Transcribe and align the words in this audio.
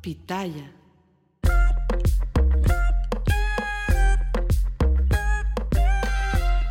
Pitaya. 0.00 0.72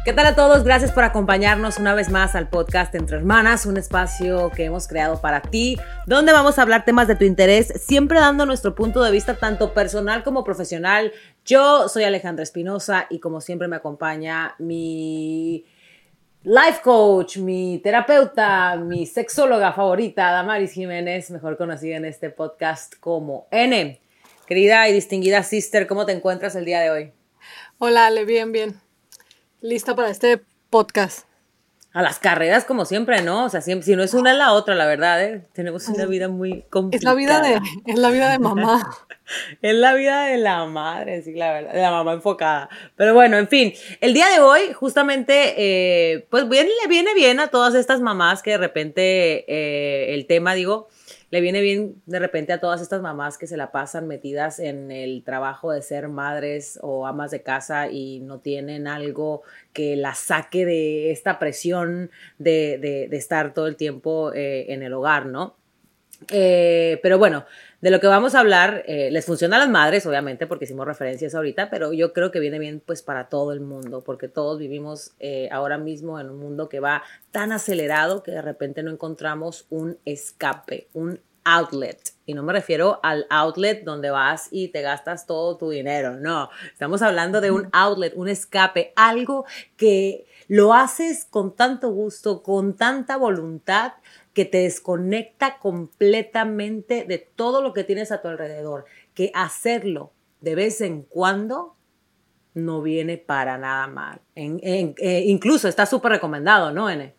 ¿Qué 0.03 0.13
tal 0.13 0.25
a 0.25 0.35
todos? 0.35 0.63
Gracias 0.63 0.91
por 0.91 1.03
acompañarnos 1.03 1.77
una 1.77 1.93
vez 1.93 2.09
más 2.09 2.33
al 2.33 2.49
podcast 2.49 2.95
Entre 2.95 3.17
Hermanas, 3.17 3.67
un 3.67 3.77
espacio 3.77 4.49
que 4.49 4.65
hemos 4.65 4.87
creado 4.87 5.21
para 5.21 5.43
ti, 5.43 5.77
donde 6.07 6.33
vamos 6.33 6.57
a 6.57 6.63
hablar 6.63 6.85
temas 6.85 7.07
de 7.07 7.15
tu 7.15 7.25
interés, 7.25 7.71
siempre 7.85 8.19
dando 8.19 8.47
nuestro 8.47 8.73
punto 8.73 9.03
de 9.03 9.11
vista 9.11 9.35
tanto 9.35 9.75
personal 9.75 10.23
como 10.23 10.43
profesional. 10.43 11.11
Yo 11.45 11.87
soy 11.87 12.05
Alejandra 12.05 12.41
Espinosa 12.41 13.05
y 13.11 13.19
como 13.19 13.41
siempre 13.41 13.67
me 13.67 13.75
acompaña 13.75 14.55
mi 14.57 15.65
life 16.43 16.81
coach, 16.83 17.37
mi 17.37 17.79
terapeuta, 17.79 18.75
mi 18.75 19.05
sexóloga 19.05 19.73
favorita, 19.73 20.31
Damaris 20.31 20.71
Jiménez, 20.71 21.31
mejor 21.31 21.57
conocida 21.57 21.97
en 21.97 22.05
este 22.05 22.29
podcast 22.29 22.95
como 22.99 23.47
N. 23.51 23.99
Querida 24.45 24.89
y 24.89 24.93
distinguida 24.93 25.43
sister, 25.43 25.87
¿cómo 25.87 26.05
te 26.05 26.11
encuentras 26.11 26.55
el 26.55 26.65
día 26.65 26.81
de 26.81 26.89
hoy? 26.89 27.11
Hola, 27.77 28.07
Ale, 28.07 28.25
bien, 28.25 28.51
bien 28.51 28.81
lista 29.61 29.95
para 29.95 30.09
este 30.09 30.41
podcast. 30.69 31.27
A 31.91 32.03
las 32.03 32.19
carreras, 32.19 32.65
como 32.65 32.85
siempre, 32.85 33.23
¿no? 33.23 33.45
O 33.45 33.49
sea, 33.49 33.61
si, 33.61 33.81
si 33.81 33.95
no 33.95 34.03
es 34.03 34.13
una 34.13 34.31
es 34.31 34.37
la 34.37 34.53
otra, 34.53 34.75
la 34.75 34.85
verdad, 34.85 35.23
¿eh? 35.23 35.47
Tenemos 35.53 35.87
una 35.87 36.05
vida 36.05 36.27
muy 36.27 36.63
complicada. 36.69 36.97
Es 36.97 37.03
la 37.03 37.13
vida 37.15 37.41
de, 37.41 37.59
es 37.87 37.97
la 37.97 38.11
vida 38.11 38.31
de 38.31 38.39
mamá. 38.39 38.89
es 39.61 39.75
la 39.75 39.93
vida 39.93 40.25
de 40.25 40.37
la 40.37 40.65
madre, 40.65 41.21
sí, 41.21 41.33
la 41.33 41.51
verdad, 41.51 41.73
de 41.73 41.81
la 41.81 41.91
mamá 41.91 42.13
enfocada. 42.13 42.69
Pero 42.95 43.13
bueno, 43.13 43.37
en 43.37 43.47
fin, 43.47 43.73
el 44.01 44.13
día 44.13 44.27
de 44.29 44.39
hoy, 44.39 44.73
justamente, 44.73 45.55
eh, 45.57 46.27
pues 46.29 46.47
viene, 46.47 46.69
viene 46.87 47.13
bien 47.13 47.39
a 47.39 47.47
todas 47.47 47.75
estas 47.75 48.01
mamás 48.01 48.41
que 48.41 48.51
de 48.51 48.57
repente 48.57 49.45
eh, 49.47 50.13
el 50.13 50.25
tema, 50.25 50.53
digo, 50.53 50.87
le 51.31 51.41
viene 51.41 51.61
bien 51.61 52.01
de 52.07 52.17
repente 52.17 52.53
a 52.53 52.59
todas 52.59 52.81
estas 52.81 53.01
mamás 53.01 53.37
que 53.37 53.45
se 53.45 53.55
la 53.55 53.71
pasan 53.71 54.07
metidas 54.07 54.59
en 54.59 54.91
el 54.91 55.23
trabajo 55.23 55.71
de 55.71 55.83
ser 55.83 56.07
madres 56.07 56.79
o 56.81 57.05
amas 57.05 57.29
de 57.29 57.43
casa 57.43 57.89
y 57.91 58.19
no 58.19 58.39
tienen 58.39 58.87
algo 58.87 59.43
que 59.71 59.95
las 59.95 60.17
saque 60.17 60.65
de 60.65 61.11
esta 61.11 61.37
presión 61.37 62.09
de, 62.39 63.07
estar 63.11 63.53
todo 63.53 63.67
el 63.67 63.75
tiempo 63.75 64.33
eh, 64.33 64.73
en 64.73 64.81
el 64.81 64.93
hogar, 64.93 65.27
¿no? 65.27 65.55
Pero 66.27 67.17
bueno, 67.17 67.45
de 67.81 67.91
lo 67.91 67.99
que 67.99 68.07
vamos 68.07 68.35
a 68.35 68.39
hablar, 68.39 68.83
eh, 68.87 69.09
les 69.11 69.25
funciona 69.25 69.55
a 69.55 69.59
las 69.59 69.69
madres, 69.69 70.05
obviamente, 70.05 70.47
porque 70.47 70.65
hicimos 70.65 70.85
referencias 70.85 71.35
ahorita, 71.35 71.69
pero 71.69 71.93
yo 71.93 72.13
creo 72.13 72.31
que 72.31 72.39
viene 72.39 72.59
bien 72.59 72.81
pues 72.85 73.01
para 73.01 73.29
todo 73.29 73.53
el 73.53 73.61
mundo, 73.61 74.01
porque 74.03 74.27
todos 74.27 74.59
vivimos 74.59 75.13
ahora 75.51 75.77
mismo 75.77 76.19
en 76.19 76.29
un 76.29 76.39
mundo 76.39 76.69
que 76.69 76.79
va 76.79 77.03
tan 77.31 77.51
acelerado 77.51 78.23
que 78.23 78.31
de 78.31 78.41
repente 78.41 78.83
no 78.83 78.91
encontramos 78.91 79.65
un 79.69 79.97
escape, 80.05 80.87
un 80.93 81.19
outlet. 81.43 82.13
Y 82.25 82.33
no 82.33 82.43
me 82.43 82.53
refiero 82.53 82.99
al 83.01 83.25
outlet 83.29 83.83
donde 83.83 84.11
vas 84.11 84.49
y 84.51 84.67
te 84.67 84.81
gastas 84.81 85.25
todo 85.25 85.57
tu 85.57 85.69
dinero, 85.69 86.15
no, 86.15 86.49
estamos 86.71 87.01
hablando 87.01 87.41
de 87.41 87.51
un 87.51 87.69
outlet, 87.71 88.13
un 88.15 88.29
escape, 88.29 88.93
algo 88.95 89.45
que 89.75 90.27
lo 90.47 90.73
haces 90.73 91.25
con 91.25 91.55
tanto 91.55 91.89
gusto, 91.89 92.43
con 92.43 92.75
tanta 92.75 93.17
voluntad 93.17 93.93
que 94.33 94.45
te 94.45 94.59
desconecta 94.59 95.57
completamente 95.59 97.03
de 97.03 97.17
todo 97.17 97.61
lo 97.61 97.73
que 97.73 97.83
tienes 97.83 98.11
a 98.11 98.21
tu 98.21 98.27
alrededor, 98.27 98.85
que 99.13 99.31
hacerlo 99.33 100.11
de 100.41 100.55
vez 100.55 100.81
en 100.81 101.03
cuando 101.03 101.75
no 102.53 102.81
viene 102.81 103.17
para 103.17 103.57
nada 103.57 103.87
mal. 103.87 104.21
Eh, 104.35 105.23
incluso 105.25 105.67
está 105.67 105.85
súper 105.85 106.13
recomendado, 106.13 106.71
¿no, 106.71 106.89
N? 106.89 107.13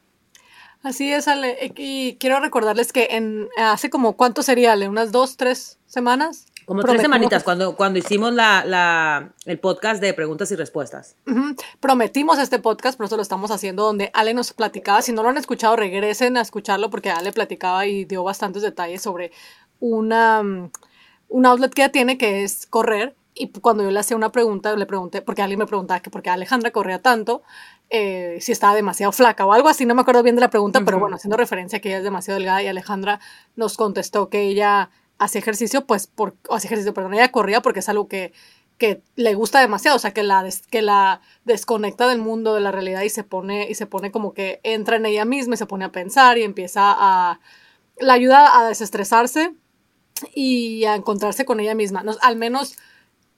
Así 0.82 1.12
es, 1.12 1.28
Ale. 1.28 1.72
Y 1.76 2.16
quiero 2.16 2.40
recordarles 2.40 2.92
que 2.92 3.08
en 3.10 3.48
hace 3.58 3.90
como, 3.90 4.16
¿cuánto 4.16 4.42
sería, 4.42 4.72
Ale? 4.72 4.88
¿Unas 4.88 5.12
dos, 5.12 5.36
tres 5.36 5.78
semanas? 5.86 6.46
Como 6.70 6.84
tres 6.84 7.02
semanitas, 7.02 7.42
cuando, 7.42 7.74
cuando 7.74 7.98
hicimos 7.98 8.32
la, 8.32 8.64
la, 8.64 9.32
el 9.44 9.58
podcast 9.58 10.00
de 10.00 10.14
preguntas 10.14 10.52
y 10.52 10.54
respuestas. 10.54 11.16
Prometimos 11.80 12.38
este 12.38 12.60
podcast, 12.60 12.96
por 12.96 13.06
eso 13.06 13.16
lo 13.16 13.22
estamos 13.22 13.50
haciendo, 13.50 13.82
donde 13.82 14.12
Ale 14.14 14.34
nos 14.34 14.52
platicaba. 14.52 15.02
Si 15.02 15.12
no 15.12 15.24
lo 15.24 15.30
han 15.30 15.36
escuchado, 15.36 15.74
regresen 15.74 16.36
a 16.36 16.42
escucharlo, 16.42 16.88
porque 16.88 17.10
Ale 17.10 17.32
platicaba 17.32 17.86
y 17.86 18.04
dio 18.04 18.22
bastantes 18.22 18.62
detalles 18.62 19.02
sobre 19.02 19.32
una, 19.80 20.44
mm, 20.44 20.70
un 21.30 21.46
outlet 21.46 21.74
que 21.74 21.82
ella 21.82 21.90
tiene, 21.90 22.16
que 22.16 22.44
es 22.44 22.68
correr. 22.68 23.16
Y 23.34 23.48
cuando 23.48 23.82
yo 23.82 23.90
le 23.90 23.98
hacía 23.98 24.16
una 24.16 24.30
pregunta, 24.30 24.76
le 24.76 24.86
pregunté, 24.86 25.22
porque 25.22 25.42
alguien 25.42 25.58
me 25.58 25.66
preguntaba 25.66 25.98
que 25.98 26.10
por 26.10 26.22
qué 26.22 26.30
Alejandra 26.30 26.70
corría 26.70 27.02
tanto, 27.02 27.42
eh, 27.88 28.38
si 28.40 28.52
estaba 28.52 28.76
demasiado 28.76 29.10
flaca 29.10 29.44
o 29.44 29.52
algo 29.52 29.68
así, 29.68 29.86
no 29.86 29.96
me 29.96 30.02
acuerdo 30.02 30.22
bien 30.22 30.36
de 30.36 30.42
la 30.42 30.50
pregunta, 30.50 30.80
pero 30.84 31.00
bueno, 31.00 31.16
haciendo 31.16 31.36
referencia 31.36 31.78
a 31.78 31.80
que 31.80 31.88
ella 31.88 31.98
es 31.98 32.04
demasiado 32.04 32.38
delgada 32.38 32.62
y 32.62 32.68
Alejandra 32.68 33.18
nos 33.56 33.76
contestó 33.76 34.28
que 34.28 34.42
ella 34.42 34.90
hace 35.20 35.38
ejercicio, 35.38 35.86
pues, 35.86 36.06
por, 36.06 36.34
hace 36.50 36.66
ejercicio, 36.66 36.94
perdón, 36.94 37.14
ella 37.14 37.30
corría 37.30 37.60
porque 37.60 37.80
es 37.80 37.88
algo 37.90 38.08
que, 38.08 38.32
que 38.78 39.02
le 39.14 39.34
gusta 39.34 39.60
demasiado, 39.60 39.96
o 39.96 40.00
sea, 40.00 40.12
que 40.12 40.22
la, 40.22 40.48
que 40.70 40.80
la 40.80 41.20
desconecta 41.44 42.08
del 42.08 42.18
mundo, 42.18 42.54
de 42.54 42.62
la 42.62 42.72
realidad 42.72 43.02
y 43.02 43.10
se 43.10 43.22
pone, 43.22 43.68
y 43.70 43.74
se 43.74 43.84
pone 43.84 44.10
como 44.10 44.32
que 44.32 44.60
entra 44.62 44.96
en 44.96 45.04
ella 45.04 45.26
misma 45.26 45.54
y 45.54 45.58
se 45.58 45.66
pone 45.66 45.84
a 45.84 45.92
pensar 45.92 46.38
y 46.38 46.42
empieza 46.42 46.94
a, 46.98 47.38
la 47.98 48.14
ayuda 48.14 48.58
a 48.58 48.66
desestresarse 48.66 49.54
y 50.34 50.84
a 50.86 50.94
encontrarse 50.94 51.44
con 51.44 51.60
ella 51.60 51.74
misma, 51.74 52.02
no, 52.02 52.12
al 52.22 52.36
menos 52.36 52.78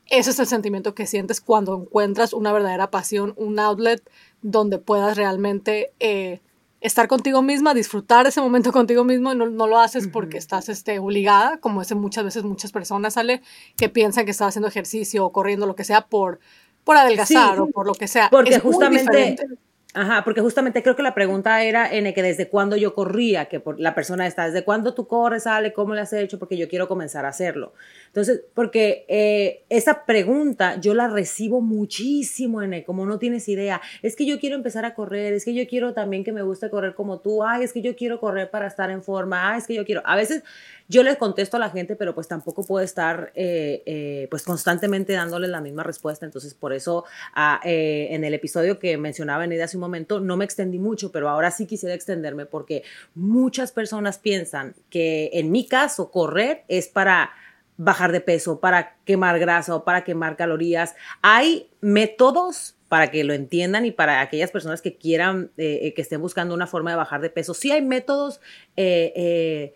ese 0.07 0.31
es 0.31 0.39
el 0.39 0.47
sentimiento 0.47 0.95
que 0.95 1.09
sientes 1.09 1.41
cuando 1.41 1.75
encuentras 1.75 2.33
una 2.33 2.53
verdadera 2.53 2.93
pasión, 2.93 3.35
un 3.37 3.59
outlet 3.59 4.09
donde 4.41 4.79
puedas 4.79 5.17
realmente 5.17 5.93
eh, 5.99 6.41
estar 6.83 7.09
contigo 7.09 7.41
misma, 7.43 7.75
disfrutar 7.75 8.27
ese 8.27 8.41
momento 8.41 8.73
contigo 8.73 9.05
mismo 9.05 9.33
y 9.33 9.37
no, 9.37 9.47
lo 9.47 9.79
haces 9.79 10.09
porque 10.09 10.39
estás 10.39 10.69
este, 10.69 10.99
obligada, 10.99 11.59
como 11.59 11.81
es 11.81 11.95
muchas 11.95 12.25
veces 12.25 12.45
muchas 12.45 12.73
personas 12.73 13.15
sale 13.15 13.43
que 13.77 13.89
piensan 13.89 14.25
que 14.25 14.33
estás 14.33 14.49
haciendo 14.49 14.69
ejercicio 14.69 15.25
o 15.25 15.33
corriendo, 15.33 15.67
lo 15.67 15.75
que 15.75 15.85
sea, 15.85 16.07
por, 16.07 16.41
por 16.85 16.97
adelgazar 16.97 17.61
o 17.61 17.69
por 17.69 17.87
lo 17.87 17.95
que 17.95 18.09
sea. 18.09 18.29
Porque 18.31 18.59
justamente... 18.59 19.47
Ajá, 19.95 20.25
porque 20.25 20.41
justamente 20.41 20.83
creo 20.83 20.97
que 20.97 21.03
la 21.03 21.13
pregunta 21.13 21.63
era 21.63 21.93
en 21.93 22.07
el 22.07 22.15
que 22.15 22.23
desde 22.23 22.49
cuándo 22.49 22.77
yo 22.77 22.95
corría, 22.95 23.47
que 23.47 23.61
por, 23.61 23.79
la 23.79 23.95
persona 23.95 24.27
está, 24.27 24.47
desde 24.47 24.65
cuándo 24.65 24.95
tú 24.95 25.07
corres, 25.07 25.43
sale, 25.43 25.75
cómo 25.75 25.95
le 25.95 26.01
has 26.01 26.13
hecho, 26.15 26.39
porque 26.39 26.57
yo 26.57 26.67
quiero 26.67 26.89
comenzar 26.89 27.27
a 27.27 27.29
hacerlo. 27.29 27.75
Entonces, 28.07 28.43
porque 28.55 29.05
eh, 29.09 29.65
esa 29.69 30.07
pregunta 30.07 30.81
yo 30.81 30.95
la 30.95 31.09
recibo 31.09 31.61
muchísimo, 31.61 32.63
en 32.63 32.83
como 32.85 33.05
no 33.05 33.19
tienes 33.19 33.47
idea. 33.49 33.83
Es 34.01 34.17
que 34.17 34.25
yo 34.25 34.41
quiero 34.41 34.57
empezar 34.57 34.87
a 34.87 34.95
correr, 34.95 35.35
es 35.35 35.45
que 35.45 35.53
yo 35.53 35.67
quiero 35.67 35.93
también 35.93 36.25
que 36.25 36.33
me 36.33 36.43
guste 36.43 36.71
correr 36.71 36.95
como 36.95 37.21
tú, 37.21 37.45
ay, 37.45 37.63
es 37.63 37.75
que 37.75 37.83
yo 37.83 37.95
quiero 37.95 38.19
correr 38.19 38.51
para 38.51 38.67
estar 38.67 38.91
en 38.91 39.03
forma, 39.03 39.53
ay, 39.53 39.59
es 39.59 39.67
que 39.67 39.75
yo 39.75 39.85
quiero. 39.85 40.01
A 40.07 40.17
veces 40.17 40.43
yo 40.89 41.03
les 41.03 41.17
contesto 41.17 41.59
a 41.59 41.61
la 41.61 41.69
gente, 41.69 41.97
pero 41.97 42.15
pues 42.15 42.29
tampoco 42.29 42.65
puedo 42.65 42.83
estar 42.83 43.31
eh, 43.35 43.83
eh, 43.85 44.27
pues 44.31 44.43
constantemente 44.43 45.13
dándoles 45.13 45.51
la 45.51 45.61
misma 45.61 45.83
respuesta. 45.83 46.25
Entonces, 46.25 46.55
por 46.55 46.73
eso 46.73 47.05
ah, 47.35 47.61
en 47.65 48.25
el 48.25 48.33
episodio 48.33 48.79
que 48.79 48.97
mencionaba 48.97 49.45
en 49.45 49.53
hace 49.61 49.77
momento, 49.83 50.21
no 50.21 50.37
me 50.37 50.45
extendí 50.45 50.79
mucho, 50.79 51.13
pero 51.13 51.29
ahora 51.29 51.51
sí 51.51 51.67
quisiera 51.67 51.95
extenderme 51.95 52.47
porque 52.47 52.83
muchas 53.15 53.73
personas 53.73 54.19
piensan 54.19 54.75
que 54.89 55.31
en 55.35 55.51
mi 55.51 55.67
caso 55.67 56.11
correr 56.11 56.65
es 56.69 56.89
para 56.89 57.33
bajar 57.77 58.13
de 58.13 58.21
peso, 58.21 58.61
para 58.61 58.97
quemar 59.05 59.39
grasa 59.39 59.75
o 59.75 59.85
para 59.85 60.05
quemar 60.05 60.37
calorías. 60.37 60.95
Hay 61.21 61.69
métodos 61.81 62.77
para 62.89 63.11
que 63.11 63.25
lo 63.25 63.33
entiendan 63.33 63.87
y 63.87 63.91
para 63.91 64.21
aquellas 64.21 64.51
personas 64.51 64.83
que 64.83 64.97
quieran, 64.97 65.51
eh, 65.57 65.81
eh, 65.83 65.95
que 65.95 66.03
estén 66.03 66.21
buscando 66.21 66.55
una 66.55 66.67
forma 66.67 66.91
de 66.91 66.97
bajar 66.97 67.21
de 67.23 67.31
peso. 67.31 67.55
Sí 67.55 67.73
hay 67.73 67.83
métodos 67.83 68.41
eh, 68.77 69.75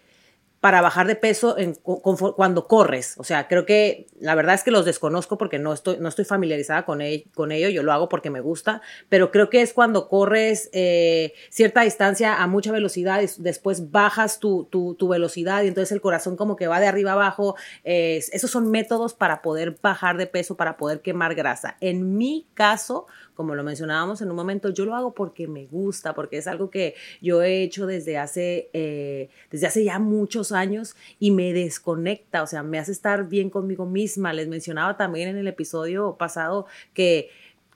para 0.67 0.81
bajar 0.81 1.07
de 1.07 1.15
peso 1.15 1.57
en, 1.59 1.75
cuando 1.77 2.67
corres. 2.67 3.15
O 3.19 3.23
sea, 3.23 3.47
creo 3.47 3.65
que 3.65 4.09
la 4.19 4.35
verdad 4.35 4.57
es 4.57 4.65
que 4.65 4.73
los 4.73 4.85
desconozco 4.85 5.39
porque 5.39 5.61
no 5.61 5.73
estoy, 5.73 5.99
no 6.01 6.09
estoy 6.09 6.25
familiarizada 6.25 6.85
con, 6.85 6.99
con 7.35 7.53
ello, 7.53 7.69
yo 7.69 7.85
lo 7.85 7.93
hago 7.93 8.09
porque 8.09 8.31
me 8.31 8.41
gusta, 8.41 8.83
pero 9.09 9.31
creo 9.31 9.49
que 9.49 9.63
es 9.63 9.73
cuando 9.73 10.09
corres 10.09 10.69
eh, 10.73 11.35
cierta 11.51 11.83
distancia 11.83 12.43
a 12.43 12.49
mucha 12.49 12.73
velocidad 12.73 13.23
y 13.23 13.29
después 13.41 13.93
bajas 13.93 14.41
tu, 14.41 14.65
tu, 14.65 15.09
velocidad 15.09 15.63
y 15.63 15.69
entonces 15.69 15.93
el 15.93 16.01
corazón 16.01 16.35
como 16.35 16.57
que 16.57 16.67
va 16.67 16.81
de 16.81 16.89
arriba 16.89 17.13
abajo. 17.13 17.55
esos 17.85 18.51
son 18.51 18.69
métodos 18.73 19.15
para 19.15 19.43
poder 19.43 19.79
bajar 19.81 20.17
de 20.17 20.27
peso, 20.27 20.57
para 20.57 20.77
poder 20.77 21.01
quemar 21.01 21.37
grasa. 21.37 21.77
En 21.81 22.17
mi 22.17 22.49
caso, 22.55 23.07
como 23.37 23.55
lo 23.55 23.63
mencionábamos 23.63 24.23
en 24.23 24.31
un 24.31 24.37
momento, 24.37 24.71
yo 24.71 24.87
lo 24.87 24.97
hago 24.97 25.13
porque 25.13 25.47
me 25.47 25.67
gusta, 25.67 26.15
porque 26.15 26.39
es 26.39 26.47
algo 26.47 26.71
que 26.71 26.95
yo 27.21 27.43
he 27.43 27.63
hecho 27.63 27.87
desde 27.87 28.17
hace, 28.19 28.71
eh, 28.73 29.29
desde 29.51 29.67
hace 29.67 29.85
ya 29.85 29.99
muchos 29.99 30.53
años 30.53 30.97
y 31.21 31.31
me 31.31 31.53
desconecta, 31.53 32.43
o 32.43 32.47
sea, 32.47 32.63
me 32.63 32.79
hace 32.79 32.93
estar 32.93 33.29
bien 33.29 33.51
conmigo 33.51 33.85
misma. 33.85 34.33
Les 34.33 34.49
mencionaba 34.49 34.97
también 34.97 35.29
en 35.29 35.37
el 35.37 35.47
episodio 35.47 36.17
pasado 36.19 36.67
que 36.95 37.29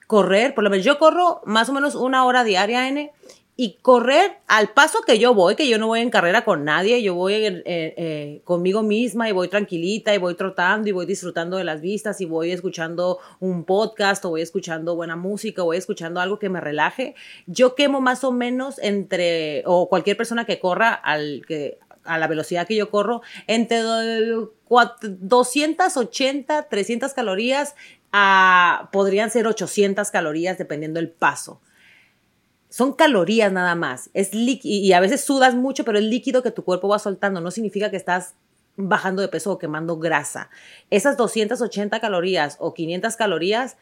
correr, 0.07 0.53
por 0.55 0.63
lo 0.63 0.69
menos 0.69 0.83
yo 0.83 0.97
corro 0.97 1.41
más 1.45 1.69
o 1.69 1.73
menos 1.73 1.95
una 1.95 2.25
hora 2.25 2.43
diaria, 2.43 2.89
N, 2.89 3.11
y 3.61 3.77
correr 3.83 4.39
al 4.47 4.69
paso 4.69 5.01
que 5.05 5.19
yo 5.19 5.35
voy, 5.35 5.55
que 5.55 5.69
yo 5.69 5.77
no 5.77 5.85
voy 5.85 5.99
en 5.99 6.09
carrera 6.09 6.43
con 6.43 6.65
nadie, 6.65 7.03
yo 7.03 7.13
voy 7.13 7.33
eh, 7.33 7.61
eh, 7.65 8.41
conmigo 8.43 8.81
misma 8.81 9.29
y 9.29 9.33
voy 9.33 9.49
tranquilita 9.49 10.15
y 10.15 10.17
voy 10.17 10.33
trotando 10.33 10.89
y 10.89 10.91
voy 10.91 11.05
disfrutando 11.05 11.57
de 11.57 11.63
las 11.63 11.79
vistas 11.79 12.19
y 12.21 12.25
voy 12.25 12.51
escuchando 12.51 13.19
un 13.39 13.63
podcast 13.63 14.25
o 14.25 14.29
voy 14.29 14.41
escuchando 14.41 14.95
buena 14.95 15.15
música 15.15 15.61
o 15.61 15.65
voy 15.65 15.77
escuchando 15.77 16.19
algo 16.19 16.39
que 16.39 16.49
me 16.49 16.59
relaje. 16.59 17.13
Yo 17.45 17.75
quemo 17.75 18.01
más 18.01 18.23
o 18.23 18.31
menos 18.31 18.79
entre, 18.79 19.61
o 19.67 19.89
cualquier 19.89 20.17
persona 20.17 20.45
que 20.45 20.57
corra 20.57 20.95
al 20.95 21.43
que 21.47 21.77
a 22.03 22.17
la 22.17 22.25
velocidad 22.25 22.65
que 22.65 22.75
yo 22.75 22.89
corro, 22.89 23.21
entre 23.45 23.83
280, 23.83 26.67
300 26.67 27.13
calorías 27.13 27.75
a, 28.11 28.89
podrían 28.91 29.29
ser 29.29 29.45
800 29.45 30.09
calorías 30.09 30.57
dependiendo 30.57 30.99
del 30.99 31.11
paso. 31.11 31.61
Son 32.71 32.93
calorías 32.93 33.51
nada 33.51 33.75
más. 33.75 34.09
Es 34.13 34.29
y 34.33 34.93
a 34.93 35.01
veces 35.01 35.25
sudas 35.25 35.55
mucho, 35.55 35.83
pero 35.83 35.97
el 35.97 36.09
líquido 36.09 36.41
que 36.41 36.51
tu 36.51 36.63
cuerpo 36.63 36.87
va 36.87 36.99
soltando 36.99 37.41
no 37.41 37.51
significa 37.51 37.91
que 37.91 37.97
estás 37.97 38.33
bajando 38.77 39.21
de 39.21 39.27
peso 39.27 39.51
o 39.51 39.59
quemando 39.59 39.97
grasa. 39.97 40.49
Esas 40.89 41.17
280 41.17 41.99
calorías 41.99 42.55
o 42.59 42.73
500 42.73 43.17
calorías, 43.17 43.75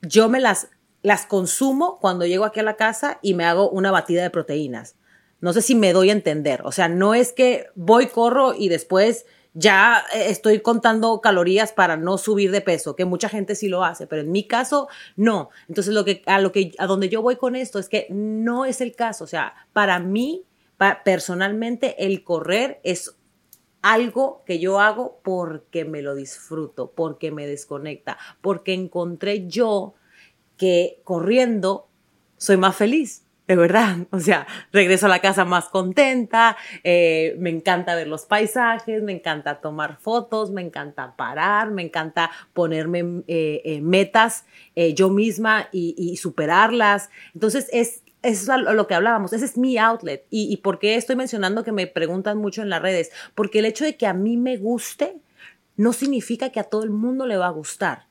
yo 0.00 0.28
me 0.28 0.40
las, 0.40 0.70
las 1.02 1.24
consumo 1.24 1.98
cuando 2.00 2.26
llego 2.26 2.44
aquí 2.44 2.58
a 2.58 2.64
la 2.64 2.74
casa 2.74 3.20
y 3.22 3.34
me 3.34 3.44
hago 3.44 3.70
una 3.70 3.92
batida 3.92 4.24
de 4.24 4.30
proteínas. 4.30 4.96
No 5.40 5.52
sé 5.52 5.62
si 5.62 5.76
me 5.76 5.92
doy 5.92 6.10
a 6.10 6.14
entender. 6.14 6.62
O 6.64 6.72
sea, 6.72 6.88
no 6.88 7.14
es 7.14 7.32
que 7.32 7.66
voy, 7.76 8.08
corro 8.08 8.54
y 8.54 8.68
después 8.68 9.24
ya 9.54 10.04
eh, 10.14 10.26
estoy 10.28 10.60
contando 10.60 11.20
calorías 11.20 11.72
para 11.72 11.96
no 11.96 12.18
subir 12.18 12.50
de 12.50 12.60
peso, 12.60 12.96
que 12.96 13.04
mucha 13.04 13.28
gente 13.28 13.54
sí 13.54 13.68
lo 13.68 13.84
hace, 13.84 14.06
pero 14.06 14.22
en 14.22 14.32
mi 14.32 14.44
caso 14.44 14.88
no. 15.16 15.50
Entonces 15.68 15.94
lo 15.94 16.04
que 16.04 16.22
a 16.26 16.40
lo 16.40 16.52
que 16.52 16.72
a 16.78 16.86
donde 16.86 17.08
yo 17.08 17.22
voy 17.22 17.36
con 17.36 17.56
esto 17.56 17.78
es 17.78 17.88
que 17.88 18.06
no 18.10 18.64
es 18.64 18.80
el 18.80 18.94
caso, 18.94 19.24
o 19.24 19.28
sea, 19.28 19.54
para 19.72 19.98
mí 19.98 20.44
personalmente 21.04 22.04
el 22.04 22.24
correr 22.24 22.80
es 22.82 23.14
algo 23.82 24.42
que 24.46 24.58
yo 24.58 24.80
hago 24.80 25.20
porque 25.22 25.84
me 25.84 26.02
lo 26.02 26.14
disfruto, 26.14 26.92
porque 26.92 27.30
me 27.30 27.46
desconecta, 27.46 28.18
porque 28.40 28.74
encontré 28.74 29.46
yo 29.48 29.94
que 30.56 31.00
corriendo 31.04 31.88
soy 32.36 32.56
más 32.56 32.76
feliz 32.76 33.21
de 33.52 33.56
verdad. 33.56 33.98
O 34.10 34.20
sea, 34.20 34.46
regreso 34.72 35.06
a 35.06 35.08
la 35.10 35.20
casa 35.20 35.44
más 35.44 35.66
contenta, 35.66 36.56
eh, 36.84 37.36
me 37.38 37.50
encanta 37.50 37.94
ver 37.94 38.08
los 38.08 38.24
paisajes, 38.24 39.02
me 39.02 39.12
encanta 39.12 39.60
tomar 39.60 39.98
fotos, 40.00 40.50
me 40.50 40.62
encanta 40.62 41.16
parar, 41.16 41.70
me 41.70 41.82
encanta 41.82 42.30
ponerme 42.54 43.22
eh, 43.26 43.60
eh, 43.64 43.80
metas 43.82 44.46
yo 44.94 45.10
misma 45.10 45.68
y, 45.70 46.16
superarlas. 46.16 47.10
Entonces, 47.34 47.68
es, 47.72 48.02
es 48.22 48.48
lo 48.48 48.86
que 48.86 48.94
hablábamos, 48.94 49.34
ese 49.34 49.44
es 49.44 49.58
mi 49.58 49.76
outlet. 49.76 50.24
¿Y, 50.30 50.50
¿Y 50.50 50.56
por 50.58 50.78
qué 50.78 50.94
estoy 50.94 51.16
mencionando 51.16 51.62
que 51.62 51.72
me 51.72 51.86
preguntan 51.86 52.38
mucho 52.38 52.62
en 52.62 52.70
las 52.70 52.80
redes? 52.80 53.10
Porque 53.34 53.58
el 53.58 53.66
hecho 53.66 53.84
de 53.84 53.96
que 53.96 54.06
a 54.06 54.14
mí 54.14 54.38
me 54.38 54.56
guste 54.56 55.16
no 55.76 55.92
significa 55.92 56.50
que 56.50 56.60
a 56.60 56.64
todo 56.64 56.84
el 56.84 56.90
mundo 56.90 57.26
le 57.26 57.36
va 57.36 57.48
a 57.48 57.50
gustar. 57.50 58.06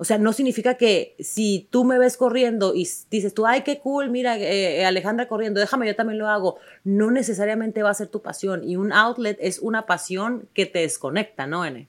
O 0.00 0.04
sea, 0.04 0.16
no 0.16 0.32
significa 0.32 0.74
que 0.76 1.16
si 1.18 1.66
tú 1.70 1.84
me 1.84 1.98
ves 1.98 2.16
corriendo 2.16 2.72
y 2.72 2.88
dices 3.10 3.34
tú, 3.34 3.46
ay, 3.46 3.62
qué 3.62 3.80
cool, 3.80 4.10
mira, 4.10 4.38
eh, 4.38 4.84
Alejandra 4.86 5.26
corriendo, 5.26 5.58
déjame, 5.58 5.88
yo 5.88 5.96
también 5.96 6.18
lo 6.18 6.28
hago. 6.28 6.56
No 6.84 7.10
necesariamente 7.10 7.82
va 7.82 7.90
a 7.90 7.94
ser 7.94 8.06
tu 8.06 8.22
pasión. 8.22 8.62
Y 8.62 8.76
un 8.76 8.92
outlet 8.92 9.36
es 9.40 9.58
una 9.58 9.86
pasión 9.86 10.48
que 10.54 10.66
te 10.66 10.78
desconecta, 10.78 11.48
¿no, 11.48 11.64
N? 11.64 11.88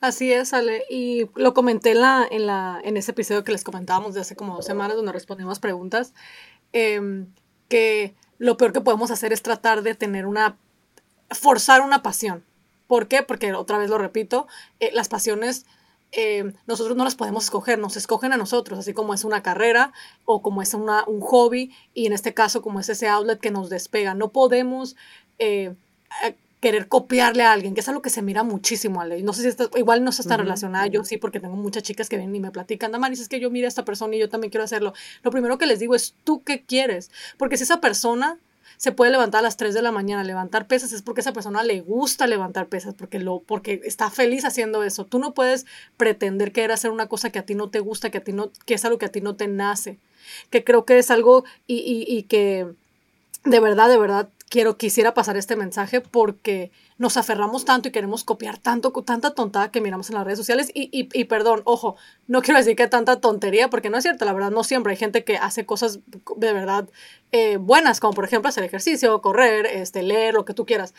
Así 0.00 0.32
es, 0.32 0.52
Ale. 0.52 0.82
Y 0.90 1.30
lo 1.36 1.54
comenté 1.54 1.92
en, 1.92 2.00
la, 2.00 2.26
en, 2.28 2.46
la, 2.48 2.80
en 2.82 2.96
ese 2.96 3.12
episodio 3.12 3.44
que 3.44 3.52
les 3.52 3.62
comentábamos 3.62 4.14
de 4.14 4.20
hace 4.20 4.34
como 4.34 4.56
dos 4.56 4.66
semanas, 4.66 4.96
donde 4.96 5.12
respondimos 5.12 5.60
preguntas, 5.60 6.14
em, 6.72 7.28
que 7.68 8.16
lo 8.38 8.56
peor 8.56 8.72
que 8.72 8.80
podemos 8.80 9.12
hacer 9.12 9.32
es 9.32 9.40
tratar 9.40 9.82
de 9.82 9.94
tener 9.94 10.26
una, 10.26 10.58
forzar 11.30 11.80
una 11.80 12.02
pasión. 12.02 12.44
¿Por 12.88 13.06
qué? 13.06 13.22
Porque 13.22 13.52
otra 13.54 13.78
vez 13.78 13.88
lo 13.88 13.98
repito, 13.98 14.48
eh, 14.80 14.90
las 14.92 15.08
pasiones 15.08 15.64
eh, 16.16 16.52
nosotros 16.66 16.96
no 16.96 17.04
las 17.04 17.16
podemos 17.16 17.44
escoger, 17.44 17.78
nos 17.78 17.96
escogen 17.96 18.32
a 18.32 18.36
nosotros, 18.36 18.78
así 18.78 18.92
como 18.92 19.14
es 19.14 19.24
una 19.24 19.42
carrera 19.42 19.92
o 20.24 20.42
como 20.42 20.62
es 20.62 20.74
una, 20.74 21.04
un 21.06 21.20
hobby 21.20 21.72
y 21.92 22.06
en 22.06 22.12
este 22.12 22.34
caso 22.34 22.62
como 22.62 22.80
es 22.80 22.88
ese 22.88 23.08
outlet 23.08 23.40
que 23.40 23.50
nos 23.50 23.68
despega. 23.68 24.14
No 24.14 24.30
podemos 24.30 24.96
eh, 25.38 25.74
querer 26.60 26.88
copiarle 26.88 27.42
a 27.42 27.52
alguien, 27.52 27.74
que 27.74 27.80
es 27.80 27.88
algo 27.88 28.00
que 28.00 28.10
se 28.10 28.22
mira 28.22 28.42
muchísimo, 28.42 29.00
Ale. 29.00 29.22
No 29.22 29.32
sé 29.32 29.42
si 29.42 29.48
está, 29.48 29.68
igual 29.76 30.02
no 30.02 30.10
está 30.10 30.22
tan 30.22 30.38
relacionada, 30.38 30.86
yo 30.86 31.04
sí, 31.04 31.18
porque 31.18 31.40
tengo 31.40 31.56
muchas 31.56 31.82
chicas 31.82 32.08
que 32.08 32.16
vienen 32.16 32.34
y 32.36 32.40
me 32.40 32.50
platican, 32.50 32.90
Damaris, 32.90 33.20
es 33.20 33.28
que 33.28 33.38
yo 33.38 33.50
miro 33.50 33.66
a 33.66 33.68
esta 33.68 33.84
persona 33.84 34.16
y 34.16 34.20
yo 34.20 34.28
también 34.28 34.50
quiero 34.50 34.64
hacerlo. 34.64 34.94
Lo 35.22 35.30
primero 35.30 35.58
que 35.58 35.66
les 35.66 35.78
digo 35.78 35.94
es, 35.94 36.14
¿tú 36.24 36.42
qué 36.42 36.64
quieres? 36.64 37.10
Porque 37.36 37.56
si 37.56 37.64
esa 37.64 37.80
persona 37.80 38.38
se 38.76 38.92
puede 38.92 39.10
levantar 39.10 39.40
a 39.40 39.42
las 39.42 39.56
3 39.56 39.74
de 39.74 39.82
la 39.82 39.92
mañana, 39.92 40.24
levantar 40.24 40.66
pesas, 40.66 40.92
es 40.92 41.02
porque 41.02 41.20
esa 41.20 41.32
persona 41.32 41.62
le 41.62 41.80
gusta 41.80 42.26
levantar 42.26 42.68
pesas, 42.68 42.94
porque, 42.94 43.18
lo, 43.18 43.40
porque 43.40 43.80
está 43.84 44.10
feliz 44.10 44.44
haciendo 44.44 44.82
eso. 44.82 45.04
Tú 45.04 45.18
no 45.18 45.34
puedes 45.34 45.66
pretender 45.96 46.52
querer 46.52 46.72
hacer 46.72 46.90
una 46.90 47.06
cosa 47.06 47.30
que 47.30 47.38
a 47.38 47.46
ti 47.46 47.54
no 47.54 47.70
te 47.70 47.80
gusta, 47.80 48.10
que, 48.10 48.18
a 48.18 48.24
ti 48.24 48.32
no, 48.32 48.50
que 48.66 48.74
es 48.74 48.84
algo 48.84 48.98
que 48.98 49.06
a 49.06 49.12
ti 49.12 49.20
no 49.20 49.36
te 49.36 49.48
nace, 49.48 49.98
que 50.50 50.64
creo 50.64 50.84
que 50.84 50.98
es 50.98 51.10
algo 51.10 51.44
y, 51.66 52.04
y 52.08 52.22
que 52.24 52.66
de 53.44 53.60
verdad, 53.60 53.88
de 53.88 53.98
verdad 53.98 54.28
quiero, 54.48 54.76
quisiera 54.76 55.14
pasar 55.14 55.36
este 55.36 55.56
mensaje 55.56 56.00
porque 56.00 56.70
nos 56.96 57.16
aferramos 57.16 57.64
tanto 57.64 57.88
y 57.88 57.92
queremos 57.92 58.22
copiar 58.22 58.58
tanto, 58.58 58.92
tanta 58.92 59.32
tontada 59.32 59.70
que 59.70 59.80
miramos 59.80 60.08
en 60.10 60.14
las 60.14 60.24
redes 60.24 60.38
sociales. 60.38 60.70
Y, 60.74 60.88
y, 60.92 61.24
perdón, 61.24 61.62
ojo, 61.64 61.96
no 62.28 62.40
quiero 62.40 62.58
decir 62.58 62.76
que 62.76 62.86
tanta 62.86 63.20
tontería, 63.20 63.68
porque 63.68 63.90
no 63.90 63.98
es 63.98 64.04
cierto, 64.04 64.24
la 64.24 64.32
verdad, 64.32 64.50
no 64.50 64.62
siempre 64.62 64.92
hay 64.92 64.96
gente 64.96 65.24
que 65.24 65.36
hace 65.36 65.66
cosas 65.66 66.00
de 66.36 66.52
verdad 66.52 66.88
eh, 67.32 67.56
buenas, 67.56 67.98
como 67.98 68.12
por 68.14 68.24
ejemplo 68.24 68.48
hacer 68.48 68.64
ejercicio, 68.64 69.20
correr, 69.22 69.66
este, 69.66 70.02
leer, 70.02 70.34
lo 70.34 70.44
que 70.44 70.54
tú 70.54 70.66
quieras. 70.66 70.94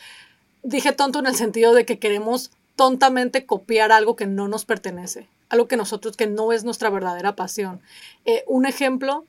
Dije 0.63 0.91
tonto 0.91 1.19
en 1.19 1.27
el 1.27 1.35
sentido 1.35 1.73
de 1.73 1.85
que 1.85 1.97
queremos 1.97 2.51
tontamente 2.75 3.45
copiar 3.45 3.93
algo 3.93 4.17
que 4.17 4.25
no 4.25 4.49
nos 4.49 4.65
pertenece, 4.65 5.29
algo 5.47 5.67
que 5.67 5.77
nosotros, 5.77 6.17
que 6.17 6.27
no 6.27 6.51
es 6.51 6.65
nuestra 6.65 6.89
verdadera 6.89 7.37
pasión. 7.37 7.79
Eh, 8.25 8.43
un 8.47 8.65
ejemplo, 8.65 9.25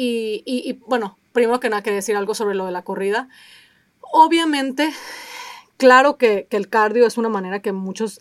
y 0.00 0.78
bueno, 0.86 1.18
primero 1.32 1.60
que 1.60 1.70
nada 1.70 1.82
quería 1.82 1.96
decir 1.96 2.16
algo 2.16 2.34
sobre 2.34 2.54
lo 2.54 2.66
de 2.66 2.72
la 2.72 2.82
corrida. 2.82 3.28
Obviamente, 4.00 4.92
claro 5.78 6.18
que, 6.18 6.46
el 6.50 6.68
cardio 6.68 7.06
es 7.06 7.16
una 7.16 7.30
manera 7.30 7.62
que 7.62 7.72
muchos 7.72 8.18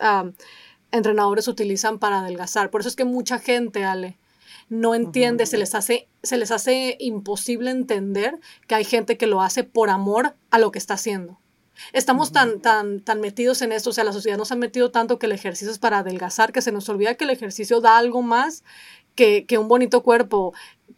entrenadores 0.92 1.50
utilizan 1.50 2.00
para 2.00 2.20
adelgazar. 2.20 2.70
Por 2.70 2.82
eso 2.82 2.90
es 2.90 2.96
que 2.96 3.04
mucha 3.04 3.40
gente, 3.40 3.84
Ale, 3.84 4.18
no 4.70 4.96
entiende, 4.96 5.46
se, 5.46 5.58
les 5.58 5.76
hace, 5.76 6.08
se 6.24 6.38
les 6.38 6.52
hace 6.52 6.96
imposible 7.00 7.72
entender 7.72 8.40
que 8.68 8.76
hay 8.76 8.86
gente 8.86 9.18
que 9.18 9.28
lo 9.28 9.42
hace 9.42 9.64
por 9.64 9.90
amor 9.90 10.36
a 10.52 10.60
lo 10.60 10.72
que 10.72 10.80
está 10.80 10.94
haciendo. 10.94 11.40
Estamos 11.94 12.32
tan, 12.32 12.60
tan, 12.60 13.02
tan 13.02 13.22
metidos 13.22 13.62
en 13.62 13.72
esto, 13.72 13.92
o 13.92 13.94
sea, 13.94 14.04
la 14.04 14.14
sociedad 14.14 14.38
nos 14.38 14.52
ha 14.52 14.56
metido 14.56 14.90
tanto 14.90 15.20
que 15.20 15.28
el 15.28 15.32
ejercicio 15.32 15.72
es 15.72 15.78
para 15.78 16.00
adelgazar, 16.00 16.52
que 16.52 16.62
se 16.62 16.72
nos 16.72 16.90
olvida 16.90 17.16
que 17.16 17.26
el 17.26 17.30
ejercicio 17.30 17.82
da 17.82 17.98
algo 17.98 18.24
más 18.24 18.64
que, 19.14 19.46
que 19.46 19.58
un 19.58 19.68
bonito 19.68 20.02
cuerpo. 20.02 20.54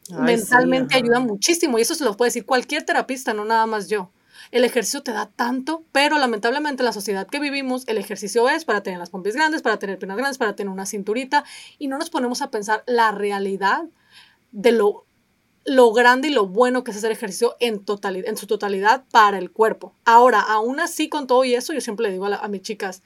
Mentalmente 0.09 0.95
ayuda 0.95 1.19
muchísimo 1.19 1.77
y 1.77 1.81
eso 1.81 1.95
se 1.95 2.03
lo 2.03 2.15
puede 2.15 2.29
decir 2.29 2.45
cualquier 2.45 2.83
terapista, 2.83 3.33
no 3.33 3.45
nada 3.45 3.65
más 3.65 3.89
yo 3.89 4.09
el 4.51 4.63
ejercicio 4.63 5.03
te 5.03 5.11
da 5.11 5.27
tanto, 5.27 5.83
pero 5.91 6.17
lamentablemente 6.17 6.81
en 6.81 6.85
la 6.85 6.93
sociedad 6.93 7.27
que 7.27 7.39
vivimos, 7.39 7.87
el 7.87 7.97
ejercicio 7.97 8.49
es 8.49 8.65
para 8.65 8.81
tener 8.81 8.99
las 8.99 9.09
pompis 9.09 9.35
grandes, 9.35 9.61
para 9.61 9.77
tener 9.77 9.99
piernas 9.99 10.17
grandes, 10.17 10.37
para 10.37 10.55
tener 10.55 10.71
una 10.71 10.85
cinturita, 10.85 11.43
y 11.77 11.87
no 11.87 11.97
nos 11.97 12.09
ponemos 12.09 12.41
a 12.41 12.49
pensar 12.49 12.83
la 12.87 13.11
realidad 13.11 13.83
de 14.51 14.71
lo, 14.71 15.05
lo 15.65 15.91
grande 15.93 16.29
y 16.29 16.31
lo 16.31 16.47
bueno 16.47 16.83
que 16.83 16.91
es 16.91 16.97
hacer 16.97 17.11
ejercicio 17.11 17.55
en, 17.59 17.83
en 18.03 18.37
su 18.37 18.47
totalidad 18.47 19.03
para 19.11 19.37
el 19.37 19.51
cuerpo. 19.51 19.93
Ahora, 20.03 20.41
aún 20.41 20.79
así, 20.79 21.09
con 21.09 21.27
todo 21.27 21.43
y 21.45 21.53
eso, 21.53 21.73
yo 21.73 21.81
siempre 21.81 22.07
le 22.07 22.13
digo 22.13 22.25
a 22.25 22.47
mis 22.47 22.61
chicas, 22.63 23.03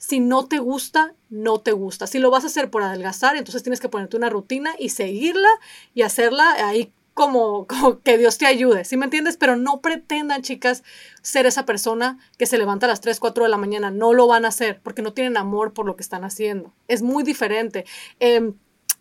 si 0.00 0.18
no 0.18 0.46
te 0.46 0.58
gusta, 0.58 1.14
no 1.28 1.60
te 1.60 1.72
gusta. 1.72 2.06
Si 2.06 2.18
lo 2.18 2.30
vas 2.30 2.44
a 2.44 2.46
hacer 2.46 2.70
por 2.70 2.82
adelgazar, 2.82 3.36
entonces 3.36 3.62
tienes 3.62 3.80
que 3.80 3.90
ponerte 3.90 4.16
una 4.16 4.30
rutina 4.30 4.74
y 4.78 4.88
seguirla 4.88 5.50
y 5.92 6.02
hacerla 6.02 6.52
ahí 6.66 6.90
como, 7.20 7.66
que 8.02 8.16
Dios 8.16 8.38
te 8.38 8.46
ayude, 8.46 8.86
¿sí 8.86 8.96
me 8.96 9.04
entiendes? 9.04 9.36
Pero 9.36 9.54
no 9.54 9.82
pretendan, 9.82 10.40
chicas, 10.40 10.82
ser 11.20 11.44
esa 11.44 11.66
persona 11.66 12.18
que 12.38 12.46
se 12.46 12.56
levanta 12.56 12.86
a 12.86 12.88
las 12.88 13.02
3, 13.02 13.20
4 13.20 13.44
de 13.44 13.50
la 13.50 13.58
mañana. 13.58 13.90
No 13.90 14.14
lo 14.14 14.26
van 14.26 14.46
a 14.46 14.48
hacer 14.48 14.80
porque 14.82 15.02
no 15.02 15.12
tienen 15.12 15.36
amor 15.36 15.74
por 15.74 15.84
lo 15.84 15.96
que 15.96 16.02
están 16.02 16.24
haciendo. 16.24 16.72
Es 16.88 17.02
muy 17.02 17.22
diferente. 17.22 17.84
Em, 18.20 18.54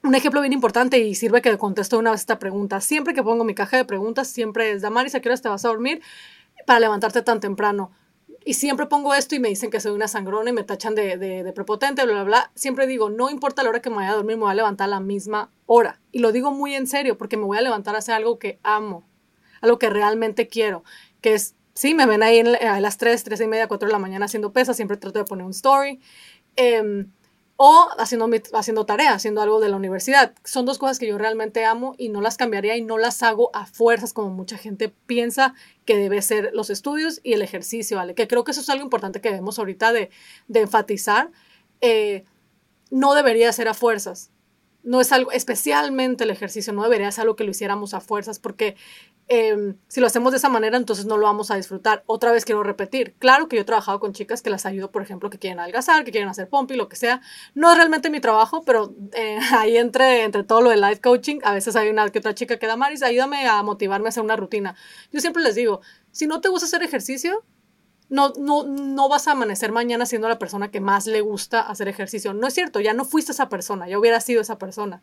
un 0.04 0.16
ejemplo 0.16 0.42
bien 0.42 0.52
importante 0.52 1.00
y 1.00 1.16
sirve 1.16 1.42
que 1.42 1.58
contesto 1.58 1.98
una 1.98 2.12
vez 2.12 2.20
esta 2.20 2.40
pregunta. 2.40 2.82
Siempre 2.82 3.14
que 3.14 3.24
pongo 3.24 3.46
mi 3.46 3.56
caja 3.56 3.78
de 3.78 3.86
preguntas, 3.86 4.28
siempre 4.28 4.72
es, 4.72 4.82
Damaris, 4.82 5.16
¿a 5.16 5.22
qué 5.22 5.30
horas 5.30 5.42
te 5.42 5.48
vas 5.48 5.64
a 5.64 5.70
dormir 5.70 6.02
para 6.66 6.82
levantarte 6.82 7.22
tan 7.22 7.40
temprano? 7.40 7.90
Y 8.50 8.56
siempre 8.56 8.88
pongo 8.88 9.14
esto 9.14 9.36
y 9.36 9.40
me 9.40 9.48
dicen 9.48 9.70
que 9.70 9.80
soy 9.80 9.92
una 9.92 10.08
sangrona 10.08 10.50
y 10.50 10.54
me 10.54 10.64
tachan 10.64 10.96
de, 10.96 11.20
de, 11.20 11.54
prepotente, 11.54 12.04
bla, 12.04 12.14
bla, 12.16 12.24
bla. 12.24 12.52
Siempre 12.56 12.88
digo, 12.88 13.12
no 13.12 13.30
importa 13.30 13.62
la 13.62 13.70
hora 13.70 13.80
que 13.80 13.92
me 13.92 13.98
vaya 13.98 14.10
a 14.10 14.16
dormir, 14.16 14.38
me 14.38 14.42
voy 14.42 14.52
a 14.52 14.56
levantar 14.56 14.86
a 14.86 14.88
la 14.88 15.00
misma 15.00 15.52
hora. 15.68 16.02
Y 16.12 16.18
lo 16.18 16.32
digo 16.32 16.50
muy 16.50 16.74
en 16.74 16.88
serio 16.88 17.16
porque 17.16 17.38
me 17.38 17.44
voy 17.44 17.60
a 17.60 17.62
levantar 17.62 17.94
a 17.94 18.00
hacer 18.00 18.16
algo 18.16 18.40
que 18.40 18.58
amo, 18.64 19.08
algo 19.62 19.78
que 19.78 19.92
realmente 19.92 20.48
quiero, 20.48 20.84
que 21.22 21.36
es, 21.36 21.54
sí, 21.76 21.94
me 21.94 22.08
ven 22.08 22.24
ahí 22.24 22.40
a 22.40 22.82
las 22.82 22.98
3, 22.98 23.24
3 23.24 23.40
y 23.40 23.46
media, 23.46 23.68
4 23.68 23.88
de 23.88 23.92
la 23.92 24.00
mañana 24.00 24.26
haciendo 24.26 24.52
pesas, 24.52 24.76
siempre 24.76 24.98
trato 24.98 25.20
de 25.20 25.26
poner 25.26 25.46
un 25.46 25.52
story. 25.52 26.00
Eh, 26.56 27.06
o 27.62 27.90
haciendo, 27.98 28.30
haciendo 28.54 28.86
tarea, 28.86 29.12
haciendo 29.12 29.42
algo 29.42 29.60
de 29.60 29.68
la 29.68 29.76
universidad. 29.76 30.34
Son 30.46 30.66
dos 30.66 30.78
cosas 30.78 30.98
que 30.98 31.08
yo 31.08 31.18
realmente 31.18 31.66
amo 31.66 31.94
y 31.98 32.08
no 32.08 32.22
las 32.22 32.38
cambiaría 32.38 32.78
y 32.78 32.82
no 32.82 32.98
las 32.98 33.22
hago 33.22 33.50
a 33.54 33.66
fuerzas 33.66 34.14
como 34.14 34.30
mucha 34.30 34.58
gente 34.58 34.88
piensa 34.88 35.54
que 35.84 35.98
debe 35.98 36.22
ser 36.22 36.52
los 36.54 36.70
estudios 36.70 37.20
y 37.22 37.34
el 37.34 37.42
ejercicio, 37.42 37.98
¿vale? 37.98 38.16
Que 38.16 38.30
creo 38.30 38.46
que 38.46 38.52
eso 38.52 38.62
es 38.62 38.70
algo 38.70 38.86
importante 38.86 39.20
que 39.20 39.28
debemos 39.28 39.60
ahorita 39.60 39.92
de, 39.92 40.10
de 40.48 40.62
enfatizar. 40.62 41.32
Eh, 41.82 42.24
no 42.92 43.14
debería 43.14 43.52
ser 43.52 43.68
a 43.68 43.74
fuerzas. 43.74 44.32
No 44.84 45.02
es 45.02 45.12
algo, 45.12 45.32
especialmente 45.32 46.24
el 46.24 46.30
ejercicio, 46.30 46.74
no 46.74 46.84
debería 46.84 47.12
ser 47.12 47.24
algo 47.24 47.36
que 47.36 47.44
lo 47.44 47.52
hiciéramos 47.52 47.94
a 47.94 48.00
fuerzas, 48.00 48.40
porque 48.40 48.76
em, 49.28 49.76
si 49.88 50.00
lo 50.00 50.08
hacemos 50.08 50.32
de 50.32 50.38
esa 50.38 50.50
manera, 50.50 50.78
entonces 50.78 51.06
no 51.06 51.18
lo 51.18 51.26
vamos 51.26 51.52
a 51.52 51.56
disfrutar. 51.56 52.04
Otra 52.06 52.32
vez 52.32 52.46
quiero 52.46 52.64
repetir, 52.64 53.14
claro 53.20 53.48
que 53.48 53.58
yo 53.58 53.64
he 53.64 53.66
trabajado 53.66 54.00
con 54.00 54.14
chicas 54.14 54.42
que 54.42 54.50
las 54.50 54.66
ayudo, 54.66 54.92
por 54.92 55.02
ejemplo, 55.02 55.30
que 55.30 55.38
quieren 55.38 55.60
algazar, 55.60 56.04
que 56.06 56.12
quieren 56.12 56.30
hacer 56.30 56.48
pompi, 56.50 56.76
lo 56.76 56.88
que 56.88 56.96
sea. 56.96 57.22
No 57.54 57.72
es 57.72 57.78
realmente 57.78 58.10
mi 58.10 58.20
trabajo, 58.22 58.64
pero 58.64 58.94
eh, 59.14 59.40
ahí 59.58 59.78
entre, 59.78 60.24
entre 60.24 60.44
todo 60.44 60.62
lo 60.62 60.70
de 60.70 60.78
life 60.78 61.02
coaching, 61.02 61.40
a 61.44 61.54
veces 61.54 61.76
hay 61.76 61.90
una 61.90 62.10
que 62.10 62.20
otra 62.20 62.34
chica 62.34 62.58
que 62.58 62.68
da, 62.68 62.78
Maris, 62.78 63.04
ayúdame 63.04 63.48
a 63.48 63.62
motivarme 63.64 64.08
a 64.08 64.10
hacer 64.10 64.24
una 64.24 64.36
rutina. 64.36 64.76
Yo 65.12 65.20
siempre 65.20 65.44
les 65.44 65.56
digo, 65.56 65.82
si 66.12 66.26
no 66.26 66.42
te 66.42 66.50
gusta 66.50 66.66
hacer 66.66 66.84
ejercicio, 66.84 67.44
no, 68.10 68.34
no, 68.40 68.64
no 68.64 69.08
vas 69.08 69.28
a 69.28 69.32
amanecer 69.32 69.72
mañana 69.72 70.06
siendo 70.06 70.28
la 70.28 70.40
persona 70.40 70.72
que 70.72 70.82
más 70.82 71.06
le 71.06 71.22
gusta 71.22 71.62
hacer 71.62 71.88
ejercicio. 71.88 72.34
No 72.34 72.48
es 72.48 72.54
cierto, 72.56 72.80
ya 72.80 72.94
no 72.94 73.06
fuiste 73.06 73.32
esa 73.32 73.50
persona, 73.50 73.88
ya 73.88 74.00
hubiera 74.00 74.20
sido 74.20 74.42
esa 74.42 74.58
persona. 74.58 75.02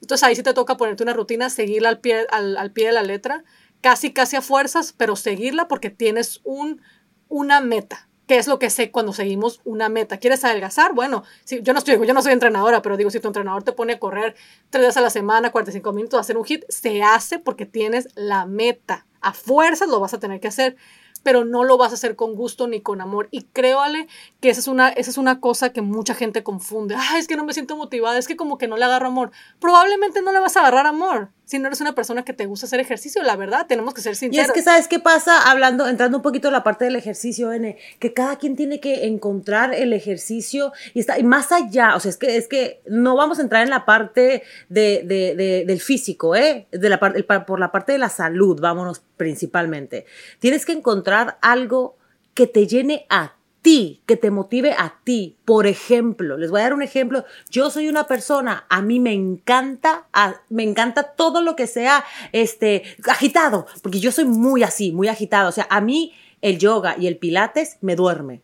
Entonces 0.00 0.26
ahí 0.26 0.34
sí 0.34 0.42
te 0.42 0.54
toca 0.54 0.76
ponerte 0.76 1.02
una 1.02 1.12
rutina, 1.12 1.50
seguirla 1.50 1.88
al 1.88 2.00
pie, 2.00 2.26
al, 2.30 2.72
pie 2.72 2.86
de 2.86 2.92
la 2.92 3.02
letra, 3.02 3.44
casi, 3.80 4.12
casi 4.12 4.36
a 4.36 4.42
fuerzas, 4.42 4.94
pero 4.96 5.14
seguirla 5.14 5.68
porque 5.68 5.90
tienes 5.90 6.40
un, 6.42 6.82
una 7.28 7.60
meta. 7.60 8.08
¿Qué 8.26 8.38
es 8.38 8.46
lo 8.46 8.58
que 8.60 8.70
sé 8.70 8.92
cuando 8.92 9.12
seguimos 9.12 9.60
una 9.64 9.88
meta? 9.88 10.18
¿Quieres 10.18 10.44
adelgazar? 10.44 10.94
Bueno, 10.94 11.24
si, 11.44 11.62
yo, 11.62 11.72
no 11.72 11.80
estoy, 11.80 12.06
yo 12.06 12.14
no 12.14 12.22
soy 12.22 12.32
entrenadora, 12.32 12.80
pero 12.80 12.96
digo, 12.96 13.10
si 13.10 13.18
tu 13.18 13.26
entrenador 13.26 13.64
te 13.64 13.72
pone 13.72 13.94
a 13.94 13.98
correr 13.98 14.36
tres 14.70 14.82
veces 14.82 14.96
a 14.96 15.00
la 15.00 15.10
semana, 15.10 15.50
45 15.50 15.92
minutos, 15.92 16.16
a 16.16 16.20
hacer 16.20 16.36
un 16.36 16.44
hit, 16.44 16.64
se 16.68 17.02
hace 17.02 17.40
porque 17.40 17.66
tienes 17.66 18.08
la 18.14 18.46
meta. 18.46 19.06
A 19.20 19.32
fuerzas 19.32 19.88
lo 19.88 19.98
vas 19.98 20.14
a 20.14 20.20
tener 20.20 20.40
que 20.40 20.48
hacer 20.48 20.76
pero 21.22 21.44
no 21.44 21.64
lo 21.64 21.76
vas 21.76 21.92
a 21.92 21.94
hacer 21.94 22.16
con 22.16 22.34
gusto 22.34 22.66
ni 22.66 22.80
con 22.80 23.00
amor. 23.00 23.28
Y 23.30 23.42
créale 23.42 24.08
que 24.40 24.50
esa 24.50 24.60
es 24.60 24.68
una, 24.68 24.88
esa 24.88 25.10
es 25.10 25.18
una 25.18 25.40
cosa 25.40 25.72
que 25.72 25.82
mucha 25.82 26.14
gente 26.14 26.42
confunde. 26.42 26.94
Ah, 26.98 27.18
es 27.18 27.26
que 27.26 27.36
no 27.36 27.44
me 27.44 27.52
siento 27.52 27.76
motivada, 27.76 28.18
es 28.18 28.28
que 28.28 28.36
como 28.36 28.58
que 28.58 28.68
no 28.68 28.76
le 28.76 28.84
agarro 28.84 29.08
amor. 29.08 29.30
Probablemente 29.58 30.22
no 30.22 30.32
le 30.32 30.40
vas 30.40 30.56
a 30.56 30.60
agarrar 30.60 30.86
amor 30.86 31.30
si 31.50 31.58
no 31.58 31.66
eres 31.66 31.80
una 31.80 31.96
persona 31.96 32.24
que 32.24 32.32
te 32.32 32.46
gusta 32.46 32.66
hacer 32.66 32.78
ejercicio, 32.78 33.24
la 33.24 33.34
verdad, 33.34 33.66
tenemos 33.66 33.92
que 33.92 34.00
ser 34.00 34.14
sinceros. 34.14 34.46
Y 34.46 34.48
es 34.48 34.54
que, 34.54 34.62
¿sabes 34.62 34.86
qué 34.86 35.00
pasa? 35.00 35.50
Hablando, 35.50 35.88
entrando 35.88 36.18
un 36.18 36.22
poquito 36.22 36.46
en 36.46 36.52
la 36.52 36.62
parte 36.62 36.84
del 36.84 36.94
ejercicio, 36.94 37.52
N, 37.52 37.76
que 37.98 38.12
cada 38.12 38.36
quien 38.36 38.54
tiene 38.54 38.78
que 38.78 39.06
encontrar 39.06 39.74
el 39.74 39.92
ejercicio 39.92 40.72
y 40.94 41.00
está, 41.00 41.18
y 41.18 41.24
más 41.24 41.50
allá, 41.50 41.96
o 41.96 41.98
sea, 41.98 42.08
es 42.10 42.18
que, 42.18 42.36
es 42.36 42.46
que 42.46 42.82
no 42.86 43.16
vamos 43.16 43.40
a 43.40 43.42
entrar 43.42 43.64
en 43.64 43.70
la 43.70 43.84
parte 43.84 44.44
de, 44.68 45.02
de, 45.04 45.64
del 45.66 45.80
físico, 45.80 46.36
¿eh? 46.36 46.68
De 46.70 46.88
la 46.88 47.00
parte, 47.00 47.24
por 47.24 47.58
la 47.58 47.72
parte 47.72 47.90
de 47.90 47.98
la 47.98 48.10
salud, 48.10 48.60
vámonos 48.60 49.02
principalmente. 49.16 50.06
Tienes 50.38 50.64
que 50.64 50.70
encontrar 50.70 51.36
algo 51.42 51.96
que 52.32 52.46
te 52.46 52.68
llene 52.68 53.06
a 53.10 53.34
ti, 53.62 54.02
que 54.06 54.16
te 54.16 54.30
motive 54.30 54.72
a 54.72 55.00
ti. 55.04 55.36
Por 55.44 55.66
ejemplo, 55.66 56.36
les 56.36 56.50
voy 56.50 56.60
a 56.60 56.64
dar 56.64 56.74
un 56.74 56.82
ejemplo. 56.82 57.24
Yo 57.50 57.70
soy 57.70 57.88
una 57.88 58.06
persona, 58.06 58.66
a 58.68 58.82
mí 58.82 59.00
me 59.00 59.12
encanta, 59.12 60.06
me 60.48 60.62
encanta 60.62 61.14
todo 61.14 61.42
lo 61.42 61.56
que 61.56 61.66
sea 61.66 62.04
este 62.32 62.84
agitado, 63.08 63.66
porque 63.82 64.00
yo 64.00 64.12
soy 64.12 64.24
muy 64.24 64.62
así, 64.62 64.92
muy 64.92 65.08
agitado. 65.08 65.48
O 65.48 65.52
sea, 65.52 65.66
a 65.70 65.80
mí 65.80 66.12
el 66.40 66.58
yoga 66.58 66.96
y 66.98 67.06
el 67.06 67.18
pilates 67.18 67.78
me 67.80 67.96
duerme. 67.96 68.42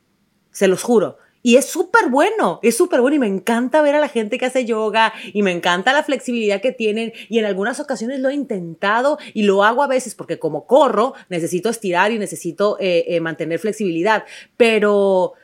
Se 0.51 0.69
los 0.69 0.83
juro. 0.83 1.19
Y 1.47 1.59
es 1.59 1.67
súper 1.67 2.09
bueno, 2.11 2.59
es 2.65 2.77
súper 2.77 3.01
bueno 3.01 3.15
y 3.15 3.19
me 3.21 3.29
encanta 3.29 3.81
ver 3.81 3.95
a 3.95 4.01
la 4.01 4.09
gente 4.09 4.37
que 4.37 4.47
hace 4.47 4.65
yoga 4.65 5.13
y 5.33 5.45
me 5.45 5.53
encanta 5.53 5.93
la 5.93 6.03
flexibilidad 6.03 6.61
que 6.61 6.73
tienen 6.73 7.13
y 7.29 7.39
en 7.39 7.45
algunas 7.45 7.79
ocasiones 7.79 8.19
lo 8.19 8.31
he 8.31 8.35
intentado 8.35 9.17
y 9.33 9.45
lo 9.45 9.63
hago 9.63 9.85
a 9.85 9.87
veces 9.87 10.17
porque 10.17 10.41
como 10.41 10.67
corro 10.67 11.15
necesito 11.29 11.69
estirar 11.69 12.11
y 12.11 12.19
necesito 12.19 12.79
eh, 12.81 13.05
eh, 13.07 13.21
mantener 13.21 13.61
flexibilidad, 13.61 14.25
pero 14.57 15.35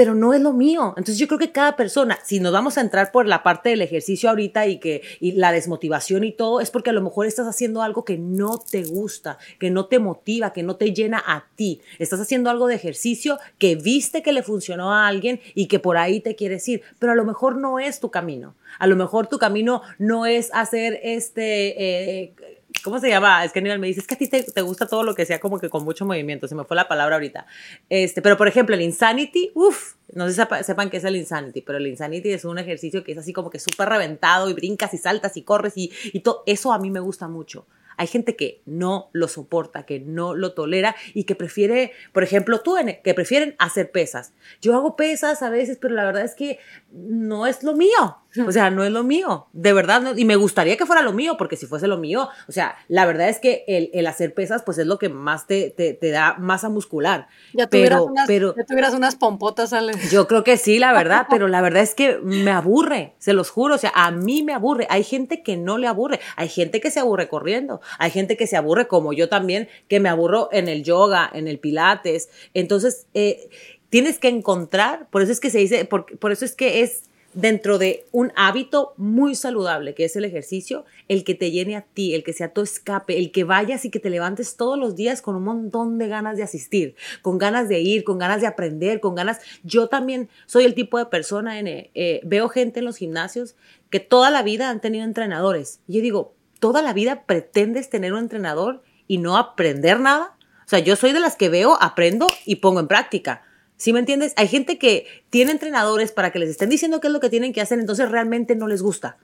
pero 0.00 0.14
no 0.14 0.32
es 0.32 0.40
lo 0.40 0.54
mío. 0.54 0.94
Entonces 0.96 1.18
yo 1.18 1.26
creo 1.26 1.38
que 1.38 1.52
cada 1.52 1.76
persona, 1.76 2.18
si 2.24 2.40
nos 2.40 2.54
vamos 2.54 2.78
a 2.78 2.80
entrar 2.80 3.12
por 3.12 3.26
la 3.26 3.42
parte 3.42 3.68
del 3.68 3.82
ejercicio 3.82 4.30
ahorita 4.30 4.66
y 4.66 4.78
que 4.78 5.02
y 5.20 5.32
la 5.32 5.52
desmotivación 5.52 6.24
y 6.24 6.32
todo, 6.32 6.62
es 6.62 6.70
porque 6.70 6.88
a 6.88 6.94
lo 6.94 7.02
mejor 7.02 7.26
estás 7.26 7.46
haciendo 7.46 7.82
algo 7.82 8.02
que 8.02 8.16
no 8.16 8.56
te 8.56 8.82
gusta, 8.82 9.36
que 9.58 9.68
no 9.68 9.88
te 9.88 9.98
motiva, 9.98 10.54
que 10.54 10.62
no 10.62 10.76
te 10.76 10.94
llena 10.94 11.22
a 11.26 11.48
ti. 11.54 11.82
Estás 11.98 12.18
haciendo 12.18 12.48
algo 12.48 12.66
de 12.66 12.76
ejercicio 12.76 13.36
que 13.58 13.76
viste 13.76 14.22
que 14.22 14.32
le 14.32 14.42
funcionó 14.42 14.90
a 14.90 15.06
alguien 15.06 15.38
y 15.54 15.66
que 15.66 15.80
por 15.80 15.98
ahí 15.98 16.20
te 16.20 16.34
quieres 16.34 16.66
ir, 16.66 16.80
pero 16.98 17.12
a 17.12 17.14
lo 17.14 17.26
mejor 17.26 17.58
no 17.58 17.78
es 17.78 18.00
tu 18.00 18.10
camino. 18.10 18.54
A 18.78 18.86
lo 18.86 18.96
mejor 18.96 19.26
tu 19.26 19.36
camino 19.36 19.82
no 19.98 20.24
es 20.24 20.48
hacer 20.54 20.98
este... 21.02 22.22
Eh, 22.22 22.34
¿Cómo 22.82 22.98
se 22.98 23.08
llama? 23.08 23.44
Es 23.44 23.52
que 23.52 23.58
Aníbal 23.58 23.78
me 23.78 23.86
dice, 23.86 24.00
es 24.00 24.06
que 24.06 24.14
a 24.14 24.18
ti 24.18 24.28
te, 24.28 24.62
gusta 24.62 24.86
todo 24.86 25.02
lo 25.02 25.14
que 25.14 25.26
sea 25.26 25.40
como 25.40 25.58
que 25.58 25.68
con 25.68 25.84
mucho 25.84 26.06
movimiento. 26.06 26.48
Se 26.48 26.54
me 26.54 26.64
fue 26.64 26.76
la 26.76 26.88
palabra 26.88 27.16
ahorita. 27.16 27.46
Este, 27.88 28.22
pero 28.22 28.36
por 28.36 28.48
ejemplo, 28.48 28.74
el 28.74 28.80
Insanity, 28.80 29.50
uff, 29.54 29.94
no 30.14 30.28
sé 30.28 30.34
si 30.34 30.64
sepan 30.64 30.90
qué 30.90 30.96
es 30.96 31.04
el 31.04 31.16
Insanity, 31.16 31.60
pero 31.60 31.78
el 31.78 31.86
Insanity 31.86 32.30
es 32.30 32.44
un 32.44 32.58
ejercicio 32.58 33.04
que 33.04 33.12
es 33.12 33.18
así 33.18 33.32
como 33.32 33.50
que 33.50 33.58
súper 33.58 33.88
reventado 33.88 34.48
y 34.48 34.54
brincas 34.54 34.94
y 34.94 34.98
saltas 34.98 35.36
y 35.36 35.42
corres 35.42 35.74
y, 35.76 35.92
y 36.12 36.20
todo. 36.20 36.42
Eso 36.46 36.72
a 36.72 36.78
mí 36.78 36.90
me 36.90 37.00
gusta 37.00 37.28
mucho. 37.28 37.66
Hay 38.00 38.06
gente 38.06 38.34
que 38.34 38.62
no 38.64 39.10
lo 39.12 39.28
soporta, 39.28 39.84
que 39.84 40.00
no 40.00 40.34
lo 40.34 40.54
tolera 40.54 40.96
y 41.12 41.24
que 41.24 41.34
prefiere, 41.34 41.92
por 42.14 42.22
ejemplo, 42.22 42.62
tú, 42.62 42.76
que 43.04 43.12
prefieren 43.12 43.54
hacer 43.58 43.90
pesas. 43.90 44.32
Yo 44.62 44.74
hago 44.74 44.96
pesas 44.96 45.42
a 45.42 45.50
veces, 45.50 45.76
pero 45.78 45.94
la 45.94 46.06
verdad 46.06 46.24
es 46.24 46.34
que 46.34 46.58
no 46.90 47.46
es 47.46 47.62
lo 47.62 47.76
mío. 47.76 48.16
O 48.46 48.52
sea, 48.52 48.70
no 48.70 48.84
es 48.84 48.92
lo 48.92 49.02
mío, 49.02 49.46
de 49.52 49.72
verdad. 49.72 50.16
y 50.16 50.24
me 50.24 50.36
gustaría 50.36 50.76
que 50.76 50.86
fuera 50.86 51.02
lo 51.02 51.12
mío, 51.12 51.36
porque 51.36 51.56
si 51.56 51.66
fuese 51.66 51.86
lo 51.86 51.98
mío, 51.98 52.28
o 52.48 52.52
sea, 52.52 52.76
la 52.88 53.06
verdad 53.06 53.28
es 53.28 53.38
que 53.38 53.64
el, 53.66 54.06
hacer 54.06 54.34
pesas, 54.34 54.62
pues 54.62 54.78
es 54.78 54.86
lo 54.86 54.98
que 54.98 55.08
más 55.08 55.46
te, 55.46 55.70
te, 55.70 56.10
da 56.10 56.34
masa 56.38 56.68
muscular. 56.68 57.28
Ya 57.54 57.66
tuvieras, 57.66 58.00
unas, 58.00 58.26
pero, 58.26 58.54
ya 58.56 58.64
tuvieras 58.64 58.94
unas 58.94 59.16
pompotas, 59.16 59.72
Ale. 59.72 59.92
Yo 60.10 60.26
creo 60.26 60.44
que 60.44 60.56
sí, 60.56 60.78
la 60.78 60.92
verdad, 60.92 61.26
pero 61.30 61.48
la 61.48 61.60
verdad 61.60 61.82
es 61.82 61.94
que 61.94 62.18
me 62.22 62.50
aburre, 62.50 63.14
se 63.18 63.32
los 63.32 63.50
juro. 63.50 63.74
O 63.74 63.78
sea, 63.78 63.92
a 63.94 64.10
mí 64.10 64.42
me 64.42 64.52
aburre. 64.52 64.86
Hay 64.90 65.04
gente 65.04 65.42
que 65.42 65.56
no 65.56 65.78
le 65.78 65.86
aburre. 65.86 66.20
Hay 66.36 66.48
gente 66.48 66.80
que 66.80 66.90
se 66.90 67.00
aburre 67.00 67.28
corriendo. 67.28 67.80
Hay 67.98 68.10
gente 68.10 68.36
que 68.36 68.46
se 68.46 68.56
aburre, 68.56 68.86
como 68.88 69.12
yo 69.12 69.28
también, 69.28 69.68
que 69.88 70.00
me 70.00 70.08
aburro 70.08 70.48
en 70.52 70.68
el 70.68 70.84
yoga, 70.84 71.30
en 71.32 71.48
el 71.48 71.58
pilates. 71.58 72.28
Entonces, 72.54 73.06
eh, 73.14 73.48
tienes 73.88 74.18
que 74.18 74.28
encontrar, 74.28 75.08
por 75.10 75.22
eso 75.22 75.32
es 75.32 75.40
que 75.40 75.50
se 75.50 75.58
dice, 75.58 75.84
por 75.84 76.32
eso 76.32 76.44
es 76.44 76.54
que 76.54 76.82
es 76.82 77.09
dentro 77.32 77.78
de 77.78 78.06
un 78.10 78.32
hábito 78.34 78.94
muy 78.96 79.34
saludable, 79.34 79.94
que 79.94 80.04
es 80.04 80.16
el 80.16 80.24
ejercicio, 80.24 80.84
el 81.08 81.22
que 81.22 81.34
te 81.34 81.50
llene 81.50 81.76
a 81.76 81.82
ti, 81.82 82.14
el 82.14 82.24
que 82.24 82.32
sea 82.32 82.52
tu 82.52 82.60
escape, 82.60 83.18
el 83.18 83.30
que 83.30 83.44
vayas 83.44 83.84
y 83.84 83.90
que 83.90 84.00
te 84.00 84.10
levantes 84.10 84.56
todos 84.56 84.78
los 84.78 84.96
días 84.96 85.22
con 85.22 85.36
un 85.36 85.44
montón 85.44 85.98
de 85.98 86.08
ganas 86.08 86.36
de 86.36 86.42
asistir, 86.42 86.96
con 87.22 87.38
ganas 87.38 87.68
de 87.68 87.80
ir, 87.80 88.04
con 88.04 88.18
ganas 88.18 88.40
de 88.40 88.46
aprender, 88.46 89.00
con 89.00 89.14
ganas... 89.14 89.40
Yo 89.62 89.88
también 89.88 90.28
soy 90.46 90.64
el 90.64 90.74
tipo 90.74 90.98
de 90.98 91.06
persona, 91.06 91.58
en, 91.58 91.68
eh, 91.68 92.20
veo 92.24 92.48
gente 92.48 92.80
en 92.80 92.84
los 92.84 92.96
gimnasios 92.96 93.54
que 93.90 94.00
toda 94.00 94.30
la 94.30 94.42
vida 94.42 94.70
han 94.70 94.80
tenido 94.80 95.04
entrenadores. 95.04 95.80
Y 95.86 95.96
yo 95.96 96.02
digo, 96.02 96.34
¿toda 96.58 96.82
la 96.82 96.92
vida 96.92 97.24
pretendes 97.26 97.90
tener 97.90 98.12
un 98.12 98.20
entrenador 98.20 98.82
y 99.06 99.18
no 99.18 99.36
aprender 99.36 100.00
nada? 100.00 100.36
O 100.66 100.68
sea, 100.70 100.78
yo 100.80 100.96
soy 100.96 101.12
de 101.12 101.20
las 101.20 101.36
que 101.36 101.48
veo, 101.48 101.76
aprendo 101.80 102.26
y 102.44 102.56
pongo 102.56 102.80
en 102.80 102.88
práctica 102.88 103.42
¿Sí 103.80 103.94
me 103.94 103.98
entiendes? 103.98 104.34
Hay 104.36 104.46
gente 104.46 104.78
que 104.78 105.06
tiene 105.30 105.52
entrenadores 105.52 106.12
para 106.12 106.30
que 106.30 106.38
les 106.38 106.50
estén 106.50 106.68
diciendo 106.68 107.00
qué 107.00 107.06
es 107.06 107.14
lo 107.14 107.18
que 107.18 107.30
tienen 107.30 107.54
que 107.54 107.62
hacer, 107.62 107.78
entonces 107.78 108.10
realmente 108.10 108.54
no 108.54 108.68
les 108.68 108.82
gusta. 108.82 109.16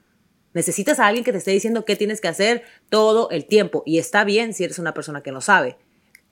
Necesitas 0.53 0.99
a 0.99 1.05
alguien 1.05 1.23
que 1.23 1.31
te 1.31 1.37
esté 1.37 1.51
diciendo 1.51 1.85
qué 1.85 1.95
tienes 1.95 2.21
que 2.21 2.27
hacer 2.27 2.63
todo 2.89 3.29
el 3.29 3.45
tiempo. 3.45 3.83
Y 3.85 3.99
está 3.99 4.23
bien 4.23 4.55
si 4.55 4.63
eres 4.63 4.79
una 4.79 4.95
persona 4.95 5.21
que 5.21 5.31
no 5.31 5.41
sabe, 5.41 5.77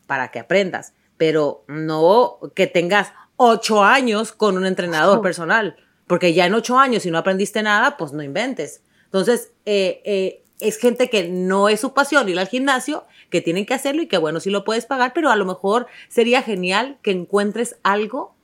para 0.07 0.31
que 0.31 0.39
aprendas. 0.39 0.93
Pero 1.17 1.65
no 1.67 2.39
que 2.55 2.65
tengas 2.65 3.13
ocho 3.35 3.83
años 3.83 4.31
con 4.31 4.57
un 4.57 4.65
entrenador 4.65 5.21
personal. 5.21 5.75
Porque 6.07 6.33
ya 6.33 6.47
en 6.47 6.55
ocho 6.55 6.79
años, 6.79 7.03
si 7.03 7.11
no 7.11 7.19
aprendiste 7.19 7.61
nada, 7.61 7.95
pues 7.95 8.11
no 8.11 8.23
inventes. 8.23 8.81
Entonces, 9.03 9.51
eh, 9.67 10.01
eh, 10.03 10.44
es 10.59 10.77
gente 10.77 11.09
que 11.09 11.27
no 11.29 11.69
es 11.69 11.79
su 11.79 11.93
pasión 11.93 12.29
ir 12.29 12.39
al 12.39 12.47
gimnasio, 12.47 13.05
que 13.29 13.41
tienen 13.41 13.65
que 13.65 13.73
hacerlo 13.73 14.01
y 14.01 14.07
que 14.07 14.17
bueno, 14.17 14.39
sí 14.39 14.49
lo 14.49 14.63
puedes 14.63 14.85
pagar, 14.85 15.13
pero 15.13 15.31
a 15.31 15.35
lo 15.35 15.45
mejor 15.45 15.87
sería 16.07 16.41
genial 16.41 16.97
que 17.01 17.11
encuentres 17.11 17.77
algo 17.83 18.35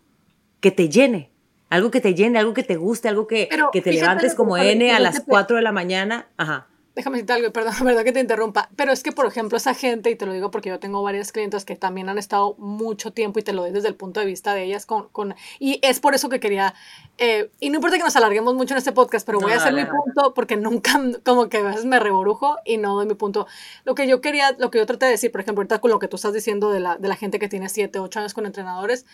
que 0.60 0.72
te 0.72 0.90
llene, 0.90 1.32
algo 1.70 1.92
que 1.92 2.02
te 2.02 2.14
llene, 2.14 2.40
algo 2.40 2.54
que 2.54 2.64
te 2.64 2.76
guste, 2.76 3.08
algo 3.08 3.28
que, 3.28 3.50
que 3.72 3.82
te 3.82 3.94
levantes 3.94 4.36
como 4.36 4.58
N 4.58 4.92
a 4.92 5.00
las 5.00 5.22
4 5.26 5.56
de 5.56 5.62
la 5.62 5.72
mañana. 5.72 6.28
Ajá 6.38 6.71
déjame 6.96 7.18
decirte 7.18 7.34
algo, 7.34 7.52
perdón, 7.52 7.74
verdad 7.86 8.04
que 8.04 8.12
te 8.12 8.20
interrumpa, 8.20 8.70
pero 8.76 8.92
es 8.92 9.04
que, 9.04 9.12
por 9.12 9.26
ejemplo, 9.26 9.58
esa 9.58 9.74
gente, 9.74 10.10
y 10.10 10.16
te 10.16 10.26
lo 10.26 10.34
digo 10.34 10.52
porque 10.52 10.70
yo 10.70 10.80
tengo 10.80 11.02
varias 11.02 11.32
clientes 11.32 11.66
que 11.66 11.76
también 11.76 12.10
han 12.10 12.18
estado 12.18 12.56
mucho 12.58 13.12
tiempo 13.12 13.40
y 13.40 13.44
te 13.44 13.54
lo 13.54 13.62
doy 13.62 13.72
desde 13.72 13.88
el 13.88 13.96
punto 13.96 14.20
de 14.20 14.26
vista 14.26 14.54
de 14.54 14.64
ellas, 14.64 14.86
con, 14.86 15.10
con 15.10 15.36
y 15.60 15.80
es 15.82 16.00
por 16.00 16.16
eso 16.16 16.30
que 16.30 16.40
quería, 16.40 16.74
eh, 17.18 17.50
y 17.60 17.70
no 17.70 17.76
importa 17.76 17.98
que 17.98 18.04
nos 18.04 18.16
alarguemos 18.16 18.56
mucho 18.56 18.74
en 18.74 18.80
este 18.80 18.92
podcast, 18.92 19.26
pero 19.26 19.40
voy 19.40 19.54
a 19.54 19.58
hacer 19.58 19.74
mi 19.74 19.86
punto 19.86 20.34
porque 20.34 20.58
nunca, 20.58 20.92
como 21.26 21.50
que 21.50 21.58
a 21.58 21.64
veces 21.64 21.86
me 21.86 22.00
reborujo 22.00 22.58
y 22.66 22.78
no 22.78 22.96
doy 22.96 23.06
mi 23.06 23.16
punto. 23.16 23.48
Lo 23.84 23.96
que 23.96 24.08
yo 24.08 24.22
quería, 24.22 24.52
lo 24.58 24.72
que 24.72 24.80
yo 24.80 24.86
traté 24.86 25.06
de 25.06 25.12
decir, 25.12 25.32
por 25.32 25.42
ejemplo, 25.42 25.62
ahorita 25.62 25.80
con 25.80 25.92
lo 25.92 26.00
que 26.00 26.08
tú 26.08 26.18
estás 26.18 26.34
diciendo 26.34 26.72
de 26.72 26.80
la, 26.80 26.98
de 26.98 27.08
la 27.08 27.16
gente 27.16 27.40
que 27.40 27.48
tiene 27.48 27.70
7, 27.70 28.00
8 28.00 28.20
años 28.20 28.34
con 28.34 28.46
entrenadores, 28.46 29.06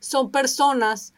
son 0.00 0.30
personas 0.30 1.14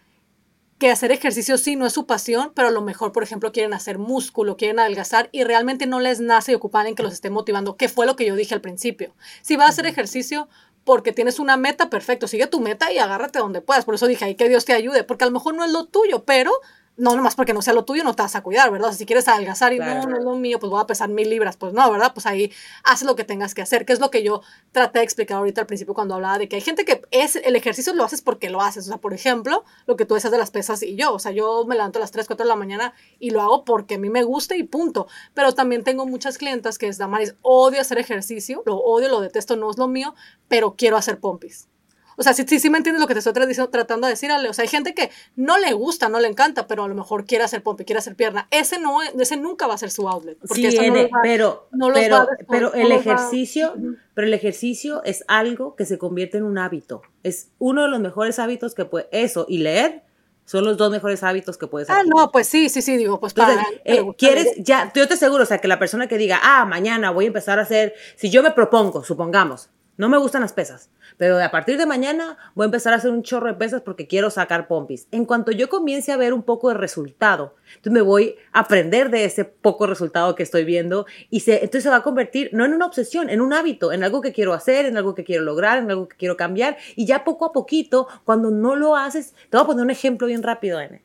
que 0.79 0.91
hacer 0.91 1.13
ejercicio 1.13 1.57
sí 1.57 1.77
no 1.77 1.87
es 1.87 1.93
su 1.93 2.07
pasión, 2.07 2.53
pero 2.55 2.69
a 2.69 2.71
lo 2.71 2.83
mejor, 2.83 3.13
por 3.13 3.23
ejemplo, 3.23 3.53
quieren 3.53 3.75
hacer 3.75 3.99
músculo, 3.99 4.57
quieren 4.57 4.79
adelgazar 4.79 5.29
y 5.33 5.45
realmente 5.45 5.87
no 5.87 6.01
les 6.01 6.21
nace 6.21 6.53
y 6.53 6.55
ocupan 6.55 6.87
en 6.87 6.95
que 6.95 7.03
los 7.03 7.13
esté 7.13 7.31
motivando, 7.31 7.77
que 7.77 7.89
fue 7.89 8.07
lo 8.07 8.17
que 8.17 8.27
yo 8.27 8.35
dije 8.35 8.55
al 8.55 8.61
principio. 8.61 9.15
Si 9.43 9.57
vas 9.57 9.67
a 9.67 9.71
hacer 9.71 9.87
ejercicio 9.87 10.49
porque 10.85 11.13
tienes 11.13 11.39
una 11.39 11.57
meta, 11.57 11.91
perfecto, 11.91 12.29
sigue 12.29 12.47
tu 12.47 12.61
meta 12.61 12.93
y 12.93 12.99
agárrate 12.99 13.39
donde 13.39 13.61
puedas. 13.61 13.85
Por 13.85 13.95
eso 13.95 14.07
dije, 14.07 14.25
ahí 14.25 14.35
que 14.35 14.49
Dios 14.49 14.65
te 14.65 14.75
ayude, 14.75 15.05
porque 15.05 15.25
a 15.25 15.27
lo 15.27 15.33
mejor 15.33 15.55
no 15.55 15.65
es 15.65 15.73
lo 15.73 15.87
tuyo, 15.87 16.25
pero 16.25 16.53
no 16.97 17.17
nomás 17.17 17.35
porque 17.35 17.53
no 17.53 17.63
sea 17.63 17.75
lo 17.75 17.85
tuyo, 17.85 18.05
no 18.05 18.15
te 18.15 18.23
vas 18.23 18.37
a 18.37 18.43
cuidar, 18.43 18.71
¿verdad? 18.71 18.93
si 18.93 19.05
quieres 19.07 19.27
adelgazar 19.27 19.73
y 19.73 19.79
no, 19.79 20.07
no 20.07 20.17
es 20.17 20.25
lo 20.25 20.37
mío, 20.37 20.59
pues 20.61 20.71
voy 20.71 20.81
a 20.81 20.87
pesar 20.87 21.09
mil 21.09 21.29
libras, 21.29 21.57
pues 21.57 21.73
no, 21.73 21.91
¿verdad? 21.91 22.13
Pues 22.15 22.27
ahí 22.27 22.53
haces 22.85 23.07
lo 23.07 23.17
que 23.17 23.25
tengas 23.25 23.55
que 23.55 23.63
hacer, 23.63 23.85
que 23.85 23.93
es 23.93 24.01
lo 24.01 24.11
que 24.11 24.23
yo 24.23 24.43
traté 24.73 25.01
de 25.01 25.05
explicar 25.05 25.39
ahorita 25.39 25.63
al 25.63 25.67
principio 25.67 25.95
cuando 25.95 26.15
hablaba 26.15 26.39
de 26.39 26.49
que 26.49 26.57
hay 26.57 26.63
gente 26.63 26.85
que 26.85 27.03
es, 27.11 27.37
el 27.37 27.57
ejercicio 27.57 27.93
lo 27.95 28.05
haces 28.05 28.23
porque 28.23 28.51
lo 28.51 28.61
haces, 28.61 28.85
o 28.87 28.89
sea, 28.89 28.99
por 28.99 29.13
ejemplo, 29.13 29.65
lo 29.87 29.97
que 29.97 30.05
tú 30.05 30.15
decías 30.15 30.31
de 30.31 30.39
las 30.39 30.51
pesas 30.51 30.83
y 30.83 30.95
yo, 30.95 31.13
o 31.15 31.19
sea, 31.19 31.33
yo 31.33 31.65
me 31.67 31.75
levanto 31.75 31.99
a 31.99 32.01
las 32.01 32.13
3, 32.13 32.27
4 32.27 32.45
de 32.45 32.49
la 32.49 32.57
mañana 32.57 32.95
y 33.19 33.31
lo 33.31 33.41
hago 33.41 33.65
porque 33.65 33.97
a 33.97 33.99
mí 33.99 34.11
me 34.11 34.23
gusta 34.23 34.57
y 34.57 34.63
punto, 34.63 35.09
pero 35.35 35.53
también 35.53 35.83
tengo 35.83 36.07
muchas 36.07 36.39
clientas 36.39 36.79
que 36.79 36.87
es, 36.87 36.99
Damaris, 36.99 37.35
odio 37.43 37.81
hacer 37.81 37.99
ejercicio, 37.99 38.63
lo 38.67 38.77
odio, 38.77 39.09
lo 39.09 39.21
detesto, 39.21 39.57
no 39.57 39.71
es 39.71 39.79
lo 39.79 39.89
mío, 39.89 40.15
pero 40.49 40.77
quiero 40.77 40.97
hacer 40.97 41.19
pompis. 41.19 41.69
O 42.17 42.23
sea, 42.23 42.35
sí, 42.35 42.45
sí, 42.47 42.71
me 42.71 42.79
entiendes 42.79 43.01
lo 43.01 43.07
que 43.07 43.15
te 43.15 43.21
estoy 43.21 43.33
tratando 43.71 44.07
de 44.07 44.13
decir, 44.13 44.31
Ale. 44.31 44.49
O 44.49 44.53
sea, 44.53 44.63
hay 44.63 44.69
gente 44.69 44.95
que 44.95 45.11
no 45.37 45.59
le 45.59 45.73
gusta, 45.73 46.09
no 46.09 46.21
le 46.21 46.29
encanta, 46.29 46.67
pero 46.67 46.85
a 46.85 46.89
lo 46.89 46.95
mejor 46.95 47.25
quiere 47.25 47.45
hacer 47.45 47.63
pompe, 47.63 47.85
quiere 47.85 47.99
hacer 47.99 48.17
pierna. 48.17 48.49
Ese 48.51 48.79
no, 48.79 49.03
ese 49.03 49.37
nunca 49.37 49.67
va 49.67 49.75
a 49.75 49.79
ser 49.79 49.91
su 49.91 50.09
outlet. 50.09 50.39
Porque 50.39 50.71
sí, 50.71 50.79
pero, 51.23 51.69
pero, 51.73 52.29
pero 52.49 52.75
el 52.75 52.93
ejercicio, 52.93 53.75
pero 54.15 54.27
el 54.27 54.35
ejercicio 54.35 55.03
es 55.05 55.25
algo 55.29 55.77
que 55.77 55.87
se 55.87 55.99
convierte 55.99 56.39
en 56.39 56.45
un 56.45 56.59
hábito. 56.59 57.03
Es 57.23 57.51
uno 57.59 57.83
de 57.83 57.89
los 57.89 58.01
mejores 58.01 58.39
hábitos 58.39 58.75
que 58.75 58.85
puede, 58.85 59.09
eso 59.13 59.47
y 59.49 59.59
leer 59.59 60.05
son 60.45 60.65
los 60.65 60.77
dos 60.77 60.91
mejores 60.91 61.23
hábitos 61.23 61.57
que 61.57 61.67
puedes 61.67 61.89
hacer. 61.89 62.03
Ah, 62.05 62.07
no, 62.07 62.31
pues 62.31 62.47
sí, 62.47 62.69
sí, 62.69 62.83
sí, 62.83 62.97
digo, 62.97 63.19
pues 63.19 63.33
para. 63.33 63.65
Eh, 63.85 64.05
¿Quieres? 64.19 64.55
Ya, 64.59 64.93
yo 64.95 65.09
te 65.09 65.15
aseguro, 65.15 65.43
o 65.43 65.47
sea, 65.47 65.59
que 65.59 65.69
la 65.69 65.79
persona 65.79 66.07
que 66.07 66.19
diga, 66.19 66.41
ah, 66.43 66.65
mañana 66.67 67.11
voy 67.11 67.25
a 67.25 67.29
empezar 67.29 67.59
a 67.59 67.63
hacer, 67.63 67.95
si 68.17 68.31
yo 68.31 68.43
me 68.43 68.51
propongo, 68.51 69.05
supongamos, 69.05 69.71
no 69.97 70.09
me 70.09 70.19
gustan 70.19 70.43
las 70.43 70.53
pesas, 70.53 70.91
pero 71.17 71.41
a 71.41 71.51
partir 71.51 71.79
de 71.79 71.87
mañana 71.87 72.37
voy 72.55 72.65
a 72.65 72.67
empezar 72.67 72.93
a 72.93 72.97
hacer 72.97 73.11
un 73.11 73.23
chorro 73.23 73.47
de 73.47 73.55
pesas 73.55 73.83
porque 73.83 74.09
quiero 74.09 74.29
sacar 74.29 74.67
pompis. 74.67 75.07
En 75.13 75.25
cuanto 75.25 75.53
yo 75.53 75.69
comience 75.69 76.11
a 76.11 76.17
ver 76.17 76.33
un 76.33 76.43
poco 76.43 76.69
de 76.69 76.75
resultado, 76.75 77.55
entonces 77.69 77.93
me 77.93 78.01
voy 78.01 78.37
a 78.53 78.61
aprender 78.61 79.11
de 79.11 79.25
ese 79.25 79.45
poco 79.45 79.87
resultado 79.87 80.35
que 80.35 80.43
estoy 80.43 80.65
viendo 80.65 81.07
y 81.31 81.41
se, 81.41 81.55
entonces 81.55 81.85
se 81.85 81.91
va 81.91 81.97
a 81.97 82.03
convertir 82.03 82.51
no 82.53 82.65
en 82.65 82.75
una 82.75 82.87
obsesión, 82.87 83.31
en 83.31 83.41
un 83.41 83.53
hábito, 83.53 83.93
en 83.93 84.03
algo 84.03 84.21
que 84.21 84.33
quiero 84.33 84.53
hacer, 84.53 84.87
en 84.87 84.97
algo 84.97 85.15
que 85.15 85.23
quiero 85.23 85.45
lograr, 85.45 85.79
en 85.79 85.91
algo 85.91 86.09
que 86.09 86.17
quiero 86.17 86.37
cambiar 86.37 86.77
y 86.97 87.07
ya 87.07 87.23
poco 87.23 87.45
a 87.45 87.53
poquito, 87.53 88.09
cuando 88.25 88.51
no 88.51 88.75
lo 88.75 88.97
haces, 88.97 89.35
te 89.51 89.57
voy 89.57 89.63
a 89.63 89.67
poner 89.67 89.85
un 89.85 89.91
ejemplo 89.91 90.27
bien 90.27 90.43
rápido, 90.43 90.81
N. 90.81 91.03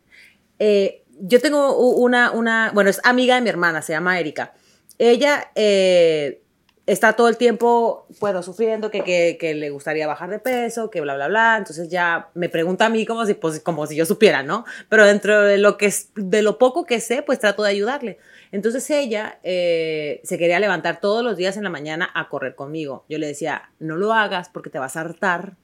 Eh, 0.57 1.03
yo 1.21 1.39
tengo 1.39 1.77
una, 1.77 2.31
una, 2.31 2.71
bueno, 2.73 2.89
es 2.89 2.99
amiga 3.03 3.35
de 3.35 3.41
mi 3.41 3.49
hermana, 3.49 3.81
se 3.83 3.93
llama 3.93 4.19
Erika. 4.19 4.53
Ella... 4.97 5.51
Eh, 5.53 6.41
está 6.89 7.13
todo 7.13 7.27
el 7.27 7.37
tiempo, 7.37 8.07
bueno, 8.19 8.41
sufriendo 8.41 8.89
que, 8.89 9.03
que, 9.03 9.37
que, 9.39 9.53
le 9.53 9.69
gustaría 9.69 10.07
bajar 10.07 10.29
de 10.29 10.39
peso, 10.39 10.89
que 10.89 11.01
bla, 11.01 11.13
bla, 11.15 11.27
bla. 11.27 11.55
Entonces 11.57 11.87
ya 11.89 12.29
me 12.33 12.49
pregunta 12.49 12.87
a 12.87 12.89
mí 12.89 13.05
como 13.05 13.25
si, 13.25 13.35
pues, 13.35 13.59
como 13.59 13.85
si 13.85 13.95
yo 13.95 14.05
supiera, 14.05 14.41
¿no? 14.41 14.65
Pero 14.89 15.05
dentro 15.05 15.43
de 15.43 15.59
lo, 15.59 15.77
que, 15.77 15.93
de 16.15 16.41
lo 16.41 16.57
poco 16.57 16.85
que 16.85 16.99
sé, 16.99 17.21
pues 17.21 17.39
trato 17.39 17.63
de 17.63 17.69
ayudarle. 17.69 18.17
Entonces 18.51 18.89
ella 18.89 19.39
eh, 19.43 20.19
se 20.23 20.39
quería 20.39 20.59
levantar 20.59 20.99
todos 20.99 21.23
los 21.23 21.37
días 21.37 21.57
en 21.57 21.63
la 21.63 21.69
mañana 21.69 22.09
a 22.13 22.27
correr 22.27 22.55
conmigo. 22.55 23.05
Yo 23.07 23.19
le 23.19 23.27
decía, 23.27 23.69
no 23.79 23.95
lo 23.95 24.13
hagas 24.13 24.49
porque 24.49 24.71
te 24.71 24.79
vas 24.79 24.97
a 24.97 25.01
hartar 25.01 25.57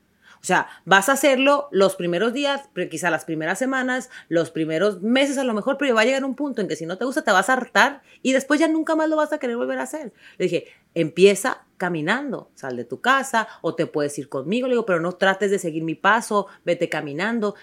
o 0.46 0.48
sea, 0.48 0.68
vas 0.86 1.10
a 1.10 1.14
hacerlo 1.14 1.70
los 1.72 1.96
primeros 1.96 2.32
días, 2.32 2.70
quizá 2.92 3.10
las 3.10 3.26
primeras 3.26 3.58
semanas, 3.58 4.12
los 4.30 4.52
primeros 4.52 5.02
meses 5.02 5.40
a 5.40 5.44
lo 5.44 5.56
mejor, 5.56 5.80
pero 5.80 5.96
va 5.96 6.02
a 6.02 6.06
llegar 6.06 6.24
un 6.24 6.36
punto 6.36 6.62
en 6.62 6.68
que 6.68 6.76
si 6.76 6.86
no 6.86 7.00
te 7.00 7.06
gusta 7.06 7.24
te 7.24 7.32
vas 7.32 7.50
a 7.50 7.54
hartar 7.54 8.04
y 8.22 8.32
después 8.32 8.60
ya 8.60 8.68
nunca 8.68 8.96
más 8.96 9.10
lo 9.10 9.16
vas 9.16 9.34
a 9.34 9.40
querer 9.40 9.58
volver 9.58 9.80
a 9.80 9.84
hacer. 9.84 10.14
Le 10.38 10.46
dije, 10.46 10.68
empieza 10.94 11.66
caminando, 11.78 12.52
sal 12.54 12.78
de 12.78 12.86
tu 12.86 13.02
casa 13.02 13.48
o 13.64 13.74
te 13.74 13.88
puedes 13.88 14.20
ir 14.20 14.30
conmigo, 14.30 14.68
le 14.68 14.74
digo, 14.74 14.86
pero 14.86 15.00
no 15.00 15.14
trates 15.14 15.50
de 15.50 15.58
seguir 15.58 15.82
mi 15.82 15.96
paso, 15.96 16.46
vete 16.64 16.90
caminando. 16.90 17.56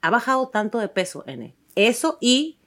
Ha 0.00 0.10
bajado 0.10 0.46
tanto 0.46 0.78
de 0.78 0.86
peso, 0.86 1.24
N. 1.26 1.56
Eso 1.74 2.18
y 2.20 2.57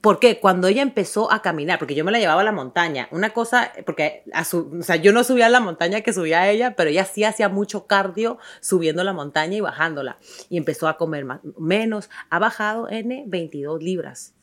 porque 0.00 0.40
cuando 0.40 0.68
ella 0.68 0.82
empezó 0.82 1.32
a 1.32 1.42
caminar, 1.42 1.78
porque 1.78 1.94
yo 1.94 2.04
me 2.04 2.12
la 2.12 2.18
llevaba 2.18 2.40
a 2.40 2.44
la 2.44 2.52
montaña, 2.52 3.08
una 3.10 3.30
cosa, 3.30 3.72
porque 3.86 4.24
a 4.32 4.44
su, 4.44 4.70
o 4.80 4.82
sea, 4.82 4.96
yo 4.96 5.12
no 5.12 5.24
subía 5.24 5.46
a 5.46 5.50
la 5.50 5.60
montaña 5.60 6.00
que 6.00 6.12
subía 6.12 6.50
ella, 6.50 6.74
pero 6.76 6.90
ella 6.90 7.04
sí 7.04 7.24
hacía 7.24 7.48
mucho 7.48 7.86
cardio 7.86 8.38
subiendo 8.60 9.04
la 9.04 9.12
montaña 9.12 9.56
y 9.56 9.60
bajándola. 9.60 10.18
Y 10.48 10.56
empezó 10.56 10.88
a 10.88 10.96
comer 10.96 11.24
menos, 11.58 12.10
ha 12.30 12.38
bajado 12.38 12.88
N 12.88 13.24
22 13.26 13.82
libras. 13.82 14.34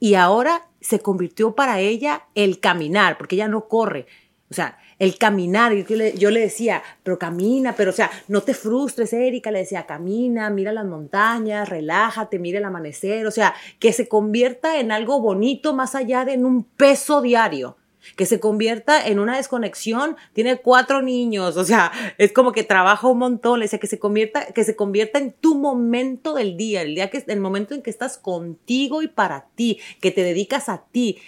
Y 0.00 0.14
ahora 0.14 0.68
se 0.80 1.00
convirtió 1.00 1.54
para 1.56 1.80
ella 1.80 2.28
el 2.34 2.60
caminar, 2.60 3.18
porque 3.18 3.34
ella 3.34 3.48
no 3.48 3.66
corre. 3.68 4.06
O 4.50 4.54
sea, 4.54 4.78
el 4.98 5.18
caminar, 5.18 5.72
yo 5.74 6.30
le, 6.30 6.40
decía, 6.40 6.82
pero 7.02 7.18
camina, 7.18 7.74
pero 7.76 7.90
o 7.90 7.94
sea, 7.94 8.10
no 8.28 8.42
te 8.42 8.54
frustres, 8.54 9.12
Erika, 9.12 9.50
le 9.50 9.60
decía, 9.60 9.84
camina, 9.86 10.48
mira 10.48 10.72
las 10.72 10.86
montañas, 10.86 11.68
relájate, 11.68 12.38
mira 12.38 12.58
el 12.58 12.64
amanecer, 12.64 13.26
o 13.26 13.30
sea, 13.30 13.54
que 13.78 13.92
se 13.92 14.08
convierta 14.08 14.80
en 14.80 14.90
algo 14.90 15.20
bonito 15.20 15.74
más 15.74 15.94
allá 15.94 16.24
de 16.24 16.32
en 16.32 16.46
un 16.46 16.64
peso 16.64 17.20
diario 17.20 17.76
que 18.16 18.26
se 18.26 18.40
convierta 18.40 19.06
en 19.06 19.18
una 19.18 19.36
desconexión, 19.36 20.16
tiene 20.32 20.56
cuatro 20.56 21.02
niños, 21.02 21.56
o 21.56 21.64
sea, 21.64 21.92
es 22.16 22.32
como 22.32 22.52
que 22.52 22.62
trabaja 22.62 23.06
un 23.06 23.18
montón, 23.18 23.58
le 23.58 23.64
decía 23.66 23.78
que 23.78 23.86
se 23.86 23.98
convierta, 23.98 24.46
que 24.46 24.64
se 24.64 24.76
convierta 24.76 25.18
en 25.18 25.32
tu 25.32 25.56
momento 25.56 26.34
del 26.34 26.56
día, 26.56 26.82
el 26.82 26.94
día 26.94 27.10
que, 27.10 27.22
el 27.26 27.40
momento 27.40 27.74
en 27.74 27.82
que 27.82 27.90
estás 27.90 28.16
contigo 28.16 29.02
y 29.02 29.08
para 29.08 29.46
ti, 29.54 29.78
que 30.00 30.10
te 30.10 30.22
dedicas 30.22 30.68
a 30.68 30.84
ti. 30.90 31.18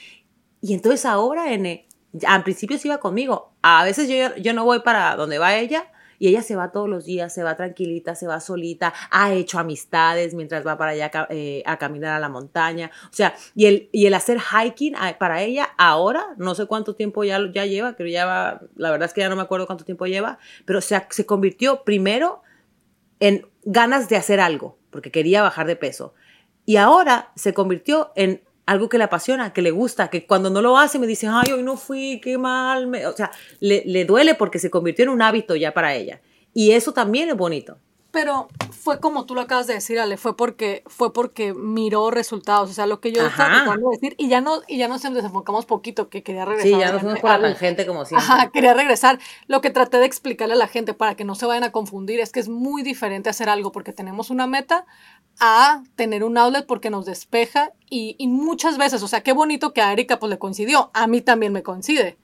Y 0.63 0.75
entonces 0.75 1.05
ahora, 1.07 1.53
N, 1.53 1.87
al 2.27 2.43
principio 2.43 2.79
se 2.79 2.89
iba 2.89 2.99
conmigo. 2.99 3.53
A 3.63 3.85
veces 3.85 4.09
yo, 4.09 4.37
yo 4.37 4.53
no 4.53 4.65
voy 4.65 4.81
para 4.81 5.17
donde 5.17 5.39
va 5.39 5.57
ella 5.57 5.87
y 6.21 6.29
ella 6.29 6.43
se 6.43 6.55
va 6.55 6.71
todos 6.71 6.89
los 6.89 7.07
días, 7.07 7.33
se 7.33 7.43
va 7.43 7.57
tranquilita, 7.57 8.15
se 8.15 8.27
va 8.27 8.41
solita, 8.41 8.93
ha 9.11 9.33
hecho 9.33 9.59
amistades 9.59 10.35
mientras 10.35 10.67
va 10.67 10.77
para 10.77 10.91
allá 10.91 11.11
eh, 11.31 11.63
a 11.65 11.79
caminar 11.79 12.13
a 12.13 12.21
la 12.21 12.29
montaña. 12.29 12.91
O 13.05 13.15
sea, 13.15 13.35
y 13.55 13.65
el, 13.65 13.89
y 13.91 14.05
el 14.05 14.13
hacer 14.13 14.39
hiking 14.39 14.95
para 15.19 15.43
ella 15.43 15.71
ahora, 15.79 16.27
no 16.37 16.55
sé 16.55 16.67
cuánto 16.67 16.95
tiempo 16.95 17.25
ya, 17.25 17.41
ya 17.53 17.65
lleva, 17.65 17.97
creo 17.97 18.09
ya 18.09 18.27
va, 18.27 18.61
la 18.77 18.91
verdad 18.91 19.07
es 19.07 19.15
que 19.15 19.23
ya 19.23 19.31
no 19.31 19.37
me 19.37 19.43
acuerdo 19.43 19.67
cuánto 19.67 19.87
tiempo 19.87 20.07
lleva, 20.07 20.39
pero 20.67 20.83
se, 20.83 21.03
se 21.09 21.25
convirtió 21.25 21.85
primero 21.85 22.43
en 23.19 23.47
ganas 23.63 24.11
de 24.11 24.17
hacer 24.17 24.41
algo, 24.41 24.77
porque 24.91 25.11
quería 25.11 25.41
bajar 25.41 25.67
de 25.67 25.77
peso. 25.77 26.13
Y 26.67 26.77
ahora 26.77 27.33
se 27.35 27.55
convirtió 27.55 28.13
en 28.15 28.43
algo 28.67 28.89
que 28.89 28.99
le 28.99 29.05
apasiona, 29.05 29.53
que 29.53 29.63
le 29.63 29.71
gusta, 29.71 30.09
que 30.09 30.27
cuando 30.27 30.51
no 30.51 30.63
lo 30.63 30.79
hace 30.79 30.99
me 30.99 31.07
dice, 31.07 31.27
ay, 31.29 31.53
hoy 31.53 31.63
no 31.63 31.77
fui, 31.77 32.21
qué 32.23 32.39
mal. 32.39 32.93
O 33.07 33.13
sea, 33.13 33.31
le, 33.61 33.83
le 33.87 34.05
duele 34.05 34.35
porque 34.35 34.59
se 34.59 34.71
convirtió 34.71 35.05
en 35.05 35.09
un 35.11 35.23
hábito 35.23 35.57
ya 35.57 35.73
para 35.73 35.95
ella. 35.95 36.21
Y 36.55 36.73
eso 36.73 36.93
también 36.93 37.29
es 37.29 37.37
bonito. 37.37 37.79
Pero 38.11 38.49
fue 38.73 38.99
como 38.99 39.25
tú 39.25 39.35
lo 39.35 39.41
acabas 39.41 39.69
de 39.69 39.75
decir, 39.75 40.01
Ale, 40.01 40.17
fue 40.17 40.37
porque, 40.37 40.83
fue 40.87 41.13
porque 41.13 41.55
miró 41.55 42.11
resultados, 42.11 42.71
o 42.71 42.73
sea, 42.73 42.87
lo 42.87 43.01
que 43.01 43.13
yo 43.13 43.25
estaba 43.25 43.63
tratando 43.63 43.91
de 43.91 43.97
decir, 43.97 44.15
y 44.19 44.29
ya, 44.29 44.41
no, 44.41 44.63
y 44.67 44.79
ya 44.79 44.89
nos 44.89 45.03
desenfocamos 45.03 45.65
poquito, 45.65 46.09
que 46.09 46.25
quería 46.25 46.45
regresar. 46.45 46.73
Sí, 46.73 46.79
ya 46.79 46.93
nos 46.93 47.03
fuimos 47.03 47.21
por 47.21 47.39
la 47.39 47.55
gente 47.55 47.87
como 47.87 48.05
siempre. 48.05 48.27
Ajá, 48.29 48.51
quería 48.51 48.75
regresar. 48.75 49.21
Lo 49.47 49.61
que 49.61 49.71
traté 49.71 49.99
de 49.99 50.07
explicarle 50.07 50.55
a 50.55 50.57
la 50.57 50.67
gente 50.67 50.93
para 50.93 51.15
que 51.15 51.25
no 51.25 51.37
se 51.37 51.47
vayan 51.47 51.63
a 51.63 51.71
confundir 51.71 52.19
es 52.19 52.33
que 52.33 52.41
es 52.41 52.49
muy 52.49 52.83
diferente 52.83 53.31
hacer 53.31 53.49
algo 53.49 53.71
porque 53.71 53.93
tenemos 53.93 54.31
una 54.31 54.49
meta 54.49 54.87
a 55.41 55.83
tener 55.97 56.23
un 56.23 56.39
outlet 56.39 56.67
porque 56.67 56.91
nos 56.91 57.07
despeja 57.07 57.73
y, 57.89 58.17
muchas 58.29 58.79
veces, 58.79 59.03
o 59.03 59.09
sea, 59.09 59.23
qué 59.23 59.33
bonito 59.33 59.73
que 59.73 59.83
a 59.83 59.93
Erika 59.93 60.19
pues 60.19 60.31
le 60.31 60.39
coincidió, 60.39 60.91
a 60.95 61.07
mí 61.07 61.23
también 61.23 61.53
me 61.53 61.63
coincide 61.63 62.19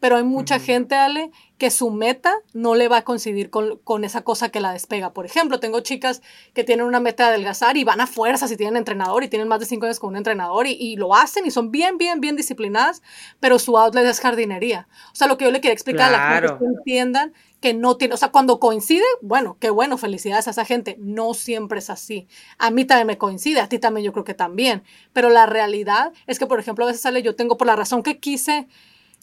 pero 0.00 0.16
hay 0.16 0.24
mucha 0.24 0.58
gente, 0.58 0.94
Ale, 0.94 1.30
que 1.58 1.70
su 1.70 1.90
meta 1.90 2.32
no 2.52 2.74
le 2.74 2.88
va 2.88 2.98
a 2.98 3.04
coincidir 3.04 3.50
con, 3.50 3.78
con, 3.78 4.04
esa 4.04 4.22
cosa 4.22 4.48
que 4.48 4.60
la 4.60 4.72
despega. 4.72 5.12
Por 5.12 5.26
ejemplo, 5.26 5.58
tengo 5.60 5.80
chicas 5.80 6.22
que 6.54 6.64
tienen 6.64 6.86
una 6.86 7.00
meta 7.00 7.24
de 7.24 7.30
adelgazar 7.30 7.76
y 7.76 7.84
van 7.84 8.00
a 8.00 8.06
fuerzas 8.06 8.50
y 8.52 8.56
tienen 8.56 8.76
entrenador 8.76 9.24
y 9.24 9.28
tienen 9.28 9.48
más 9.48 9.60
de 9.60 9.66
cinco 9.66 9.86
años 9.86 9.98
con 9.98 10.10
un 10.10 10.16
entrenador 10.16 10.66
y, 10.66 10.72
y, 10.72 10.96
lo 10.96 11.14
hacen 11.14 11.46
y 11.46 11.50
son 11.50 11.70
bien, 11.70 11.98
bien, 11.98 12.20
bien 12.20 12.36
disciplinadas, 12.36 13.02
pero 13.40 13.58
su 13.58 13.76
outlet 13.76 14.06
es 14.06 14.20
jardinería. 14.20 14.88
O 15.12 15.16
sea, 15.16 15.26
lo 15.26 15.36
que 15.36 15.46
yo 15.46 15.50
le 15.50 15.60
quiero 15.60 15.74
explicar 15.74 16.08
a 16.08 16.12
la 16.12 16.34
gente 16.34 16.46
es 16.46 16.58
que 16.58 16.64
entiendan 16.64 17.32
que 17.60 17.74
no 17.74 17.96
tiene, 17.96 18.14
o 18.14 18.16
sea, 18.16 18.30
cuando 18.30 18.60
coincide, 18.60 19.04
bueno, 19.20 19.56
qué 19.58 19.70
bueno, 19.70 19.98
felicidades 19.98 20.46
a 20.46 20.50
esa 20.52 20.64
gente. 20.64 20.96
No 21.00 21.34
siempre 21.34 21.80
es 21.80 21.90
así. 21.90 22.28
A 22.58 22.70
mí 22.70 22.84
también 22.84 23.06
me 23.08 23.18
coincide, 23.18 23.60
a 23.60 23.68
ti 23.68 23.78
también 23.78 24.04
yo 24.04 24.12
creo 24.12 24.24
que 24.24 24.34
también. 24.34 24.84
Pero 25.12 25.28
la 25.28 25.46
realidad 25.46 26.12
es 26.26 26.38
que, 26.38 26.46
por 26.46 26.60
ejemplo, 26.60 26.84
a 26.84 26.88
veces 26.88 27.02
sale, 27.02 27.22
yo 27.22 27.34
tengo 27.34 27.56
por 27.56 27.66
la 27.66 27.74
razón 27.74 28.02
que 28.02 28.18
quise 28.20 28.68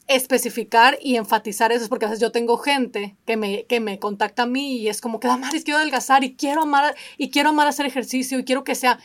especificar 0.08 0.98
y 1.02 1.16
enfatizar 1.16 1.72
eso, 1.72 1.84
es 1.84 1.90
porque 1.90 2.06
a 2.06 2.10
veces 2.10 2.22
yo 2.22 2.32
tengo 2.32 2.58
gente 2.58 3.16
que 3.26 3.38
me, 3.38 3.66
que 3.66 3.80
me 3.80 4.00
contacta 4.00 4.44
a 4.44 4.46
mí 4.46 4.78
y 4.78 4.88
es 4.88 5.02
como 5.02 5.20
que, 5.20 5.28
Damaris, 5.28 5.64
quiero 5.64 5.80
adelgazar 5.80 6.24
y 6.24 6.36
quiero 6.36 6.62
amar, 6.62 6.96
y 7.18 7.32
quiero 7.32 7.50
amar 7.50 7.68
hacer 7.68 7.86
ejercicio 7.86 8.38
y 8.38 8.44
quiero 8.44 8.64
que 8.64 8.76
sea, 8.76 9.00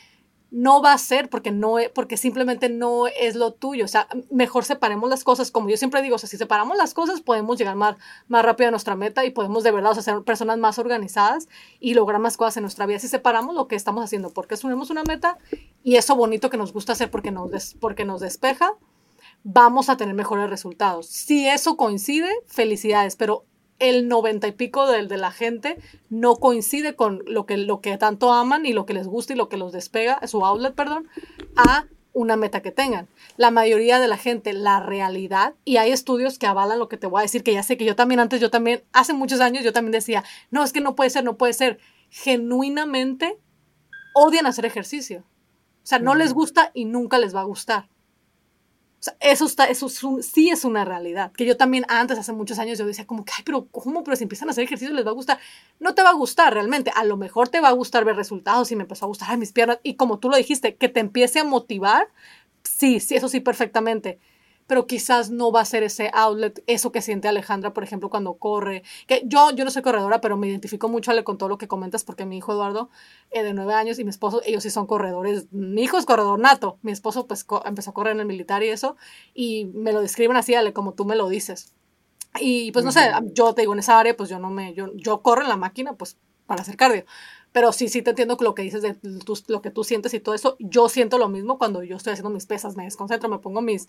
no 0.50 0.82
va 0.82 0.92
a 0.92 0.98
ser 0.98 1.30
porque, 1.30 1.52
no, 1.52 1.76
porque 1.94 2.16
simplemente 2.16 2.68
no 2.68 3.06
es 3.06 3.34
lo 3.36 3.52
tuyo, 3.52 3.84
o 3.84 3.88
sea, 3.88 4.08
mejor 4.30 4.64
separemos 4.64 5.08
las 5.08 5.24
cosas, 5.24 5.50
como 5.50 5.70
yo 5.70 5.76
siempre 5.76 6.02
digo, 6.02 6.16
o 6.16 6.18
sea, 6.18 6.28
si 6.28 6.36
separamos 6.36 6.76
las 6.76 6.92
cosas 6.92 7.20
podemos 7.20 7.56
llegar 7.56 7.76
más, 7.76 7.96
más 8.28 8.44
rápido 8.44 8.68
a 8.68 8.70
nuestra 8.70 8.96
meta 8.96 9.24
y 9.24 9.30
podemos 9.30 9.62
de 9.62 9.70
verdad 9.70 9.96
o 9.96 10.02
ser 10.02 10.22
personas 10.22 10.58
más 10.58 10.78
organizadas 10.78 11.48
y 11.78 11.94
lograr 11.94 12.20
más 12.20 12.36
cosas 12.36 12.56
en 12.56 12.62
nuestra 12.64 12.86
vida, 12.86 12.98
si 12.98 13.08
separamos 13.08 13.54
lo 13.54 13.68
que 13.68 13.76
estamos 13.76 14.04
haciendo, 14.04 14.30
porque 14.30 14.54
asumimos 14.54 14.90
una 14.90 15.04
meta 15.04 15.38
y 15.82 15.96
eso 15.96 16.16
bonito 16.16 16.50
que 16.50 16.56
nos 16.56 16.72
gusta 16.72 16.92
hacer 16.92 17.10
porque 17.10 17.30
nos, 17.30 17.74
porque 17.74 18.04
nos 18.04 18.20
despeja, 18.20 18.74
vamos 19.42 19.88
a 19.88 19.96
tener 19.96 20.14
mejores 20.14 20.48
resultados. 20.50 21.06
Si 21.06 21.48
eso 21.48 21.76
coincide, 21.76 22.28
felicidades, 22.46 23.16
pero 23.16 23.44
el 23.78 24.08
noventa 24.08 24.46
y 24.46 24.52
pico 24.52 24.86
de, 24.86 25.06
de, 25.06 25.16
la 25.16 25.32
gente 25.32 25.78
no 26.10 26.36
coincide 26.36 26.94
con 26.94 27.22
lo 27.26 27.46
que, 27.46 27.56
lo 27.56 27.80
que 27.80 27.96
tanto 27.96 28.32
aman 28.32 28.66
y 28.66 28.72
lo 28.72 28.84
que 28.84 28.92
les 28.92 29.06
gusta 29.06 29.32
y 29.32 29.36
lo 29.36 29.48
que 29.48 29.56
los 29.56 29.72
despega, 29.72 30.20
su 30.26 30.44
outlet, 30.44 30.74
perdón, 30.74 31.08
a 31.56 31.86
una 32.12 32.36
meta 32.36 32.60
que 32.60 32.70
tengan. 32.70 33.08
La 33.36 33.50
mayoría 33.50 33.98
de 33.98 34.08
la 34.08 34.16
gente, 34.16 34.52
la 34.52 34.80
realidad, 34.80 35.54
y 35.64 35.78
hay 35.78 35.92
estudios 35.92 36.38
que 36.38 36.46
avalan 36.46 36.78
lo 36.78 36.88
que 36.88 36.96
te 36.96 37.06
voy 37.06 37.20
a 37.20 37.22
decir, 37.22 37.42
que 37.42 37.54
ya 37.54 37.62
sé 37.62 37.76
que 37.76 37.84
yo 37.84 37.96
también 37.96 38.20
antes, 38.20 38.40
yo 38.40 38.50
también, 38.50 38.84
hace 38.92 39.14
muchos 39.14 39.40
años 39.40 39.64
yo 39.64 39.72
también 39.72 39.92
decía, 39.92 40.24
no, 40.50 40.62
es 40.62 40.72
que 40.72 40.80
no 40.80 40.94
puede 40.94 41.10
ser, 41.10 41.24
no 41.24 41.36
puede 41.36 41.52
ser. 41.52 41.78
Genuinamente 42.10 43.38
odian 44.14 44.46
hacer 44.46 44.66
ejercicio. 44.66 45.24
O 45.82 45.86
sea, 45.86 45.98
no 45.98 46.14
les 46.14 46.34
gusta 46.34 46.70
y 46.74 46.84
nunca 46.84 47.18
les 47.18 47.34
va 47.34 47.40
a 47.40 47.44
gustar. 47.44 47.88
O 49.00 49.02
sea, 49.02 49.16
eso, 49.20 49.46
está, 49.46 49.64
eso 49.64 49.88
sí 49.88 50.50
es 50.50 50.64
una 50.66 50.84
realidad. 50.84 51.32
Que 51.32 51.46
yo 51.46 51.56
también 51.56 51.86
antes, 51.88 52.18
hace 52.18 52.34
muchos 52.34 52.58
años, 52.58 52.78
yo 52.78 52.84
decía 52.84 53.06
como 53.06 53.24
que, 53.24 53.32
ay, 53.34 53.42
pero 53.46 53.66
¿cómo? 53.70 54.04
Pero 54.04 54.14
si 54.14 54.24
empiezan 54.24 54.48
a 54.48 54.50
hacer 54.50 54.64
ejercicio 54.64 54.94
les 54.94 55.06
va 55.06 55.10
a 55.10 55.14
gustar. 55.14 55.38
No 55.78 55.94
te 55.94 56.02
va 56.02 56.10
a 56.10 56.14
gustar 56.14 56.52
realmente. 56.52 56.92
A 56.94 57.04
lo 57.04 57.16
mejor 57.16 57.48
te 57.48 57.60
va 57.60 57.68
a 57.68 57.72
gustar 57.72 58.04
ver 58.04 58.16
resultados 58.16 58.70
y 58.70 58.76
me 58.76 58.82
empezó 58.82 59.06
a 59.06 59.08
gustar, 59.08 59.38
mis 59.38 59.52
piernas. 59.52 59.78
Y 59.82 59.94
como 59.94 60.18
tú 60.18 60.28
lo 60.28 60.36
dijiste, 60.36 60.76
que 60.76 60.90
te 60.90 61.00
empiece 61.00 61.38
a 61.38 61.44
motivar, 61.44 62.08
sí, 62.62 63.00
sí, 63.00 63.14
eso 63.14 63.30
sí, 63.30 63.40
perfectamente 63.40 64.18
pero 64.70 64.86
quizás 64.86 65.30
no 65.30 65.50
va 65.50 65.62
a 65.62 65.64
ser 65.64 65.82
ese 65.82 66.12
outlet, 66.14 66.62
eso 66.68 66.92
que 66.92 67.02
siente 67.02 67.26
Alejandra, 67.26 67.74
por 67.74 67.82
ejemplo, 67.82 68.08
cuando 68.08 68.34
corre. 68.34 68.84
Que 69.08 69.20
yo, 69.24 69.50
yo 69.50 69.64
no 69.64 69.70
soy 69.72 69.82
corredora, 69.82 70.20
pero 70.20 70.36
me 70.36 70.46
identifico 70.46 70.88
mucho 70.88 71.10
Ale, 71.10 71.24
con 71.24 71.38
todo 71.38 71.48
lo 71.48 71.58
que 71.58 71.66
comentas, 71.66 72.04
porque 72.04 72.24
mi 72.24 72.36
hijo 72.36 72.52
Eduardo, 72.52 72.88
eh, 73.32 73.42
de 73.42 73.52
nueve 73.52 73.74
años, 73.74 73.98
y 73.98 74.04
mi 74.04 74.10
esposo, 74.10 74.42
ellos 74.46 74.62
sí 74.62 74.70
son 74.70 74.86
corredores. 74.86 75.52
Mi 75.52 75.82
hijo 75.82 75.98
es 75.98 76.06
corredor 76.06 76.38
nato. 76.38 76.78
Mi 76.82 76.92
esposo, 76.92 77.26
pues, 77.26 77.44
empezó 77.64 77.90
a 77.90 77.94
correr 77.94 78.12
en 78.12 78.20
el 78.20 78.26
militar 78.26 78.62
y 78.62 78.68
eso, 78.68 78.94
y 79.34 79.64
me 79.74 79.92
lo 79.92 80.02
describen 80.02 80.36
así, 80.36 80.54
Ale, 80.54 80.72
como 80.72 80.94
tú 80.94 81.04
me 81.04 81.16
lo 81.16 81.28
dices. 81.28 81.74
Y 82.38 82.70
pues 82.70 82.84
no 82.84 82.92
sé, 82.92 83.10
yo 83.32 83.52
te 83.54 83.62
digo, 83.62 83.72
en 83.72 83.80
esa 83.80 83.98
área, 83.98 84.16
pues 84.16 84.30
yo 84.30 84.38
no 84.38 84.50
me, 84.50 84.72
yo, 84.72 84.92
yo 84.94 85.20
corro 85.20 85.42
en 85.42 85.48
la 85.48 85.56
máquina, 85.56 85.94
pues 85.94 86.16
para 86.50 86.62
hacer 86.62 86.76
cardio. 86.76 87.04
Pero 87.52 87.72
sí, 87.72 87.88
sí 87.88 88.02
te 88.02 88.10
entiendo 88.10 88.36
lo 88.40 88.54
que 88.56 88.62
dices 88.62 88.82
de 88.82 88.96
lo 89.48 89.62
que 89.62 89.70
tú 89.70 89.84
sientes 89.84 90.14
y 90.14 90.20
todo 90.20 90.34
eso. 90.34 90.56
Yo 90.58 90.88
siento 90.88 91.16
lo 91.16 91.28
mismo 91.28 91.58
cuando 91.58 91.82
yo 91.84 91.96
estoy 91.96 92.12
haciendo 92.12 92.30
mis 92.30 92.46
pesas, 92.46 92.76
me 92.76 92.84
desconcentro, 92.84 93.28
me 93.28 93.38
pongo 93.38 93.60
mis, 93.60 93.88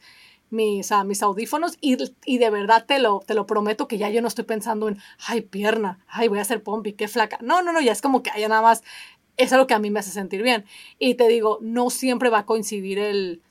mis, 0.51 0.91
uh, 0.91 1.03
mis 1.03 1.23
audífonos 1.23 1.77
y, 1.81 1.97
y, 2.25 2.37
de 2.37 2.49
verdad 2.51 2.85
te 2.85 2.99
lo, 2.99 3.21
te 3.25 3.33
lo 3.33 3.47
prometo 3.47 3.87
que 3.87 3.97
ya 3.97 4.09
yo 4.09 4.21
no 4.21 4.27
estoy 4.27 4.45
pensando 4.45 4.87
en, 4.87 4.99
ay, 5.25 5.41
pierna, 5.41 6.05
ay, 6.07 6.27
voy 6.27 6.39
a 6.39 6.43
hacer 6.43 6.61
pompi, 6.61 6.93
qué 6.93 7.07
flaca. 7.07 7.39
No, 7.41 7.63
no, 7.63 7.71
no, 7.71 7.81
ya 7.81 7.91
es 7.91 8.01
como 8.01 8.21
que 8.21 8.29
haya 8.29 8.47
nada 8.47 8.61
más, 8.61 8.83
es 9.37 9.51
lo 9.51 9.65
que 9.65 9.73
a 9.73 9.79
mí 9.79 9.89
me 9.89 9.99
hace 9.99 10.11
sentir 10.11 10.43
bien. 10.43 10.65
Y 10.99 11.15
te 11.15 11.27
digo, 11.27 11.57
no 11.61 11.89
siempre 11.89 12.29
va 12.29 12.39
a 12.39 12.45
coincidir 12.45 12.99
el, 12.99 13.41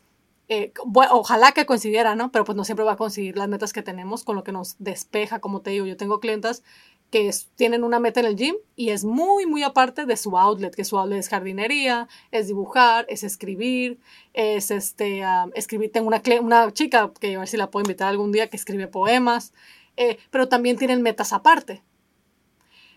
eh, 0.49 0.73
ojalá 0.95 1.53
que 1.53 1.65
coincidiera, 1.65 2.15
¿no? 2.15 2.31
Pero 2.33 2.45
pues 2.45 2.57
no 2.57 2.65
siempre 2.65 2.85
va 2.85 2.93
a 2.93 2.97
coincidir 2.97 3.37
las 3.37 3.49
metas 3.49 3.73
que 3.73 3.83
tenemos 3.83 4.25
con 4.25 4.37
lo 4.37 4.45
que 4.45 4.53
nos 4.53 4.77
despeja, 4.79 5.41
como 5.41 5.63
te 5.63 5.71
digo, 5.71 5.87
yo 5.87 5.97
tengo 5.97 6.21
clientas 6.21 6.63
que 7.11 7.31
tienen 7.57 7.83
una 7.83 7.99
meta 7.99 8.21
en 8.21 8.27
el 8.27 8.37
gym 8.37 8.55
y 8.77 8.91
es 8.91 9.05
muy, 9.05 9.45
muy 9.45 9.63
aparte 9.63 10.07
de 10.07 10.17
su 10.17 10.39
outlet, 10.39 10.75
que 10.75 10.85
su 10.85 10.97
outlet 10.97 11.19
es 11.19 11.29
jardinería, 11.29 12.09
es 12.31 12.47
dibujar, 12.47 13.05
es 13.09 13.25
escribir, 13.25 13.99
es 14.33 14.71
este, 14.71 15.23
escribir. 15.55 15.91
Tengo 15.91 16.07
una, 16.07 16.23
una 16.41 16.73
chica 16.73 17.11
que 17.21 17.35
a 17.35 17.41
ver 17.41 17.49
si 17.49 17.57
la 17.57 17.71
puedo 17.71 17.85
invitar 17.85 18.09
algún 18.09 18.31
día 18.31 18.47
que 18.47 18.57
escribe 18.57 18.87
poemas, 18.87 19.53
eh, 19.97 20.19
pero 20.31 20.49
también 20.49 20.79
tienen 20.79 21.03
metas 21.03 21.33
aparte. 21.33 21.83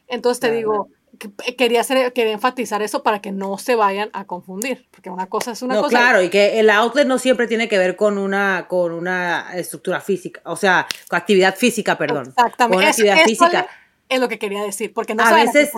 Entonces 0.07 0.39
te 0.39 0.51
digo, 0.51 0.89
quería, 1.57 1.81
hacer, 1.81 2.13
quería 2.13 2.33
enfatizar 2.33 2.83
eso 2.83 3.01
para 3.01 3.19
que 3.19 3.31
no 3.31 3.57
se 3.57 3.73
vayan 3.73 4.11
a 4.13 4.25
confundir, 4.25 4.87
porque 4.91 5.09
una 5.09 5.27
cosa 5.27 5.53
es 5.53 5.63
una 5.63 5.75
no, 5.75 5.81
cosa. 5.81 5.97
Claro, 5.97 6.21
y 6.21 6.29
que 6.29 6.59
el 6.59 6.69
outlet 6.69 7.07
no 7.07 7.17
siempre 7.17 7.47
tiene 7.47 7.67
que 7.67 7.79
ver 7.79 7.95
con 7.95 8.19
una, 8.19 8.67
con 8.67 8.91
una 8.91 9.55
estructura 9.55 10.01
física, 10.01 10.41
o 10.45 10.55
sea, 10.55 10.85
con 11.09 11.17
actividad 11.17 11.55
física, 11.55 11.97
perdón. 11.97 12.27
Exactamente. 12.27 12.77
Con 12.77 12.85
actividad 12.85 13.23
física 13.23 13.67
es 14.09 14.19
lo 14.19 14.29
que 14.29 14.39
quería 14.39 14.63
decir, 14.63 14.93
porque 14.93 15.15
no 15.15 15.23
a 15.23 15.33
veces, 15.33 15.71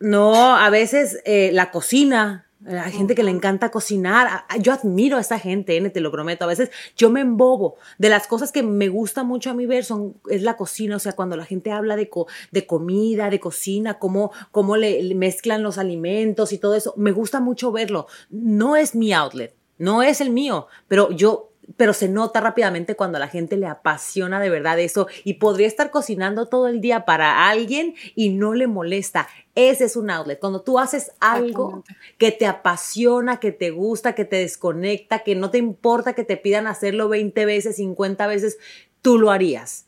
no, 0.00 0.56
a 0.56 0.70
veces 0.70 1.20
eh, 1.24 1.50
la 1.52 1.70
cocina, 1.70 2.46
hay 2.66 2.92
gente 2.92 3.14
que 3.14 3.24
le 3.24 3.30
encanta 3.30 3.70
cocinar. 3.70 4.44
Yo 4.60 4.72
admiro 4.72 5.16
a 5.16 5.20
esa 5.20 5.38
gente, 5.38 5.80
te 5.90 6.00
lo 6.00 6.12
prometo. 6.12 6.44
A 6.44 6.48
veces 6.48 6.70
yo 6.96 7.10
me 7.10 7.20
embobo. 7.20 7.76
De 7.98 8.08
las 8.08 8.26
cosas 8.26 8.52
que 8.52 8.62
me 8.62 8.88
gusta 8.88 9.24
mucho 9.24 9.50
a 9.50 9.54
mí 9.54 9.66
ver 9.66 9.84
son, 9.84 10.14
es 10.30 10.42
la 10.42 10.56
cocina. 10.56 10.96
O 10.96 10.98
sea, 10.98 11.12
cuando 11.12 11.36
la 11.36 11.44
gente 11.44 11.72
habla 11.72 11.96
de, 11.96 12.08
de 12.52 12.66
comida, 12.66 13.30
de 13.30 13.40
cocina, 13.40 13.98
cómo, 13.98 14.32
cómo 14.52 14.76
le, 14.76 15.14
mezclan 15.14 15.62
los 15.62 15.78
alimentos 15.78 16.52
y 16.52 16.58
todo 16.58 16.74
eso, 16.74 16.94
me 16.96 17.10
gusta 17.10 17.40
mucho 17.40 17.72
verlo. 17.72 18.06
No 18.30 18.76
es 18.76 18.94
mi 18.94 19.12
outlet, 19.12 19.54
no 19.78 20.02
es 20.02 20.20
el 20.20 20.30
mío, 20.30 20.68
pero 20.86 21.10
yo 21.10 21.51
pero 21.76 21.92
se 21.92 22.08
nota 22.08 22.40
rápidamente 22.40 22.96
cuando 22.96 23.16
a 23.16 23.20
la 23.20 23.28
gente 23.28 23.56
le 23.56 23.66
apasiona 23.66 24.40
de 24.40 24.50
verdad 24.50 24.78
eso 24.78 25.06
y 25.24 25.34
podría 25.34 25.66
estar 25.66 25.90
cocinando 25.90 26.46
todo 26.46 26.68
el 26.68 26.80
día 26.80 27.04
para 27.04 27.48
alguien 27.48 27.94
y 28.14 28.30
no 28.30 28.54
le 28.54 28.66
molesta. 28.66 29.28
Ese 29.54 29.84
es 29.84 29.96
un 29.96 30.10
outlet. 30.10 30.38
Cuando 30.38 30.62
tú 30.62 30.78
haces 30.78 31.12
algo 31.20 31.84
que 32.18 32.32
te 32.32 32.46
apasiona, 32.46 33.38
que 33.38 33.52
te 33.52 33.70
gusta, 33.70 34.14
que 34.14 34.24
te 34.24 34.36
desconecta, 34.36 35.20
que 35.20 35.34
no 35.34 35.50
te 35.50 35.58
importa 35.58 36.14
que 36.14 36.24
te 36.24 36.36
pidan 36.36 36.66
hacerlo 36.66 37.08
20 37.08 37.44
veces, 37.44 37.76
50 37.76 38.26
veces, 38.26 38.58
tú 39.02 39.18
lo 39.18 39.30
harías 39.30 39.86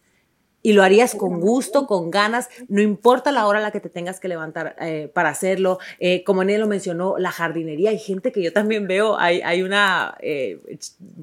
y 0.65 0.73
lo 0.73 0.83
harías 0.83 1.15
con 1.15 1.41
gusto, 1.41 1.87
con 1.87 2.11
ganas, 2.11 2.49
no 2.69 2.81
importa 2.81 3.31
la 3.33 3.47
hora 3.47 3.59
a 3.59 3.63
la 3.63 3.71
que 3.71 3.81
te 3.81 3.91
tengas 3.91 4.19
que 4.19 4.29
levantar 4.29 4.75
eh, 4.81 5.11
para 5.13 5.29
hacerlo. 5.29 5.79
Eh, 5.99 6.25
como 6.25 6.41
él 6.41 6.59
lo 6.59 6.67
mencionó, 6.67 7.17
la 7.19 7.31
jardinería, 7.31 7.91
hay 7.91 7.99
gente 7.99 8.33
que 8.33 8.43
yo 8.43 8.51
también 8.51 8.89
veo, 8.89 9.19
hay, 9.19 9.43
hay 9.43 9.61
una 9.63 10.17
eh, 10.21 10.59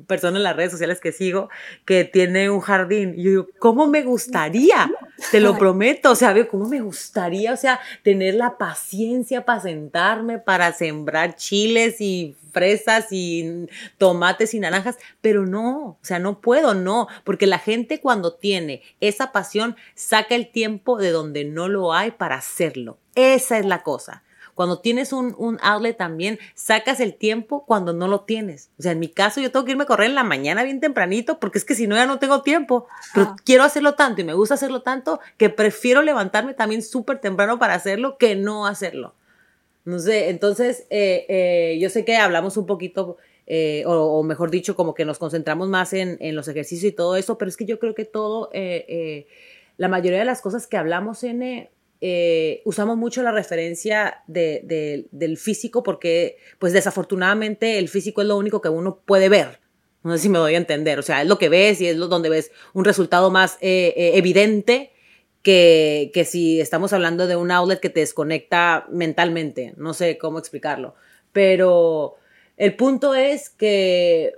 persona 0.05 0.37
en 0.37 0.43
las 0.43 0.55
redes 0.55 0.71
sociales 0.71 0.99
que 0.99 1.11
sigo 1.11 1.49
que 1.85 2.05
tiene 2.05 2.51
un 2.51 2.59
jardín 2.59 3.15
y 3.17 3.23
yo 3.23 3.29
digo, 3.31 3.47
¿cómo 3.57 3.87
me 3.87 4.03
gustaría? 4.03 4.91
Te 5.29 5.39
lo 5.39 5.57
prometo, 5.57 6.11
o 6.11 6.15
sea, 6.15 6.33
veo 6.33 6.47
cómo 6.47 6.67
me 6.67 6.81
gustaría, 6.81 7.53
o 7.53 7.57
sea, 7.57 7.79
tener 8.03 8.35
la 8.35 8.57
paciencia 8.57 9.45
para 9.45 9.61
sentarme, 9.61 10.39
para 10.39 10.73
sembrar 10.73 11.35
chiles 11.35 12.01
y 12.01 12.35
fresas 12.51 13.07
y 13.11 13.67
tomates 13.97 14.53
y 14.53 14.59
naranjas, 14.59 14.97
pero 15.21 15.45
no, 15.45 15.79
o 15.79 15.97
sea, 16.01 16.19
no 16.19 16.41
puedo, 16.41 16.73
no, 16.73 17.07
porque 17.23 17.47
la 17.47 17.59
gente 17.59 18.01
cuando 18.01 18.33
tiene 18.33 18.81
esa 18.99 19.31
pasión 19.31 19.75
saca 19.95 20.35
el 20.35 20.51
tiempo 20.51 20.97
de 20.97 21.11
donde 21.11 21.45
no 21.45 21.67
lo 21.67 21.93
hay 21.93 22.11
para 22.11 22.35
hacerlo. 22.35 22.97
Esa 23.15 23.57
es 23.57 23.65
la 23.65 23.83
cosa. 23.83 24.23
Cuando 24.55 24.79
tienes 24.79 25.13
un, 25.13 25.35
un, 25.37 25.57
outlet 25.61 25.97
también, 25.97 26.39
sacas 26.55 26.99
el 26.99 27.15
tiempo 27.15 27.65
cuando 27.65 27.93
no 27.93 28.07
lo 28.07 28.21
tienes. 28.21 28.69
O 28.79 28.83
sea, 28.83 28.91
en 28.91 28.99
mi 28.99 29.09
caso 29.09 29.41
yo 29.41 29.51
tengo 29.51 29.65
que 29.65 29.71
irme 29.71 29.83
a 29.83 29.87
correr 29.87 30.09
en 30.09 30.15
la 30.15 30.23
mañana 30.23 30.63
bien 30.63 30.79
tempranito 30.79 31.39
porque 31.39 31.57
es 31.57 31.65
que 31.65 31.75
si 31.75 31.87
no 31.87 31.95
ya 31.95 32.05
no 32.05 32.19
tengo 32.19 32.41
tiempo. 32.41 32.87
Pero 33.13 33.35
quiero 33.43 33.63
hacerlo 33.63 33.95
tanto 33.95 34.21
y 34.21 34.23
me 34.23 34.33
gusta 34.33 34.55
hacerlo 34.55 34.81
tanto 34.81 35.19
que 35.37 35.49
prefiero 35.49 36.01
levantarme 36.01 36.53
también 36.53 36.81
súper 36.81 37.19
temprano 37.19 37.59
para 37.59 37.75
hacerlo 37.75 38.17
que 38.17 38.35
no 38.35 38.67
hacerlo. 38.67 39.15
No 39.83 39.97
sé, 39.99 40.29
entonces 40.29 40.85
eh, 40.89 41.25
eh, 41.27 41.79
yo 41.79 41.89
sé 41.89 42.05
que 42.05 42.15
hablamos 42.15 42.55
un 42.55 42.67
poquito, 42.67 43.17
eh, 43.47 43.83
o, 43.87 44.21
mejor 44.21 44.51
dicho, 44.51 44.75
como 44.75 44.93
que 44.93 45.05
nos 45.05 45.17
concentramos 45.17 45.69
más 45.69 45.93
en, 45.93 46.17
en, 46.19 46.35
los 46.35 46.47
ejercicios 46.47 46.91
y 46.91 46.95
todo 46.95 47.15
eso, 47.15 47.37
pero 47.37 47.49
es 47.49 47.57
que 47.57 47.65
yo 47.65 47.79
creo 47.79 47.95
que 47.95 48.05
todo, 48.05 48.51
la 49.77 49.87
mayoría 49.87 50.19
de 50.19 50.25
las 50.25 50.41
cosas 50.41 50.67
que 50.67 50.77
hablamos 50.77 51.23
en... 51.23 51.69
usamos 52.65 52.97
mucho 52.97 53.21
la 53.21 53.31
referencia 53.31 54.23
de, 54.27 55.07
del 55.11 55.37
físico 55.37 55.83
porque, 55.83 56.37
pues 56.59 56.73
desafortunadamente, 56.73 57.77
el 57.77 57.89
físico 57.89 58.21
es 58.21 58.27
lo 58.27 58.37
único 58.37 58.61
que 58.61 58.69
uno 58.69 59.01
puede 59.05 59.29
ver. 59.29 59.59
No 60.03 60.13
sé 60.13 60.23
si 60.23 60.29
me 60.29 60.39
doy 60.39 60.55
a 60.55 60.57
entender. 60.57 60.97
O 60.97 61.03
sea, 61.03 61.21
es 61.21 61.27
lo 61.27 61.37
que 61.37 61.49
ves 61.49 61.79
y 61.79 61.87
es 61.87 61.97
lo 61.97 62.07
donde 62.07 62.29
ves 62.29 62.51
un 62.73 62.85
resultado 62.85 63.29
más 63.29 63.57
evidente 63.61 64.91
que, 65.43 66.11
que 66.13 66.25
si 66.25 66.59
estamos 66.59 66.93
hablando 66.93 67.27
de 67.27 67.35
un 67.35 67.51
outlet 67.51 67.79
que 67.79 67.89
te 67.89 68.01
desconecta 68.01 68.85
mentalmente, 68.91 69.73
no 69.77 69.93
sé 69.93 70.17
cómo 70.17 70.39
explicarlo, 70.39 70.95
pero 71.31 72.15
el 72.57 72.75
punto 72.75 73.15
es 73.15 73.49
que 73.49 74.35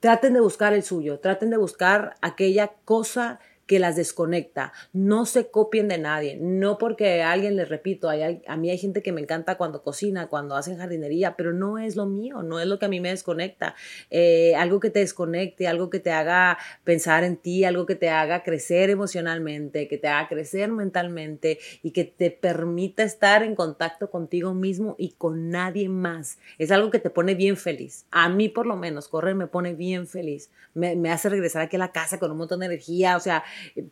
traten 0.00 0.34
de 0.34 0.40
buscar 0.40 0.72
el 0.74 0.82
suyo, 0.82 1.20
traten 1.20 1.50
de 1.50 1.56
buscar 1.56 2.14
aquella 2.20 2.72
cosa 2.84 3.40
que 3.68 3.78
las 3.78 3.96
desconecta. 3.96 4.72
No 4.94 5.26
se 5.26 5.50
copien 5.50 5.88
de 5.88 5.98
nadie. 5.98 6.38
No 6.40 6.78
porque 6.78 7.22
alguien, 7.22 7.54
les 7.54 7.68
repito, 7.68 8.08
hay, 8.08 8.42
a 8.46 8.56
mí 8.56 8.70
hay 8.70 8.78
gente 8.78 9.02
que 9.02 9.12
me 9.12 9.20
encanta 9.20 9.56
cuando 9.56 9.82
cocina, 9.82 10.26
cuando 10.28 10.56
hacen 10.56 10.78
jardinería, 10.78 11.36
pero 11.36 11.52
no 11.52 11.78
es 11.78 11.94
lo 11.94 12.06
mío, 12.06 12.42
no 12.42 12.58
es 12.60 12.66
lo 12.66 12.78
que 12.78 12.86
a 12.86 12.88
mí 12.88 12.98
me 12.98 13.10
desconecta. 13.10 13.76
Eh, 14.10 14.56
algo 14.56 14.80
que 14.80 14.88
te 14.88 15.00
desconecte, 15.00 15.68
algo 15.68 15.90
que 15.90 16.00
te 16.00 16.10
haga 16.10 16.56
pensar 16.82 17.24
en 17.24 17.36
ti, 17.36 17.64
algo 17.64 17.84
que 17.84 17.94
te 17.94 18.08
haga 18.08 18.42
crecer 18.42 18.88
emocionalmente, 18.88 19.86
que 19.86 19.98
te 19.98 20.08
haga 20.08 20.28
crecer 20.28 20.72
mentalmente 20.72 21.58
y 21.82 21.90
que 21.90 22.04
te 22.04 22.30
permita 22.30 23.02
estar 23.02 23.42
en 23.42 23.54
contacto 23.54 24.10
contigo 24.10 24.54
mismo 24.54 24.96
y 24.98 25.10
con 25.10 25.50
nadie 25.50 25.90
más. 25.90 26.38
Es 26.56 26.70
algo 26.70 26.90
que 26.90 27.00
te 27.00 27.10
pone 27.10 27.34
bien 27.34 27.58
feliz. 27.58 28.06
A 28.10 28.30
mí 28.30 28.48
por 28.48 28.66
lo 28.66 28.76
menos, 28.76 29.08
correr 29.08 29.34
me 29.34 29.46
pone 29.46 29.74
bien 29.74 30.06
feliz. 30.06 30.50
Me, 30.72 30.96
me 30.96 31.10
hace 31.10 31.28
regresar 31.28 31.60
aquí 31.60 31.76
a 31.76 31.80
la 31.80 31.92
casa 31.92 32.18
con 32.18 32.30
un 32.30 32.38
montón 32.38 32.60
de 32.60 32.66
energía. 32.66 33.14
O 33.18 33.20
sea, 33.20 33.44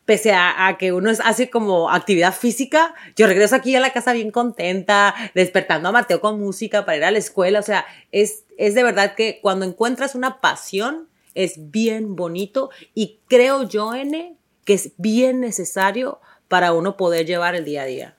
pese 0.05 0.33
a, 0.33 0.77
que 0.79 0.93
uno 0.93 1.11
hace 1.25 1.51
como 1.51 1.91
actividad 1.91 2.35
física, 2.35 2.95
yo 3.17 3.27
regreso 3.27 3.57
aquí 3.57 3.75
a 3.77 3.81
la 3.81 3.93
casa 3.93 4.13
bien 4.13 4.31
contenta, 4.31 5.15
despertando 5.35 5.89
a 5.89 5.93
Mateo 5.93 6.21
con 6.21 6.41
música 6.41 6.85
para 6.85 6.97
ir 6.99 7.05
a 7.05 7.11
la 7.11 7.19
escuela, 7.19 7.61
o 7.61 7.63
sea, 7.63 7.87
es, 8.13 8.45
es 8.59 8.75
de 8.75 8.83
verdad 8.83 9.15
que 9.15 9.41
cuando 9.43 9.65
encuentras 9.65 10.15
una 10.15 10.41
pasión, 10.41 11.09
es 11.35 11.71
bien 11.71 12.17
bonito 12.17 12.71
y 12.95 13.21
creo 13.29 13.69
yo, 13.69 13.95
N, 13.95 14.37
que 14.65 14.75
es 14.75 14.93
bien 14.97 15.41
necesario 15.41 16.21
para 16.49 16.73
uno 16.73 16.97
poder 16.97 17.27
llevar 17.27 17.55
el 17.55 17.65
día 17.65 17.83
a 17.83 17.87
día. 17.87 18.17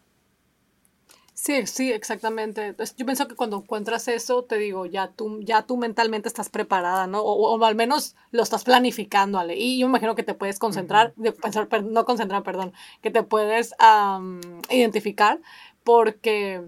Sí, 1.47 1.65
sí, 1.65 1.93
exactamente. 1.93 2.75
yo 2.97 3.05
pienso 3.05 3.25
que 3.29 3.35
cuando 3.35 3.55
encuentras 3.55 4.09
eso, 4.09 4.43
te 4.43 4.57
digo, 4.57 4.85
ya 4.85 5.07
tú, 5.07 5.39
ya 5.41 5.61
tú 5.61 5.77
mentalmente 5.77 6.27
estás 6.27 6.49
preparada, 6.49 7.07
¿no? 7.07 7.21
O, 7.21 7.63
al 7.63 7.73
menos 7.73 8.17
lo 8.31 8.43
estás 8.43 8.65
planificando, 8.65 9.39
Ale. 9.39 9.55
Y 9.55 9.79
yo 9.79 9.87
me 9.87 9.91
imagino 9.91 10.13
que 10.13 10.23
te 10.23 10.33
puedes 10.33 10.59
concentrar, 10.59 11.13
de 11.15 11.31
pensar, 11.31 11.69
no 11.85 12.03
concentrar, 12.03 12.43
perdón, 12.43 12.73
que 13.01 13.11
te 13.11 13.23
puedes 13.23 13.73
identificar 14.69 15.39
porque 15.85 16.63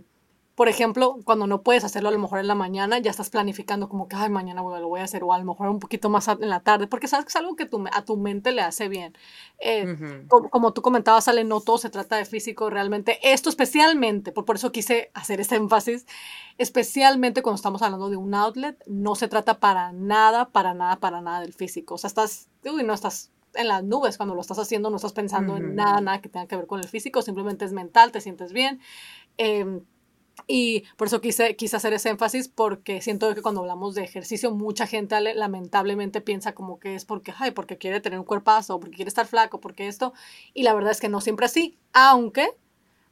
por 0.59 0.67
ejemplo, 0.67 1.19
cuando 1.23 1.47
no 1.47 1.61
puedes 1.61 1.85
hacerlo 1.85 2.09
a 2.09 2.11
lo 2.11 2.19
mejor 2.19 2.39
en 2.39 2.47
la 2.47 2.53
mañana, 2.53 2.99
ya 2.99 3.11
estás 3.11 3.29
planificando 3.29 3.87
como 3.87 4.09
que, 4.09 4.17
ay, 4.17 4.29
mañana 4.29 4.61
lo 4.61 4.89
voy 4.89 4.99
a 4.99 5.05
hacer, 5.05 5.23
o 5.23 5.31
a 5.31 5.39
lo 5.39 5.45
mejor 5.45 5.69
un 5.69 5.79
poquito 5.79 6.09
más 6.09 6.27
en 6.27 6.49
la 6.49 6.59
tarde, 6.59 6.85
porque 6.85 7.07
sabes 7.07 7.23
que 7.23 7.29
es 7.29 7.35
algo 7.37 7.55
que 7.55 7.69
a 7.93 8.01
tu 8.03 8.17
mente 8.17 8.51
le 8.51 8.61
hace 8.61 8.89
bien. 8.89 9.17
Eh, 9.59 10.25
como, 10.27 10.73
tú 10.73 10.81
comentabas, 10.81 11.29
Ale, 11.29 11.45
no 11.45 11.61
todo 11.61 11.77
se 11.77 11.89
trata 11.89 12.17
de 12.17 12.25
físico, 12.25 12.69
realmente 12.69 13.19
esto 13.23 13.47
especialmente, 13.47 14.33
por, 14.33 14.43
por 14.43 14.57
eso 14.57 14.69
quise 14.73 15.11
hacer 15.13 15.39
este 15.39 15.55
énfasis, 15.55 16.05
especialmente 16.57 17.41
cuando 17.41 17.55
estamos 17.55 17.81
hablando 17.81 18.09
de 18.09 18.17
un 18.17 18.33
outlet, 18.33 18.83
no 18.85 19.15
se 19.15 19.29
trata 19.29 19.61
para 19.61 19.93
nada, 19.93 20.49
para 20.49 20.73
nada, 20.73 20.97
para 20.97 21.21
nada 21.21 21.39
del 21.39 21.53
físico. 21.53 21.95
O 21.95 21.97
sea, 21.97 22.09
estás, 22.09 22.49
uy, 22.65 22.83
no 22.83 22.93
estás 22.93 23.31
en 23.53 23.69
las 23.69 23.81
nubes 23.85 24.17
cuando 24.17 24.35
lo 24.35 24.41
estás 24.41 24.59
haciendo, 24.59 24.89
no 24.89 24.97
estás 24.97 25.13
pensando 25.13 25.55
en 25.55 25.75
nada, 25.75 26.01
nada 26.01 26.19
que 26.19 26.27
tenga 26.27 26.47
que 26.47 26.57
ver 26.57 26.67
con 26.67 26.81
el 26.81 26.87
físico, 26.89 27.21
simplemente 27.21 27.63
es 27.63 27.71
mental, 27.71 28.11
te 28.11 28.19
sientes 28.19 28.51
bien. 28.51 28.81
Eh, 29.37 29.79
y 30.47 30.83
por 30.97 31.07
eso 31.07 31.21
quise, 31.21 31.55
quise 31.55 31.75
hacer 31.75 31.93
ese 31.93 32.09
énfasis 32.09 32.47
porque 32.47 33.01
siento 33.01 33.33
que 33.33 33.41
cuando 33.41 33.61
hablamos 33.61 33.95
de 33.95 34.03
ejercicio, 34.03 34.51
mucha 34.51 34.87
gente 34.87 35.19
lamentablemente 35.35 36.21
piensa 36.21 36.53
como 36.53 36.79
que 36.79 36.95
es 36.95 37.05
porque, 37.05 37.33
ay, 37.37 37.51
porque 37.51 37.77
quiere 37.77 38.01
tener 38.01 38.19
un 38.19 38.25
cuerpazo, 38.25 38.75
o 38.75 38.79
porque 38.79 38.95
quiere 38.95 39.09
estar 39.09 39.27
flaco, 39.27 39.59
porque 39.59 39.87
esto. 39.87 40.13
Y 40.53 40.63
la 40.63 40.73
verdad 40.73 40.91
es 40.91 40.99
que 40.99 41.09
no 41.09 41.21
siempre 41.21 41.45
así, 41.45 41.77
aunque 41.93 42.49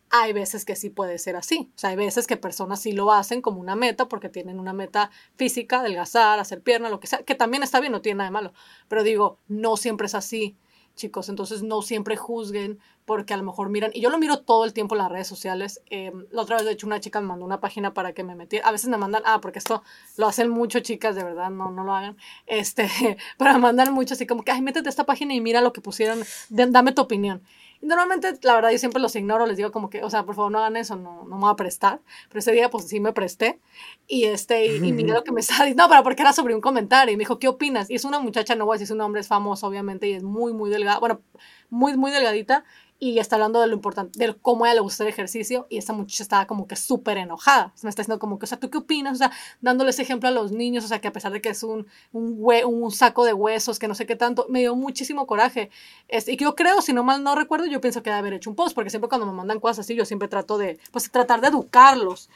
hay 0.09 0.33
veces 0.33 0.65
que 0.65 0.75
sí 0.75 0.89
puede 0.89 1.17
ser 1.17 1.35
así. 1.35 1.69
O 1.75 1.79
sea, 1.79 1.89
hay 1.89 1.95
veces 1.95 2.27
que 2.27 2.37
personas 2.37 2.81
sí 2.81 2.93
lo 2.93 3.11
hacen 3.11 3.41
como 3.41 3.59
una 3.59 3.75
meta 3.75 4.07
porque 4.07 4.29
tienen 4.29 4.59
una 4.59 4.73
meta 4.73 5.11
física, 5.35 5.79
adelgazar, 5.81 6.39
hacer 6.39 6.61
pierna, 6.61 6.89
lo 6.89 6.99
que 6.99 7.07
sea, 7.07 7.23
que 7.23 7.35
también 7.35 7.63
está 7.63 7.79
bien, 7.79 7.91
no 7.91 8.01
tiene 8.01 8.19
nada 8.19 8.29
de 8.29 8.33
malo. 8.33 8.53
Pero 8.87 9.03
digo, 9.03 9.39
no 9.47 9.77
siempre 9.77 10.07
es 10.07 10.15
así 10.15 10.55
chicos. 10.97 11.29
Entonces 11.29 11.63
no 11.63 11.81
siempre 11.81 12.17
juzguen 12.17 12.79
porque 13.05 13.33
a 13.33 13.37
lo 13.37 13.43
mejor 13.43 13.69
miran, 13.69 13.91
y 13.93 14.01
yo 14.01 14.09
lo 14.09 14.17
miro 14.17 14.39
todo 14.39 14.65
el 14.65 14.73
tiempo 14.73 14.93
en 14.93 14.99
las 14.99 15.09
redes 15.09 15.27
sociales. 15.27 15.81
Eh, 15.89 16.11
la 16.29 16.41
otra 16.41 16.57
vez, 16.57 16.65
de 16.65 16.73
hecho, 16.73 16.87
una 16.87 16.99
chica 16.99 17.21
me 17.21 17.27
mandó 17.27 17.45
una 17.45 17.61
página 17.61 17.93
para 17.93 18.11
que 18.11 18.25
me 18.25 18.35
metiera. 18.35 18.67
A 18.67 18.71
veces 18.73 18.89
me 18.89 18.97
mandan, 18.97 19.23
ah, 19.25 19.39
porque 19.39 19.59
esto 19.59 19.81
lo 20.17 20.27
hacen 20.27 20.49
mucho 20.49 20.81
chicas, 20.81 21.15
de 21.15 21.23
verdad, 21.23 21.49
no, 21.49 21.71
no 21.71 21.85
lo 21.85 21.93
hagan. 21.95 22.17
Este, 22.47 22.89
pero 23.37 23.53
me 23.53 23.59
mandan 23.59 23.93
mucho 23.93 24.13
así 24.15 24.27
como 24.27 24.43
que, 24.43 24.51
ay, 24.51 24.61
métete 24.61 24.89
a 24.89 24.91
esta 24.91 25.05
página 25.05 25.33
y 25.33 25.39
mira 25.39 25.61
lo 25.61 25.71
que 25.71 25.79
pusieron, 25.79 26.19
dame 26.49 26.91
tu 26.91 27.01
opinión. 27.01 27.41
Y 27.81 27.85
normalmente, 27.85 28.33
la 28.43 28.55
verdad, 28.55 28.71
yo 28.71 28.77
siempre 28.77 29.01
los 29.01 29.15
ignoro, 29.15 29.45
les 29.45 29.57
digo 29.57 29.71
como 29.71 29.89
que, 29.89 30.03
o 30.03 30.09
sea, 30.09 30.25
por 30.25 30.35
favor 30.35 30.51
no 30.51 30.59
hagan 30.59 30.75
eso, 30.75 30.95
no, 30.95 31.23
no 31.25 31.35
me 31.35 31.41
voy 31.41 31.51
a 31.51 31.55
prestar. 31.55 32.01
Pero 32.29 32.39
ese 32.39 32.51
día, 32.51 32.69
pues 32.69 32.87
sí 32.87 32.99
me 32.99 33.13
presté. 33.13 33.59
Y 34.07 34.25
este, 34.25 34.65
y, 34.65 34.85
y 34.85 34.91
lo 35.03 35.23
que 35.23 35.31
me 35.31 35.41
sale. 35.41 35.75
No, 35.75 35.87
pero 35.89 36.03
porque 36.03 36.21
era 36.21 36.33
sobre 36.33 36.55
un 36.55 36.61
comentario. 36.61 37.13
Y 37.13 37.17
me 37.17 37.21
dijo, 37.21 37.39
¿qué 37.39 37.47
opinas? 37.47 37.89
Y 37.89 37.95
es 37.95 38.05
una 38.05 38.19
muchacha, 38.19 38.55
no 38.55 38.65
voy 38.65 38.75
a 38.75 38.77
decir 38.77 38.87
su 38.87 38.95
nombre, 38.95 39.21
es 39.21 39.27
famoso, 39.27 39.67
obviamente, 39.67 40.07
y 40.07 40.13
es 40.13 40.23
muy, 40.23 40.53
muy 40.53 40.69
delgada. 40.69 40.99
Bueno, 40.99 41.21
muy, 41.69 41.95
muy 41.97 42.11
delgadita 42.11 42.63
y 42.99 43.19
está 43.19 43.35
hablando 43.35 43.61
de 43.61 43.67
lo 43.67 43.73
importante, 43.73 44.17
de 44.17 44.33
cómo 44.33 44.65
a 44.65 44.69
ella 44.69 44.75
le 44.75 44.81
gusta 44.81 45.03
el 45.03 45.09
ejercicio 45.09 45.67
y 45.69 45.77
esta 45.77 45.93
muchacha 45.93 46.23
estaba 46.23 46.47
como 46.47 46.67
que 46.67 46.75
súper 46.75 47.17
enojada. 47.17 47.73
Me 47.83 47.89
está 47.89 48.01
diciendo 48.01 48.19
como 48.19 48.39
que, 48.39 48.45
o 48.45 48.47
sea, 48.47 48.59
¿tú 48.59 48.69
qué 48.69 48.79
opinas? 48.79 49.13
O 49.13 49.17
sea, 49.17 49.31
dándole 49.61 49.91
ese 49.91 50.01
ejemplo 50.01 50.29
a 50.29 50.31
los 50.31 50.51
niños, 50.51 50.83
o 50.83 50.87
sea, 50.87 50.99
que 50.99 51.07
a 51.07 51.13
pesar 51.13 51.31
de 51.31 51.41
que 51.41 51.49
es 51.49 51.61
un, 51.63 51.85
un, 52.11 52.43
un 52.65 52.91
saco 52.91 53.23
de 53.23 53.33
huesos, 53.33 53.77
que 53.77 53.87
no 53.87 53.93
sé 53.93 54.07
qué 54.07 54.15
tanto, 54.15 54.47
me 54.49 54.59
dio 54.61 54.75
muchísimo 54.75 55.27
coraje. 55.27 55.69
Este, 56.07 56.31
y 56.31 56.37
que 56.37 56.45
yo 56.45 56.55
creo, 56.55 56.81
si 56.81 56.93
no 56.93 57.03
mal 57.03 57.23
no 57.23 57.35
recuerdo, 57.35 57.67
yo 57.67 57.81
pienso 57.81 58.01
que 58.01 58.09
debe 58.09 58.19
haber 58.19 58.33
hecho 58.33 58.49
un 58.49 58.55
post, 58.55 58.73
porque 58.73 58.89
siempre 58.89 59.09
cuando 59.09 59.27
me 59.27 59.33
mandan 59.33 59.59
cosas 59.59 59.79
así, 59.79 59.95
yo 59.95 60.05
siempre 60.05 60.27
trato 60.27 60.57
de, 60.57 60.79
pues, 60.91 61.11
tratar 61.11 61.41
de 61.41 61.49
educarlos. 61.49 62.29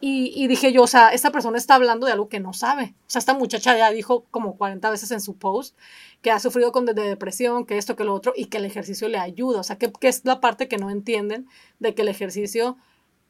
Y, 0.00 0.32
y 0.36 0.46
dije 0.46 0.72
yo, 0.72 0.82
o 0.82 0.86
sea, 0.86 1.08
esta 1.08 1.32
persona 1.32 1.58
está 1.58 1.74
hablando 1.74 2.06
de 2.06 2.12
algo 2.12 2.28
que 2.28 2.38
no 2.38 2.52
sabe. 2.52 2.94
O 3.06 3.10
sea, 3.10 3.18
esta 3.18 3.34
muchacha 3.34 3.76
ya 3.76 3.90
dijo 3.90 4.26
como 4.30 4.56
40 4.56 4.90
veces 4.90 5.10
en 5.10 5.20
su 5.20 5.36
post 5.36 5.76
que 6.22 6.30
ha 6.30 6.38
sufrido 6.38 6.72
con 6.72 6.86
de, 6.86 6.94
depresión, 6.94 7.66
que 7.66 7.78
esto, 7.78 7.96
que 7.96 8.04
lo 8.04 8.14
otro, 8.14 8.32
y 8.36 8.46
que 8.46 8.58
el 8.58 8.64
ejercicio 8.64 9.08
le 9.08 9.18
ayuda. 9.18 9.60
O 9.60 9.64
sea, 9.64 9.76
que, 9.76 9.90
que, 9.92 10.08
es 10.08 10.24
la 10.24 10.40
parte 10.40 10.68
que 10.68 10.76
no 10.78 10.90
entienden 10.90 11.46
de 11.80 11.94
que 11.94 12.02
el 12.02 12.08
ejercicio 12.08 12.76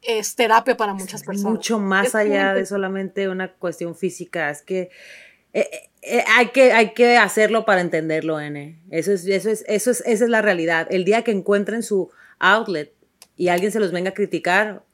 es 0.02 0.37
terapia 0.37 0.76
para 0.76 0.94
muchas 0.94 1.22
personas. 1.22 1.52
Mucho 1.52 1.78
más 1.78 2.14
allá 2.14 2.54
de 2.54 2.66
solamente 2.66 3.28
una 3.28 3.52
cuestión 3.52 3.94
física. 3.96 4.50
Es 4.50 4.62
que, 4.62 4.90
eh, 5.52 5.68
eh, 5.72 5.90
eh, 6.02 6.24
hay, 6.28 6.48
que 6.48 6.72
hay 6.72 6.92
que 6.92 7.16
hacerlo 7.16 7.64
para 7.64 7.81
entenderlo, 7.81 8.40
N. 8.40 8.81
Eso 8.90 9.12
es, 9.12 9.26
eso 9.26 9.50
es, 9.50 9.64
eso 9.66 9.90
es, 9.90 10.02
esa 10.07 10.24
es 10.24 10.31
la 10.31 10.42
realidad. 10.42 10.87
El 10.90 11.04
día 11.04 11.22
que 11.22 11.31
encuentren 11.31 11.83
su 11.83 12.11
outlet 12.38 12.92
y 13.37 13.48
alguien 13.48 13.72
se 13.72 13.81
los 13.81 13.92
venga 13.92 14.11
a 14.11 14.14
criticar, 14.14 14.85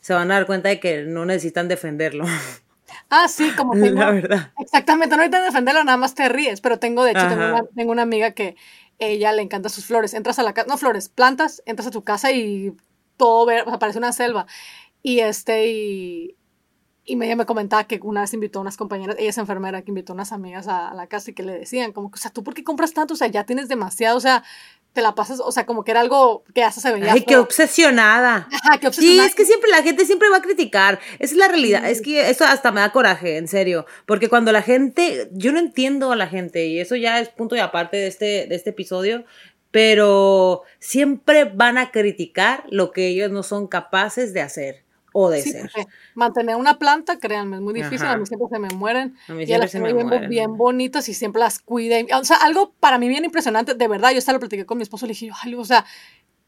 se 0.00 0.14
van 0.14 0.30
a 0.30 0.34
dar 0.34 0.46
cuenta 0.46 0.68
de 0.68 0.80
que 0.80 1.02
no 1.02 1.24
necesitan 1.24 1.68
defenderlo. 1.68 2.24
Ah, 3.08 3.26
sí, 3.28 3.50
como 3.56 3.72
tengo. 3.80 4.00
La 4.00 4.10
verdad. 4.10 4.52
Exactamente, 4.58 5.16
no 5.16 5.22
necesitas 5.22 5.46
defenderlo, 5.46 5.82
nada 5.82 5.96
más 5.96 6.14
te 6.14 6.28
ríes, 6.28 6.60
pero 6.60 6.78
tengo, 6.78 7.04
de 7.04 7.10
hecho, 7.12 7.26
tengo 7.74 7.92
una, 7.92 8.02
amiga 8.02 8.32
que 8.32 8.56
ella 8.98 9.32
le 9.32 9.42
encanta 9.42 9.68
sus 9.68 9.84
flores. 9.84 10.14
Entras 10.14 10.38
a 10.38 10.44
la 10.44 10.54
casa, 10.54 10.68
no 10.68 10.78
flores, 10.78 11.08
plantas, 11.08 11.62
entras 11.66 11.88
a 11.88 11.90
tu 11.90 12.04
casa 12.04 12.30
y 12.30 12.72
todo 13.16 13.46
ver, 13.46 13.62
o 13.62 13.70
sea, 13.70 13.78
parece 13.78 13.98
una 13.98 14.12
selva. 14.12 14.46
Y 15.02 15.20
este, 15.20 15.66
y, 15.68 16.36
y 17.04 17.22
ella 17.22 17.36
me 17.36 17.46
comentaba 17.46 17.84
que 17.84 17.98
una 18.02 18.20
vez 18.20 18.34
invitó 18.34 18.58
a 18.58 18.62
unas 18.62 18.76
compañeras, 18.76 19.16
ella 19.18 19.30
es 19.30 19.38
enfermera, 19.38 19.82
que 19.82 19.90
invitó 19.90 20.12
a 20.12 20.14
unas 20.14 20.32
amigas 20.32 20.68
a, 20.68 20.88
a, 20.88 20.94
la 20.94 21.06
casa 21.06 21.30
y 21.30 21.34
que 21.34 21.42
le 21.42 21.58
decían, 21.58 21.92
como 21.92 22.10
que, 22.10 22.16
o 22.16 22.20
sea, 22.20 22.30
¿tú 22.30 22.44
por 22.44 22.54
qué 22.54 22.62
compras 22.62 22.92
tanto? 22.92 23.14
O 23.14 23.16
sea, 23.16 23.28
ya 23.28 23.44
tienes 23.44 23.68
demasiado, 23.68 24.16
o 24.16 24.20
sea, 24.20 24.44
te 24.92 25.02
la 25.02 25.14
pasas, 25.14 25.40
o 25.40 25.52
sea, 25.52 25.66
como 25.66 25.84
que 25.84 25.92
era 25.92 26.00
algo 26.00 26.44
que 26.52 26.64
hasta 26.64 26.80
se 26.80 26.92
veía. 26.92 27.12
Ay, 27.12 27.22
qué 27.22 27.36
obsesionada. 27.36 28.48
Ajá, 28.50 28.78
qué 28.80 28.88
obsesionada. 28.88 29.22
Sí, 29.22 29.28
es 29.28 29.34
que 29.36 29.44
siempre 29.44 29.70
la 29.70 29.82
gente 29.82 30.04
siempre 30.04 30.28
va 30.28 30.38
a 30.38 30.42
criticar. 30.42 30.98
Esa 31.18 31.34
es 31.34 31.38
la 31.38 31.48
realidad. 31.48 31.88
Es 31.88 32.02
que 32.02 32.28
eso 32.28 32.44
hasta 32.44 32.72
me 32.72 32.80
da 32.80 32.90
coraje, 32.90 33.36
en 33.36 33.46
serio. 33.46 33.86
Porque 34.06 34.28
cuando 34.28 34.50
la 34.50 34.62
gente, 34.62 35.28
yo 35.32 35.52
no 35.52 35.60
entiendo 35.60 36.10
a 36.10 36.16
la 36.16 36.26
gente, 36.26 36.66
y 36.66 36.80
eso 36.80 36.96
ya 36.96 37.20
es 37.20 37.28
punto 37.28 37.54
y 37.54 37.60
aparte 37.60 37.98
de 37.98 38.08
este, 38.08 38.46
de 38.46 38.54
este 38.54 38.70
episodio, 38.70 39.24
pero 39.70 40.62
siempre 40.80 41.44
van 41.44 41.78
a 41.78 41.92
criticar 41.92 42.64
lo 42.68 42.90
que 42.90 43.06
ellos 43.06 43.30
no 43.30 43.44
son 43.44 43.68
capaces 43.68 44.34
de 44.34 44.40
hacer 44.40 44.89
o 45.12 45.30
de 45.30 45.42
ser. 45.42 45.70
Mantener 46.14 46.56
una 46.56 46.78
planta, 46.78 47.18
créanme, 47.18 47.56
es 47.56 47.62
muy 47.62 47.74
difícil. 47.74 48.06
A 48.06 48.16
mí 48.16 48.26
siempre 48.26 48.48
se 48.50 48.58
me 48.58 48.68
mueren. 48.70 49.16
A 49.28 49.32
mí 49.32 49.46
siempre 49.46 49.68
se 49.68 49.80
me 49.80 49.92
mueren. 49.92 50.28
Bien 50.28 50.56
bonitas 50.56 51.08
y 51.08 51.14
siempre 51.14 51.40
las 51.40 51.58
cuiden. 51.58 52.06
O 52.14 52.24
sea, 52.24 52.36
algo 52.38 52.72
para 52.80 52.98
mí 52.98 53.08
bien 53.08 53.24
impresionante, 53.24 53.74
de 53.74 53.88
verdad. 53.88 54.12
Yo 54.12 54.18
hasta 54.18 54.32
lo 54.32 54.40
platiqué 54.40 54.66
con 54.66 54.78
mi 54.78 54.82
esposo, 54.82 55.06
le 55.06 55.12
dije, 55.12 55.30
ay, 55.42 55.54
o 55.54 55.64
sea, 55.64 55.84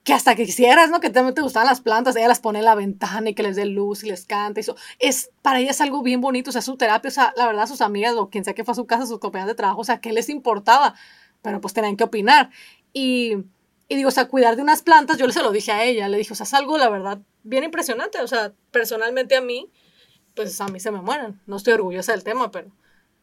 que 0.05 0.13
hasta 0.13 0.35
que 0.35 0.45
quisieras, 0.45 0.91
¿no? 0.91 1.01
Que 1.01 1.11
también 1.11 1.35
te 1.35 1.43
gustaban 1.43 1.69
las 1.69 1.81
plantas, 1.81 2.17
ella 2.17 2.29
las 2.29 2.41
pone 2.41 2.59
en 2.59 2.65
la 2.65 2.75
ventana 2.75 3.31
y 3.31 3.35
que 3.35 3.43
les 3.43 3.57
dé 3.57 3.67
luz 3.67 4.03
y 4.03 4.09
les 4.09 4.27
canta 4.27 4.59
y 4.59 4.63
eso. 4.63 4.77
Es, 4.99 5.31
para 5.43 5.61
ella 5.61 5.71
es 5.71 5.81
algo 5.81 6.03
bien 6.03 6.21
bonito, 6.21 6.51
o 6.51 6.53
sea, 6.53 6.63
su 6.63 6.77
terapia, 6.77 7.09
o 7.09 7.13
sea, 7.13 7.33
la 7.37 7.47
verdad, 7.47 7.67
sus 7.67 7.81
amigas 7.81 8.15
o 8.17 8.29
quien 8.29 8.45
sea 8.45 8.55
que 8.55 8.65
fue 8.65 8.73
a 8.73 8.75
su 8.75 8.87
casa, 8.87 9.07
sus 9.07 9.21
compañeras 9.21 9.49
de 9.49 9.55
trabajo, 9.55 9.81
o 9.81 9.85
sea, 9.85 10.01
¿qué 10.01 10.13
les 10.13 10.29
importaba? 10.29 10.95
Pero 11.41 11.61
pues 11.61 11.73
tenían 11.73 11.97
que 11.97 12.05
opinar. 12.05 12.51
Y, 12.93 13.37
y 13.93 13.97
digo, 13.97 14.09
o 14.09 14.13
sea, 14.13 14.27
cuidar 14.27 14.57
de 14.57 14.63
unas 14.63 14.83
plantas, 14.83 15.19
yo 15.19 15.29
se 15.33 15.43
lo 15.43 15.53
dije 15.53 15.71
a 15.71 15.85
ella, 15.85 16.09
le 16.09 16.19
dije, 16.19 16.33
o 16.33 16.37
sea, 16.37 16.45
es 16.45 16.55
algo, 16.55 16.79
la 16.79 16.89
verdad, 16.89 17.19
bien 17.43 17.65
impresionante. 17.65 18.21
O 18.23 18.27
sea, 18.27 18.53
personalmente 18.71 19.37
a 19.37 19.43
mí, 19.43 19.71
pues 20.35 20.61
a 20.61 20.69
mí 20.69 20.81
se 20.81 20.91
me 20.91 21.03
mueren. 21.03 21.41
No 21.47 21.57
estoy 21.57 21.75
orgullosa 21.75 22.13
del 22.13 22.25
tema, 22.25 22.51
pero, 22.51 22.71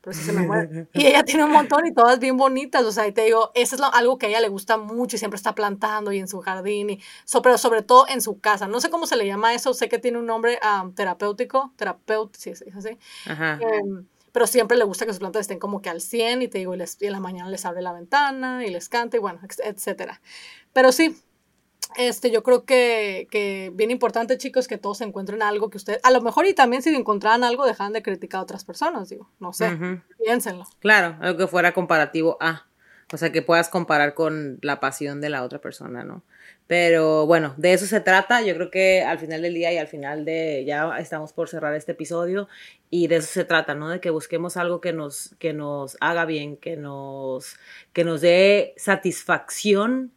pero 0.01 0.15
sí 0.15 0.23
se 0.23 0.31
me 0.31 0.45
mueren. 0.45 0.87
Y 0.93 1.07
ella 1.07 1.23
tiene 1.23 1.43
un 1.43 1.51
montón 1.51 1.87
y 1.87 1.93
todas 1.93 2.19
bien 2.19 2.37
bonitas. 2.37 2.83
O 2.83 2.91
sea, 2.91 3.07
y 3.07 3.11
te 3.11 3.23
digo, 3.23 3.49
eso 3.55 3.75
es 3.75 3.81
algo 3.81 4.19
que 4.19 4.27
a 4.27 4.29
ella 4.29 4.41
le 4.41 4.49
gusta 4.49 4.77
mucho 4.77 5.15
y 5.15 5.19
siempre 5.19 5.37
está 5.37 5.55
plantando 5.55 6.11
y 6.11 6.19
en 6.19 6.27
su 6.27 6.39
jardín, 6.39 6.91
y 6.91 6.99
pero 7.41 7.57
sobre 7.57 7.81
todo 7.81 8.05
en 8.07 8.21
su 8.21 8.39
casa. 8.39 8.67
No 8.67 8.79
sé 8.79 8.91
cómo 8.91 9.07
se 9.07 9.15
le 9.15 9.25
llama 9.25 9.55
eso, 9.55 9.73
sé 9.73 9.89
que 9.89 9.97
tiene 9.97 10.19
un 10.19 10.27
nombre 10.27 10.59
um, 10.63 10.93
terapéutico, 10.93 11.73
terapéutico, 11.77 12.39
sí, 12.39 12.51
es 12.51 12.75
así. 12.75 12.95
Em, 13.25 14.05
pero 14.31 14.47
siempre 14.47 14.77
le 14.77 14.83
gusta 14.83 15.05
que 15.05 15.11
sus 15.11 15.19
plantas 15.19 15.41
estén 15.41 15.59
como 15.59 15.81
que 15.81 15.89
al 15.89 16.01
100 16.01 16.41
y 16.43 16.47
te 16.47 16.59
digo, 16.59 16.73
y, 16.73 16.77
les, 16.77 17.01
y 17.01 17.05
en 17.05 17.13
la 17.13 17.19
mañana 17.19 17.49
les 17.49 17.65
abre 17.65 17.81
la 17.81 17.93
ventana 17.93 18.65
y 18.65 18.69
les 18.69 18.89
canta 18.89 19.17
y 19.17 19.19
bueno, 19.19 19.39
etcétera. 19.63 20.21
Pero 20.73 20.91
sí, 20.91 21.15
este, 21.97 22.29
yo 22.29 22.43
creo 22.43 22.65
que, 22.65 23.27
que 23.31 23.71
bien 23.73 23.91
importante, 23.91 24.37
chicos, 24.37 24.67
que 24.67 24.77
todos 24.77 25.01
encuentren 25.01 25.41
algo 25.41 25.69
que 25.69 25.77
ustedes, 25.77 25.99
a 26.03 26.11
lo 26.11 26.21
mejor 26.21 26.45
y 26.45 26.53
también 26.53 26.81
si 26.81 26.93
encontraran 26.93 27.43
algo, 27.43 27.65
dejan 27.65 27.93
de 27.93 28.03
criticar 28.03 28.39
a 28.39 28.43
otras 28.43 28.63
personas, 28.63 29.09
digo, 29.09 29.29
no 29.39 29.53
sé, 29.53 29.77
piénsenlo. 30.23 30.65
Claro, 30.79 31.17
algo 31.19 31.37
que 31.37 31.47
fuera 31.47 31.73
comparativo 31.73 32.37
a, 32.39 32.67
o 33.11 33.17
sea, 33.17 33.31
que 33.31 33.41
puedas 33.41 33.69
comparar 33.69 34.13
con 34.13 34.59
la 34.61 34.79
pasión 34.79 35.19
de 35.19 35.29
la 35.29 35.43
otra 35.43 35.59
persona, 35.59 36.03
¿no? 36.03 36.23
Pero 36.69 37.25
bueno, 37.25 37.55
de 37.57 37.73
eso 37.73 37.87
se 37.87 37.99
trata. 37.99 38.43
Yo 38.43 38.53
creo 38.53 38.69
que 38.69 39.01
al 39.01 39.17
final 39.17 39.41
del 39.41 39.55
día 39.55 39.73
y 39.73 39.79
al 39.79 39.87
final 39.87 40.23
de, 40.23 40.65
ya 40.67 40.99
estamos 40.99 41.33
por 41.33 41.49
cerrar 41.49 41.73
este 41.73 41.93
episodio 41.93 42.47
y 42.91 43.07
de 43.07 43.15
eso 43.15 43.27
se 43.27 43.43
trata, 43.43 43.73
¿no? 43.73 43.89
De 43.89 43.99
que 43.99 44.11
busquemos 44.11 44.55
algo 44.55 44.79
que 44.79 44.93
nos, 44.93 45.33
que 45.39 45.51
nos 45.51 45.97
haga 45.99 46.25
bien, 46.25 46.57
que 46.57 46.77
nos, 46.77 47.55
que 47.91 48.03
nos 48.03 48.21
dé 48.21 48.75
satisfacción 48.77 50.11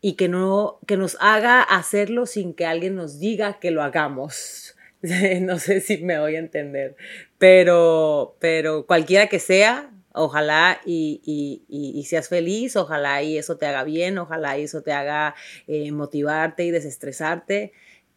y 0.00 0.12
que, 0.12 0.28
no, 0.28 0.78
que 0.86 0.96
nos 0.96 1.16
haga 1.18 1.60
hacerlo 1.60 2.26
sin 2.26 2.54
que 2.54 2.66
alguien 2.66 2.94
nos 2.94 3.18
diga 3.18 3.58
que 3.58 3.72
lo 3.72 3.82
hagamos. 3.82 4.76
no 5.40 5.58
sé 5.58 5.80
si 5.80 5.98
me 6.04 6.20
voy 6.20 6.36
a 6.36 6.38
entender, 6.38 6.94
pero, 7.36 8.36
pero 8.38 8.86
cualquiera 8.86 9.26
que 9.26 9.40
sea, 9.40 9.90
Ojalá 10.12 10.80
y, 10.84 12.04
seas 12.08 12.28
feliz, 12.28 12.76
ojalá 12.76 13.22
y 13.22 13.38
eso 13.38 13.56
te 13.56 13.66
haga 13.66 13.84
bien, 13.84 14.18
ojalá 14.18 14.58
y 14.58 14.64
eso 14.64 14.82
te 14.82 14.92
haga 14.92 15.34
eh, 15.66 15.92
motivarte 15.92 16.64
y 16.64 16.70
desestresarte. 16.70 17.72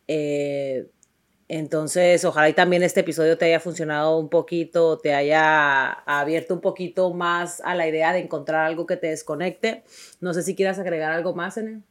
Eh, 0.08 0.88
entonces, 1.48 2.26
ojalá 2.26 2.50
y 2.50 2.54
también 2.54 2.84
este 2.84 3.02
episodio 3.02 3.38
te 3.38 3.46
haya 3.46 3.60
funcionado 3.60 4.18
un 4.18 4.30
poquito, 4.30 4.98
te 4.98 5.14
haya 5.14 5.92
abierto 5.92 6.56
un 6.56 6.62
poquito 6.62 7.14
más 7.14 7.62
a 7.62 7.76
la 7.76 7.88
idea 7.88 8.14
de 8.14 8.20
encontrar 8.20 8.66
algo 8.66 8.86
que 8.88 8.98
te 8.98 9.08
desconecte. 9.08 9.84
No 10.20 10.34
sé 10.34 10.42
si 10.42 10.56
quieras 10.56 10.80
agregar 10.80 11.12
algo 11.12 11.36
más 11.36 11.58
en. 11.58 11.84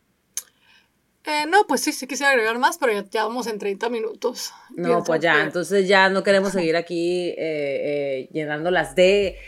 Eh, 1.25 1.47
no, 1.49 1.67
pues 1.69 1.83
sí, 1.83 1.93
sí 1.93 2.09
quisiera 2.09 2.33
agregar 2.33 2.59
más, 2.59 2.79
pero 2.79 2.93
ya, 3.09 3.25
vamos 3.25 3.47
en 3.47 3.59
30 3.59 3.89
minutos. 3.91 4.53
No, 4.71 5.05
pues 5.05 5.21
ya, 5.21 5.43
entonces 5.43 5.87
ya 5.87 6.09
no 6.09 6.25
queremos 6.25 6.53
seguir 6.53 6.75
aquí 6.75 7.29
eh, 7.29 7.37
eh, 7.39 8.29
llenándolas 8.33 8.97
de 8.97 9.39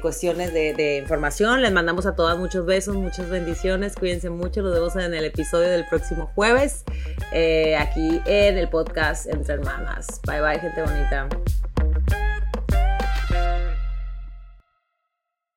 cuestiones 0.00 0.52
de, 0.52 0.74
de, 0.74 0.96
información. 0.96 1.62
Les 1.62 1.70
mandamos 1.70 2.06
a 2.06 2.16
todas 2.16 2.36
muchos 2.38 2.66
besos, 2.66 2.96
muchas 2.96 3.30
bendiciones. 3.30 3.94
Cuídense 3.94 4.30
mucho, 4.30 4.62
nos 4.62 4.74
vemos 4.74 4.96
en 4.96 5.14
el 5.14 5.24
episodio 5.24 5.68
del 5.68 5.86
próximo 5.86 6.26
jueves, 6.34 6.84
aquí 7.78 8.20
en 8.26 8.58
el 8.58 8.68
podcast 8.68 9.26
Entre 9.26 9.54
Hermanas. 9.54 10.20
Bye 10.26 10.40
bye, 10.40 10.58
gente 10.58 10.82
bonita. 10.82 11.28